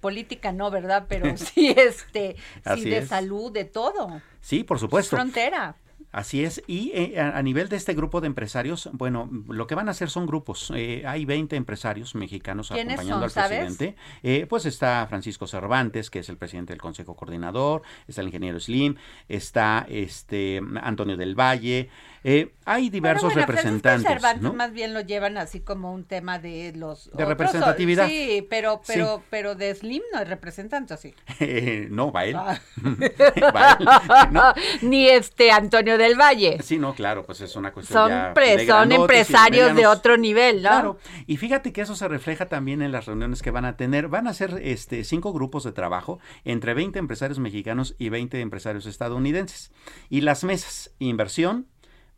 política 0.00 0.52
no, 0.52 0.70
¿verdad? 0.70 1.06
Pero 1.08 1.36
sí, 1.36 1.74
este, 1.76 2.36
sí 2.76 2.84
de 2.84 2.98
es. 2.98 3.08
salud, 3.08 3.50
de 3.52 3.64
todo. 3.64 4.20
Sí, 4.40 4.64
por 4.64 4.78
supuesto. 4.78 5.16
Frontera. 5.16 5.76
Así 6.10 6.42
es, 6.42 6.62
y 6.66 6.90
eh, 6.94 7.20
a, 7.20 7.42
nivel 7.42 7.68
de 7.68 7.76
este 7.76 7.92
grupo 7.92 8.22
de 8.22 8.28
empresarios, 8.28 8.88
bueno, 8.92 9.28
lo 9.48 9.66
que 9.66 9.74
van 9.74 9.88
a 9.88 9.90
hacer 9.90 10.08
son 10.08 10.26
grupos. 10.26 10.72
Eh, 10.74 11.02
hay 11.06 11.26
20 11.26 11.54
empresarios 11.54 12.14
mexicanos 12.14 12.70
¿Quiénes 12.70 12.94
acompañando 12.94 13.28
son, 13.28 13.42
al 13.42 13.48
presidente. 13.50 13.94
Eh, 14.22 14.46
pues 14.48 14.64
está 14.64 15.06
Francisco 15.06 15.46
Cervantes, 15.46 16.08
que 16.08 16.20
es 16.20 16.28
el 16.30 16.38
presidente 16.38 16.72
del 16.72 16.80
Consejo 16.80 17.14
Coordinador, 17.14 17.82
está 18.06 18.22
el 18.22 18.28
ingeniero 18.28 18.58
Slim, 18.58 18.96
está 19.28 19.84
este 19.90 20.62
Antonio 20.80 21.16
del 21.18 21.34
Valle. 21.38 21.90
eh, 22.24 22.52
hay 22.64 22.88
diversos 22.90 23.32
Bueno, 23.34 23.46
Francisco 23.46 23.68
representantes. 23.70 24.10
Cervantes 24.10 24.42
¿no? 24.42 24.54
más 24.54 24.72
bien 24.72 24.94
lo 24.94 25.02
llevan 25.02 25.36
así 25.36 25.60
como 25.60 25.92
un 25.92 26.04
tema 26.04 26.38
de 26.38 26.72
los 26.74 27.04
De 27.06 27.12
otros, 27.12 27.28
representatividad. 27.28 28.06
Sí, 28.08 28.46
pero 28.48 28.80
Sí. 28.82 28.94
pero 28.94 29.22
pero 29.30 29.54
de 29.54 29.74
Slim 29.74 30.02
no 30.12 30.18
hay 30.20 30.24
representante 30.24 30.94
así. 30.94 31.14
no, 31.90 32.10
va 32.12 32.24
él. 32.24 32.36
Ah. 32.36 32.58
Va 33.54 33.76
él, 33.78 33.86
¿no? 34.32 34.54
Ni 34.82 35.06
este 35.08 35.50
Antonio 35.50 35.97
del 35.98 36.18
Valle. 36.18 36.58
Sí, 36.62 36.78
no, 36.78 36.94
claro, 36.94 37.24
pues 37.26 37.40
es 37.42 37.54
una 37.56 37.72
cuestión 37.72 37.98
Son, 38.04 38.10
ya 38.10 38.32
pre- 38.32 38.56
de 38.56 38.66
son 38.66 38.90
empresarios 38.92 39.74
de 39.76 39.86
otro 39.86 40.16
nivel, 40.16 40.56
¿no? 40.62 40.68
Claro, 40.70 40.98
y 41.26 41.36
fíjate 41.36 41.72
que 41.72 41.82
eso 41.82 41.94
se 41.94 42.08
refleja 42.08 42.46
también 42.46 42.80
en 42.80 42.92
las 42.92 43.04
reuniones 43.06 43.42
que 43.42 43.50
van 43.50 43.64
a 43.66 43.76
tener. 43.76 44.08
Van 44.08 44.26
a 44.26 44.32
ser 44.34 44.58
este, 44.62 45.04
cinco 45.04 45.32
grupos 45.34 45.64
de 45.64 45.72
trabajo 45.72 46.18
entre 46.44 46.72
20 46.72 46.98
empresarios 46.98 47.38
mexicanos 47.38 47.94
y 47.98 48.08
20 48.08 48.40
empresarios 48.40 48.86
estadounidenses. 48.86 49.72
Y 50.08 50.22
las 50.22 50.44
mesas, 50.44 50.92
inversión, 51.00 51.66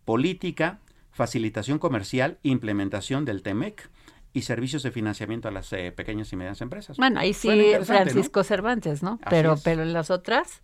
política, 0.04 0.78
facilitación 1.12 1.78
comercial, 1.78 2.38
implementación 2.42 3.24
del 3.24 3.42
TEMEC 3.42 3.90
y 4.32 4.42
servicios 4.42 4.82
de 4.82 4.90
financiamiento 4.92 5.48
a 5.48 5.50
las 5.50 5.72
eh, 5.72 5.92
pequeñas 5.92 6.32
y 6.32 6.36
medianas 6.36 6.60
empresas. 6.60 6.96
Bueno, 6.96 7.18
ahí 7.20 7.34
sí. 7.34 7.72
Francisco 7.84 8.44
Cervantes, 8.44 9.02
¿no? 9.02 9.18
Así 9.22 9.30
Pero 9.30 9.54
es. 9.54 9.62
pero 9.62 9.82
en 9.82 9.92
las 9.92 10.10
otras 10.10 10.62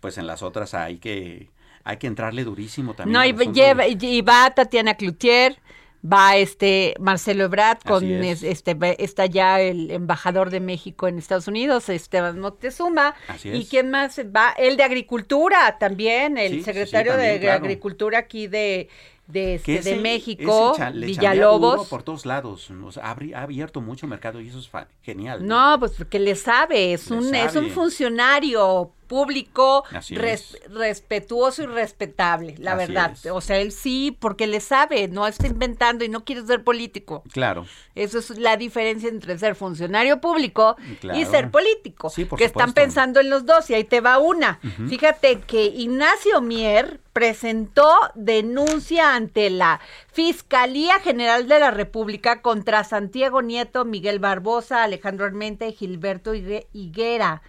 Pues 0.00 0.18
en 0.18 0.26
las 0.26 0.42
otras 0.42 0.74
hay 0.74 0.98
que, 0.98 1.50
hay 1.88 1.96
que 1.96 2.06
entrarle 2.06 2.44
durísimo 2.44 2.94
también. 2.94 3.12
no 3.14 3.24
y, 3.24 3.32
lleva, 3.52 3.84
de- 3.84 3.96
y 4.00 4.20
va 4.22 4.50
Tatiana 4.54 4.94
Cloutier, 4.94 5.56
va 6.04 6.36
este 6.36 6.94
Marcelo 7.00 7.44
Ebrard 7.44 7.78
con 7.84 8.04
es. 8.04 8.42
es- 8.42 8.42
este 8.44 8.76
está 9.02 9.26
ya 9.26 9.60
el 9.60 9.90
embajador 9.90 10.50
de 10.50 10.60
México 10.60 11.08
en 11.08 11.18
Estados 11.18 11.48
Unidos, 11.48 11.88
Esteban 11.88 12.38
Moctezuma 12.38 13.14
Así 13.26 13.48
y 13.48 13.62
es. 13.62 13.68
quién 13.68 13.90
más 13.90 14.20
va 14.34 14.52
el 14.58 14.76
de 14.76 14.84
Agricultura 14.84 15.76
también, 15.78 16.38
el 16.38 16.48
Sí, 16.50 16.54
sí, 16.54 16.58
sí, 16.60 16.64
secretario 16.66 17.12
también, 17.12 17.32
de 17.34 17.40
claro. 17.40 17.64
Agricultura 17.64 18.18
aquí 18.18 18.46
de 18.46 18.88
de, 19.26 19.56
este, 19.56 19.66
que 19.76 19.82
de 19.82 19.90
ese- 19.92 20.00
México, 20.00 20.74
ese 20.74 20.90
Villalobos. 21.06 21.88
por 21.88 22.02
todos 22.02 22.24
lados. 22.24 22.70
O 22.70 22.90
sea, 22.92 23.04
ha, 23.04 23.42
abierto 23.42 23.82
mucho 23.82 24.06
mercado 24.06 24.40
y 24.40 24.48
eso 24.48 24.58
es 24.58 24.70
genial. 25.02 25.46
No, 25.46 25.76
pues 25.78 25.92
porque 25.98 26.18
le 26.18 26.34
sabe, 26.34 26.94
es 26.94 27.10
Le 27.10 27.16
un 27.18 27.34
es 27.34 27.54
un 27.56 27.64
sabe. 27.64 27.70
funcionario 27.70 28.92
público 29.08 29.84
res- 30.10 30.56
respetuoso 30.68 31.62
y 31.62 31.66
respetable, 31.66 32.54
la 32.58 32.72
Así 32.74 32.78
verdad. 32.86 33.12
es. 33.12 33.26
O 33.32 33.40
sea, 33.40 33.58
él 33.58 33.72
sí, 33.72 34.16
porque 34.20 34.46
le 34.46 34.60
sabe, 34.60 35.08
no 35.08 35.26
está 35.26 35.46
inventando 35.48 36.04
y 36.04 36.08
no 36.08 36.24
quiere 36.24 36.46
ser 36.46 36.62
político. 36.62 37.24
Claro. 37.32 37.66
Eso 37.94 38.18
es 38.20 38.30
la 38.38 38.56
diferencia 38.56 39.08
entre 39.08 39.36
ser 39.38 39.56
funcionario 39.56 40.20
público 40.20 40.76
y 41.14 41.24
ser 41.24 41.50
político. 41.50 42.10
Sí, 42.10 42.24
por 42.24 42.38
que 42.38 42.44
están 42.44 42.72
pensando 42.72 43.18
en 43.18 43.30
los 43.30 43.44
dos 43.44 43.68
y 43.70 43.74
ahí 43.74 43.84
te 43.84 44.00
va 44.00 44.18
una. 44.18 44.60
Fíjate 44.88 45.40
que 45.40 45.64
Ignacio 45.64 46.40
Mier 46.40 47.00
presentó 47.12 47.90
denuncia 48.14 49.14
ante 49.16 49.50
la 49.50 49.80
Fiscalía 50.12 51.00
General 51.00 51.48
de 51.48 51.58
la 51.58 51.70
República 51.70 52.42
contra 52.42 52.84
Santiago 52.84 53.42
Nieto, 53.42 53.84
Miguel 53.84 54.18
Barbosa, 54.18 54.82
Alejandro 54.84 55.24
Armenta 55.26 55.66
y 55.66 55.72
Gilberto 55.72 56.34
Higue- 56.34 56.66
Higuera, 56.72 57.42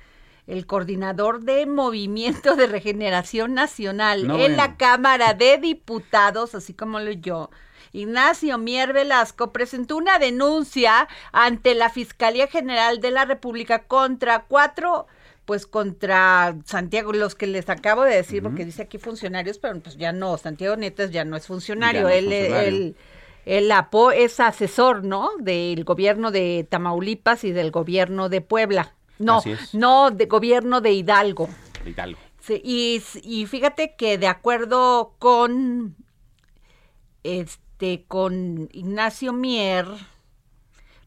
el 0.50 0.66
coordinador 0.66 1.42
de 1.42 1.66
Movimiento 1.66 2.56
de 2.56 2.68
Regeneración 2.68 3.54
Nacional 3.54 4.28
No, 4.28 4.38
en 4.40 4.58
la. 4.58 4.76
Cámara 4.78 5.34
de 5.34 5.58
Diputados, 5.58 6.56
así 6.56 6.74
como 6.74 7.00
lo 7.00 7.12
yo. 7.12 7.50
Ignacio 7.92 8.58
Mier 8.58 8.94
Velasco 8.94 9.52
presentó 9.52 9.98
una 9.98 10.20
denuncia 10.20 11.08
ante 11.32 11.74
la 11.76 11.90
Fiscalía 11.90 12.48
General 12.48 13.00
de 13.02 13.12
la 13.12 13.26
República 13.26 13.84
contra 13.84 14.44
cuatro, 14.44 15.08
pues 15.46 15.66
contra 15.66 16.56
Santiago, 16.66 17.14
los 17.14 17.34
que 17.34 17.48
les 17.48 17.68
acabo 17.70 18.04
de 18.04 18.16
decir, 18.16 18.44
porque 18.44 18.66
dice 18.66 18.84
aquí 18.84 19.00
funcionarios, 19.00 19.58
pero 19.58 19.80
pues 19.80 19.98
ya 19.98 20.12
no, 20.12 20.38
Santiago 20.38 20.76
Nieto 20.76 21.06
ya 21.06 21.26
no 21.26 21.36
es 21.36 21.48
funcionario, 21.48 22.08
es 22.10 22.18
él, 22.20 22.26
funcionario. 22.26 22.68
él- 22.68 22.96
él 23.46 23.72
apo- 23.72 24.12
es 24.12 24.40
asesor, 24.40 25.04
¿no? 25.04 25.32
Del 25.40 25.84
gobierno 25.84 26.30
de 26.30 26.68
Tamaulipas 26.70 27.44
y 27.44 27.52
del 27.52 27.72
gobierno 27.72 28.30
de 28.30 28.42
Puebla. 28.42 28.94
No, 29.20 29.42
no, 29.74 30.12
de 30.12 30.26
gobierno 30.26 30.82
de 30.82 30.94
Hidalgo. 30.94 31.50
Hidalgo. 31.86 32.20
Sí, 32.40 32.62
y, 32.64 33.04
y 33.22 33.46
fíjate 33.46 33.96
que 33.96 34.18
de 34.18 34.28
acuerdo 34.28 35.14
con 35.20 35.96
este 37.24 38.06
con 38.08 38.70
Ignacio 38.72 39.34
Mier, 39.34 39.86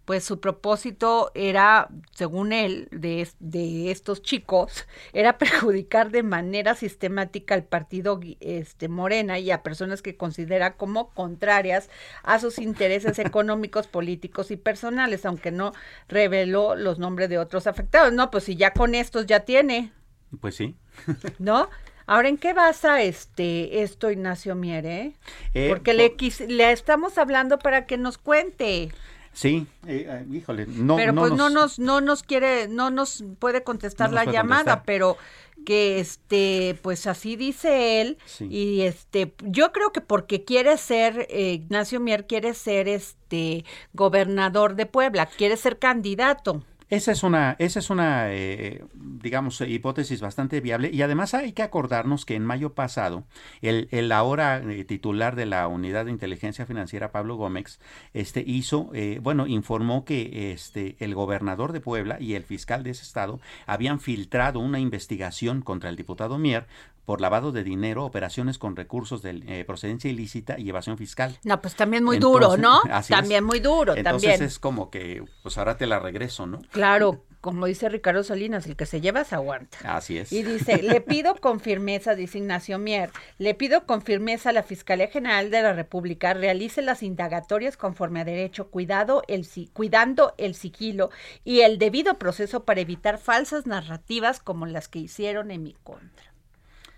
pues 0.05 0.24
su 0.24 0.40
propósito 0.40 1.30
era, 1.34 1.88
según 2.12 2.53
él, 2.53 2.88
de, 2.90 3.28
de 3.40 3.90
estos 3.90 4.22
chicos, 4.22 4.86
era 5.12 5.38
perjudicar 5.38 6.11
de 6.11 6.22
manera 6.22 6.74
sistemática 6.74 7.55
al 7.55 7.64
partido 7.64 8.20
este, 8.40 8.88
Morena 8.88 9.38
y 9.38 9.50
a 9.50 9.62
personas 9.62 10.03
que 10.03 10.16
considera 10.16 10.76
como 10.76 11.11
contrarias 11.11 11.88
a 12.24 12.38
sus 12.40 12.59
intereses 12.59 13.18
económicos, 13.18 13.86
políticos 13.86 14.50
y 14.50 14.57
personales, 14.57 15.24
aunque 15.24 15.50
no 15.53 15.72
reveló 16.09 16.74
los 16.74 16.98
nombres 16.98 17.28
de 17.28 17.38
otros 17.38 17.66
afectados. 17.66 18.12
No, 18.12 18.30
pues 18.30 18.44
si 18.44 18.57
ya 18.57 18.72
con 18.72 18.94
estos 18.94 19.26
ya 19.26 19.40
tiene. 19.40 19.92
Pues 20.40 20.57
sí. 20.57 20.74
¿no? 21.38 21.68
Ahora, 22.07 22.28
¿en 22.28 22.36
qué 22.36 22.53
basa 22.53 23.00
este 23.03 23.82
esto 23.82 24.11
Ignacio 24.11 24.55
Miere? 24.55 25.14
Eh, 25.55 25.68
Porque 25.68 25.94
le, 25.94 26.16
quis- 26.16 26.46
le 26.46 26.72
estamos 26.72 27.16
hablando 27.16 27.59
para 27.59 27.86
que 27.86 27.96
nos 27.96 28.18
cuente, 28.18 28.90
Sí, 29.32 29.66
eh, 29.86 30.06
eh, 30.08 30.26
híjole, 30.32 30.66
no, 30.66 30.96
pero 30.96 31.12
no 31.12 31.22
pues 31.22 31.32
no 31.32 31.48
nos- 31.48 31.78
nos 31.78 31.78
no 31.78 32.00
nos 32.00 32.22
quiere, 32.22 32.68
no 32.68 32.90
nos 32.90 33.24
puede 33.38 33.62
contestar 33.64 34.08
No 34.10 34.16
nos 34.16 34.20
la 34.20 34.24
puede 34.24 34.36
llamada, 34.36 34.58
contestar. 34.64 34.82
pero 34.84 35.16
que 35.64 36.00
este, 36.00 36.76
pues 36.82 37.06
así 37.06 37.36
dice 37.36 38.00
él 38.00 38.18
Sí. 38.26 38.46
y 38.50 38.80
este, 38.82 39.32
yo 39.42 39.70
creo 39.72 39.92
que 39.92 40.00
porque 40.00 40.44
quiere 40.44 40.76
ser 40.76 41.26
eh, 41.30 41.52
Ignacio 41.52 42.00
Mier 42.00 42.26
quiere 42.26 42.52
ser 42.54 42.88
este 42.88 43.64
gobernador 43.92 44.74
de 44.74 44.86
Puebla, 44.86 45.26
quiere 45.26 45.56
ser 45.56 45.78
candidato. 45.78 46.64
Esa 46.93 47.11
es 47.11 47.22
una, 47.22 47.57
esa 47.59 47.78
es 47.78 47.88
una, 47.88 48.30
eh, 48.34 48.84
digamos, 48.93 49.62
hipótesis 49.62 50.20
bastante 50.20 50.61
viable. 50.61 50.90
Y 50.93 51.01
además 51.01 51.32
hay 51.32 51.55
que 51.55 51.62
acordarnos 51.62 52.26
que 52.26 52.34
en 52.34 52.45
mayo 52.45 52.74
pasado 52.74 53.24
el, 53.62 53.88
el 53.93 54.12
ahora 54.12 54.59
eh, 54.59 54.84
titular 54.84 55.34
de 55.34 55.47
la 55.47 55.68
Unidad 55.68 56.05
de 56.05 56.11
Inteligencia 56.11 56.66
Financiera, 56.66 57.11
Pablo 57.11 57.36
Gómez, 57.36 57.80
este 58.12 58.45
hizo, 58.47 58.90
eh, 58.93 59.20
bueno, 59.22 59.47
informó 59.47 60.05
que 60.05 60.53
este 60.53 60.97
el 60.99 61.14
gobernador 61.14 61.72
de 61.72 61.80
Puebla 61.80 62.18
y 62.20 62.34
el 62.34 62.43
fiscal 62.43 62.82
de 62.82 62.90
ese 62.90 63.05
estado 63.05 63.40
habían 63.64 63.99
filtrado 63.99 64.61
una 64.61 64.78
investigación 64.78 65.62
contra 65.62 65.88
el 65.88 65.97
diputado 65.97 66.36
Mier 66.36 66.66
por 67.05 67.20
lavado 67.20 67.53
de 67.53 67.64
dinero, 67.64 68.05
operaciones 68.05 68.59
con 68.59 68.76
recursos 68.76 69.22
de 69.22 69.42
eh, 69.46 69.64
procedencia 69.64 70.11
ilícita 70.11 70.59
y 70.59 70.68
evasión 70.68 70.98
fiscal. 70.98 71.38
No, 71.44 71.61
pues 71.61 71.74
también 71.74 72.05
muy 72.05 72.18
duro, 72.18 72.57
¿no? 72.57 72.80
así 72.90 73.12
es. 73.12 73.18
También 73.20 73.44
muy 73.44 73.61
duro, 73.61 73.96
Entonces 73.96 74.30
también. 74.30 74.42
es 74.42 74.59
como 74.59 74.90
que, 74.90 75.24
pues 75.42 75.59
ahora 75.59 75.76
te 75.76 75.86
la 75.86 75.98
regreso, 75.98 76.46
¿no? 76.46 76.61
Claro, 76.70 77.24
como 77.42 77.66
dice 77.66 77.88
Ricardo 77.88 78.22
Salinas, 78.22 78.66
el 78.66 78.76
que 78.76 78.86
se 78.86 79.00
lleva 79.00 79.24
se 79.24 79.34
aguanta. 79.34 79.78
Así 79.82 80.16
es. 80.16 80.32
Y 80.32 80.44
dice, 80.44 80.80
le 80.80 81.00
pido 81.00 81.34
con 81.34 81.59
firmeza, 81.59 82.14
dice 82.14 82.38
Ignacio 82.38 82.78
Mier, 82.78 83.11
le 83.38 83.55
pido 83.55 83.84
con 83.84 84.00
firmeza 84.00 84.50
a 84.50 84.53
la 84.53 84.62
Fiscalía 84.62 85.09
General 85.09 85.50
de 85.50 85.61
la 85.61 85.72
República 85.72 86.34
realice 86.34 86.82
las 86.82 87.03
indagatorias 87.03 87.76
conforme 87.76 88.20
a 88.20 88.24
derecho, 88.24 88.70
cuidado 88.70 89.24
el, 89.26 89.44
cuidando 89.72 90.34
el 90.38 90.55
sigilo 90.55 91.11
y 91.42 91.62
el 91.62 91.78
debido 91.78 92.16
proceso 92.16 92.64
para 92.64 92.80
evitar 92.80 93.18
falsas 93.18 93.66
narrativas 93.66 94.38
como 94.38 94.66
las 94.66 94.86
que 94.86 95.00
hicieron 95.00 95.50
en 95.50 95.64
mi 95.64 95.74
contra. 95.82 96.31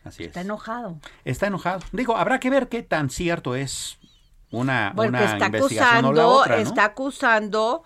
Así 0.05 0.25
es. 0.25 0.29
Está 0.29 0.43
enojado. 0.43 0.99
Está 1.25 1.47
enojado. 1.47 1.81
Digo, 1.93 2.17
habrá 2.17 2.39
que 2.39 2.51
ver 2.51 2.69
qué 2.69 2.83
tan 2.83 3.11
cierto 3.11 3.57
es 3.57 3.99
una, 4.51 4.93
Porque 4.95 5.09
una 5.09 5.25
está 5.25 5.47
investigación 5.47 6.05
o 6.05 6.13
la 6.13 6.23
acusando, 6.23 6.41
otra, 6.41 6.57
¿no? 6.57 6.63
está 6.63 6.85
acusando 6.85 7.83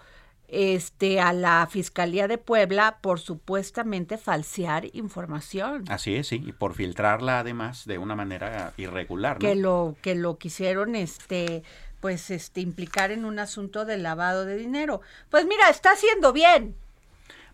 este 0.49 1.21
a 1.21 1.33
la 1.33 1.67
Fiscalía 1.71 2.27
de 2.27 2.39
Puebla 2.39 2.99
por 3.01 3.21
supuestamente 3.21 4.17
falsear 4.17 4.87
información. 4.95 5.85
Así 5.89 6.15
es, 6.15 6.29
sí, 6.29 6.43
y 6.45 6.53
por 6.53 6.75
filtrarla 6.75 7.41
además 7.41 7.85
de 7.85 7.99
una 7.99 8.17
manera 8.17 8.73
irregular, 8.77 9.35
¿no? 9.35 9.41
que 9.41 9.55
lo 9.55 9.97
que 10.01 10.15
lo 10.15 10.39
quisieron 10.39 10.97
este 10.97 11.63
pues 12.01 12.31
este 12.31 12.61
implicar 12.61 13.11
en 13.11 13.25
un 13.25 13.39
asunto 13.39 13.85
de 13.85 13.99
lavado 13.99 14.45
de 14.45 14.57
dinero. 14.57 15.01
Pues 15.31 15.47
mira, 15.47 15.69
está 15.69 15.93
haciendo 15.93 16.33
bien. 16.33 16.77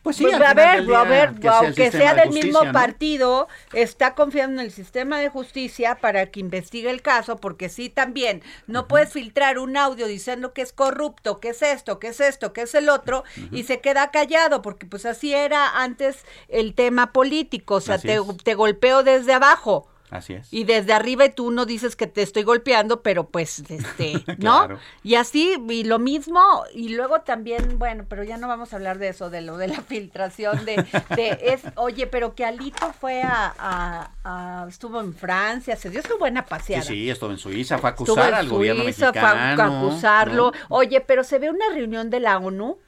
Pues 0.04 0.16
sí, 0.16 0.24
Pues 0.24 0.34
a 0.34 0.52
ver, 0.52 0.84
ver, 0.84 1.34
que 1.40 1.48
aunque 1.48 1.90
sea 1.90 2.12
de 2.12 2.20
del 2.20 2.26
justicia, 2.26 2.46
mismo 2.46 2.64
¿no? 2.66 2.72
partido, 2.72 3.48
está 3.72 4.14
confiando 4.14 4.60
en 4.60 4.66
el 4.66 4.70
sistema 4.70 5.18
de 5.18 5.30
justicia 5.30 5.96
para 5.96 6.26
que 6.30 6.40
investigue 6.40 6.90
el 6.90 7.00
caso, 7.00 7.38
porque 7.38 7.70
sí 7.70 7.88
también 7.88 8.42
no 8.66 8.86
puedes 8.86 9.14
filtrar 9.14 9.58
un 9.58 9.78
audio 9.78 10.06
diciendo 10.06 10.52
que 10.52 10.60
es 10.60 10.74
corrupto, 10.74 11.40
que 11.40 11.48
es 11.48 11.62
esto, 11.62 11.98
que 12.00 12.08
es 12.08 12.20
esto, 12.20 12.52
que 12.52 12.60
es 12.60 12.74
el 12.74 12.90
otro, 12.90 13.24
y 13.50 13.62
se 13.64 13.80
queda 13.80 14.10
callado, 14.10 14.60
porque 14.60 14.84
pues 14.84 15.06
así 15.06 15.32
era 15.32 15.82
antes 15.82 16.26
el 16.48 16.74
tema 16.74 17.10
político, 17.14 17.76
o 17.76 17.80
sea, 17.80 17.96
te, 17.98 18.20
te 18.44 18.54
golpeo 18.54 19.04
desde 19.04 19.32
abajo. 19.32 19.88
Así 20.14 20.32
es. 20.34 20.46
Y 20.52 20.62
desde 20.62 20.92
arriba 20.92 21.24
y 21.24 21.30
tú 21.30 21.50
no 21.50 21.66
dices 21.66 21.96
que 21.96 22.06
te 22.06 22.22
estoy 22.22 22.44
golpeando, 22.44 23.02
pero 23.02 23.28
pues, 23.28 23.58
este, 23.68 24.12
¿no? 24.38 24.66
Claro. 24.66 24.78
Y 25.02 25.16
así, 25.16 25.56
y 25.68 25.82
lo 25.82 25.98
mismo, 25.98 26.40
y 26.72 26.90
luego 26.90 27.22
también, 27.22 27.80
bueno, 27.80 28.04
pero 28.08 28.22
ya 28.22 28.36
no 28.36 28.46
vamos 28.46 28.72
a 28.72 28.76
hablar 28.76 28.98
de 28.98 29.08
eso, 29.08 29.28
de 29.28 29.40
lo 29.40 29.56
de 29.56 29.66
la 29.66 29.80
filtración, 29.88 30.64
de, 30.64 30.76
de 31.16 31.38
es, 31.42 31.62
oye, 31.74 32.06
pero 32.06 32.36
que 32.36 32.44
Alito 32.44 32.92
fue 32.92 33.22
a, 33.22 33.52
a- 33.58 34.10
a- 34.22 34.68
estuvo 34.68 35.00
en 35.00 35.14
Francia, 35.14 35.74
se 35.74 35.90
dio 35.90 36.00
su 36.02 36.16
buena 36.16 36.46
paseada. 36.46 36.84
sí, 36.84 37.10
estuvo 37.10 37.32
en 37.32 37.38
Suiza, 37.38 37.78
fue 37.78 37.90
a 37.90 37.92
acusar 37.94 38.34
al 38.34 38.48
gobierno 38.48 38.84
Suiza, 38.84 39.12
fue 39.12 39.20
mexicano. 39.20 39.62
a 39.62 39.78
acusarlo. 39.88 40.52
¿no? 40.52 40.76
Oye, 40.76 41.00
pero 41.00 41.24
se 41.24 41.40
ve 41.40 41.50
una 41.50 41.68
reunión 41.74 42.08
de 42.10 42.20
la 42.20 42.38
ONU 42.38 42.78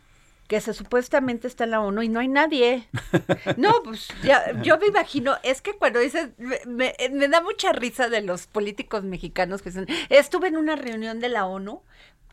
que 0.49 0.61
se 0.61 0.72
supuestamente 0.74 1.47
está 1.49 1.64
en 1.64 1.72
la 1.72 1.80
ONU 1.80 2.03
y 2.03 2.09
no 2.09 2.20
hay 2.20 2.28
nadie. 2.28 2.88
No, 3.57 3.82
pues 3.84 4.09
ya, 4.22 4.61
yo 4.62 4.78
me 4.78 4.86
imagino, 4.86 5.36
es 5.42 5.61
que 5.62 5.72
cuando 5.76 5.99
dices, 6.01 6.30
me, 6.38 6.61
me- 6.66 6.94
me 7.12 7.28
da 7.28 7.40
mucha 7.40 7.72
risa 7.72 8.09
de 8.09 8.20
los 8.22 8.47
políticos 8.47 9.03
mexicanos 9.05 9.62
que 9.62 9.70
dicen, 9.70 9.86
estuve 10.09 10.49
en 10.49 10.57
una 10.57 10.76
reunión 10.76 11.20
de 11.20 11.28
la 11.28 11.47
ONU, 11.47 11.82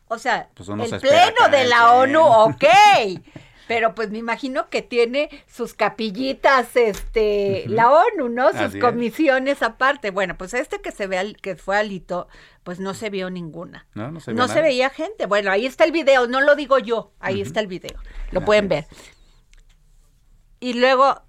o 0.08 0.18
sea, 0.18 0.48
Pues 0.54 0.92
el 0.92 1.00
pleno 1.00 1.48
de 1.50 1.64
la 1.64 1.92
ONU, 1.94 2.20
ok. 2.22 2.64
Pero 3.66 3.94
pues 3.94 4.10
me 4.10 4.18
imagino 4.18 4.68
que 4.68 4.82
tiene 4.82 5.30
sus 5.46 5.74
capillitas, 5.74 6.76
este, 6.76 7.64
la 7.66 7.90
ONU, 7.90 8.28
¿no? 8.28 8.48
Sus 8.52 8.60
Así 8.60 8.78
es. 8.78 8.84
comisiones 8.84 9.62
aparte. 9.62 10.10
Bueno, 10.10 10.36
pues 10.36 10.52
este 10.54 10.80
que 10.80 10.92
se 10.92 11.06
ve, 11.06 11.18
al- 11.18 11.36
que 11.36 11.56
fue 11.56 11.76
Alito, 11.76 12.28
pues 12.62 12.78
no 12.80 12.94
se 12.94 13.10
vio 13.10 13.30
ninguna. 13.30 13.86
No, 13.94 14.10
no 14.10 14.20
se 14.20 14.32
No 14.32 14.42
nada. 14.46 14.54
se 14.54 14.60
veía 14.62 14.90
gente. 14.90 15.26
Bueno, 15.26 15.50
ahí 15.50 15.66
está 15.66 15.84
el 15.84 15.92
video, 15.92 16.26
no 16.26 16.40
lo 16.40 16.54
digo 16.56 16.78
yo, 16.78 17.12
ahí 17.20 17.40
está 17.40 17.60
el 17.60 17.66
video. 17.66 17.98
Lo 18.32 18.40
Así 18.40 18.46
pueden 18.46 18.64
es. 18.64 18.68
ver. 18.70 18.86
Y 20.60 20.74
luego, 20.74 21.20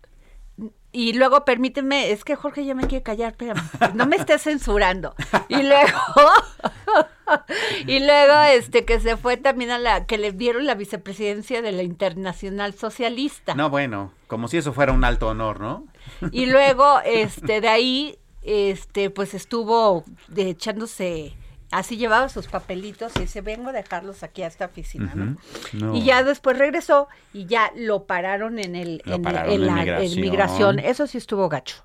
y 0.95 1.11
luego 1.11 1.43
permíteme, 1.43 2.11
es 2.11 2.23
que 2.23 2.37
Jorge 2.37 2.63
ya 2.63 2.73
me 2.73 2.87
quiere 2.87 3.03
callar, 3.03 3.31
espérame, 3.31 3.61
no 3.95 4.05
me 4.05 4.15
estés 4.15 4.43
censurando. 4.43 5.13
Y 5.49 5.61
luego, 5.61 5.99
y 7.85 7.99
luego, 7.99 8.41
este, 8.43 8.85
que 8.85 9.01
se 9.01 9.17
fue 9.17 9.35
también 9.35 9.71
a 9.71 9.77
la, 9.77 10.05
que 10.05 10.17
le 10.17 10.31
dieron 10.31 10.65
la 10.65 10.73
vicepresidencia 10.73 11.61
de 11.61 11.73
la 11.73 11.83
Internacional 11.83 12.75
Socialista. 12.75 13.55
No, 13.55 13.69
bueno, 13.69 14.13
como 14.27 14.47
si 14.47 14.55
eso 14.55 14.71
fuera 14.71 14.93
un 14.93 15.03
alto 15.03 15.27
honor, 15.27 15.59
¿no? 15.59 15.85
Y 16.31 16.45
luego, 16.45 17.01
este, 17.03 17.59
de 17.59 17.67
ahí, 17.67 18.17
este, 18.41 19.09
pues 19.09 19.33
estuvo 19.33 20.05
de 20.29 20.51
echándose, 20.51 21.35
así 21.71 21.97
llevaba 21.97 22.29
sus 22.29 22.47
papelitos 22.47 23.13
y 23.17 23.21
dice, 23.21 23.41
vengo 23.41 23.69
a 23.69 23.73
dejarlos 23.73 24.23
aquí 24.23 24.43
a 24.43 24.47
esta 24.47 24.65
oficina, 24.65 25.13
¿no? 25.15 25.95
Y 25.95 26.03
ya 26.03 26.23
después 26.23 26.57
regresó 26.57 27.07
y 27.33 27.45
ya 27.45 27.71
lo 27.75 28.05
pararon 28.05 28.59
en 28.59 28.75
el 28.75 29.01
en, 29.05 29.21
pararon 29.21 29.53
en 29.53 29.61
en 29.61 29.75
la 29.75 30.03
en 30.03 30.21
migración. 30.21 30.79
Eso 30.79 31.07
sí 31.07 31.17
estuvo 31.17 31.49
gacho. 31.49 31.83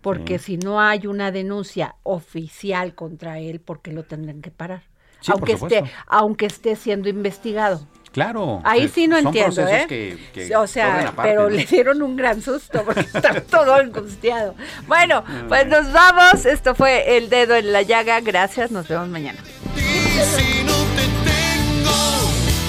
Porque 0.00 0.38
Sí. 0.38 0.44
si 0.44 0.56
no 0.58 0.80
hay 0.80 1.06
una 1.06 1.30
denuncia 1.30 1.94
oficial 2.02 2.94
contra 2.94 3.38
él, 3.38 3.60
¿por 3.60 3.82
qué 3.82 3.92
lo 3.92 4.02
tendrán 4.02 4.42
que 4.42 4.50
parar? 4.50 4.82
Sí, 5.20 5.30
aunque 5.30 5.52
esté 5.52 5.84
aunque 6.08 6.46
esté 6.46 6.74
siendo 6.74 7.08
investigado. 7.08 7.86
Claro. 8.12 8.60
Ahí 8.64 8.82
eh, 8.84 8.90
sí 8.94 9.08
no 9.08 9.16
son 9.16 9.26
entiendo, 9.28 9.54
procesos 9.54 9.80
¿eh? 9.82 9.86
que- 9.88 10.18
que 10.48 10.56
o 10.56 10.66
sea, 10.66 11.08
aparte, 11.08 11.30
pero 11.30 11.42
¿no? 11.44 11.48
le 11.50 11.64
dieron 11.64 12.02
un 12.02 12.14
gran 12.16 12.42
susto 12.42 12.82
porque 12.84 13.00
está 13.00 13.40
todo 13.50 13.74
angustiado. 13.74 14.54
Bueno, 14.86 15.24
Ah. 15.26 15.44
pues 15.48 15.66
nos 15.66 15.90
vamos. 15.92 16.44
Esto 16.44 16.74
fue 16.74 17.16
El 17.16 17.28
Dedo 17.30 17.54
en 17.56 17.72
la 17.72 17.82
Llaga. 17.82 18.20
Gracias, 18.20 18.70
nos 18.70 18.86
vemos 18.86 19.08
mañana. 19.08 19.38
si 19.74 20.62
no 20.64 20.74
te 20.96 21.04
tengo? 21.24 21.96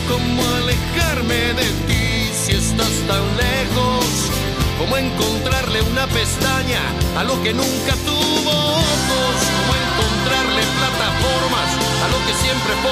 ¿Cómo 0.09 0.41
alejarme 0.55 1.35
de 1.53 1.65
ti 1.87 2.31
si 2.33 2.51
estás 2.53 2.91
tan 3.07 3.25
lejos? 3.37 4.05
¿Cómo 4.79 4.97
encontrarle 4.97 5.81
una 5.81 6.07
pestaña 6.07 6.81
a 7.17 7.23
lo 7.23 7.41
que 7.43 7.53
nunca 7.53 7.93
tuvo 8.05 8.51
ojos? 8.51 9.35
¿Cómo 9.57 9.73
encontrarle 9.75 10.61
plataformas 10.79 11.69
a 12.03 12.07
lo 12.07 12.17
que 12.27 12.33
siempre 12.33 12.73
fue 12.81 12.91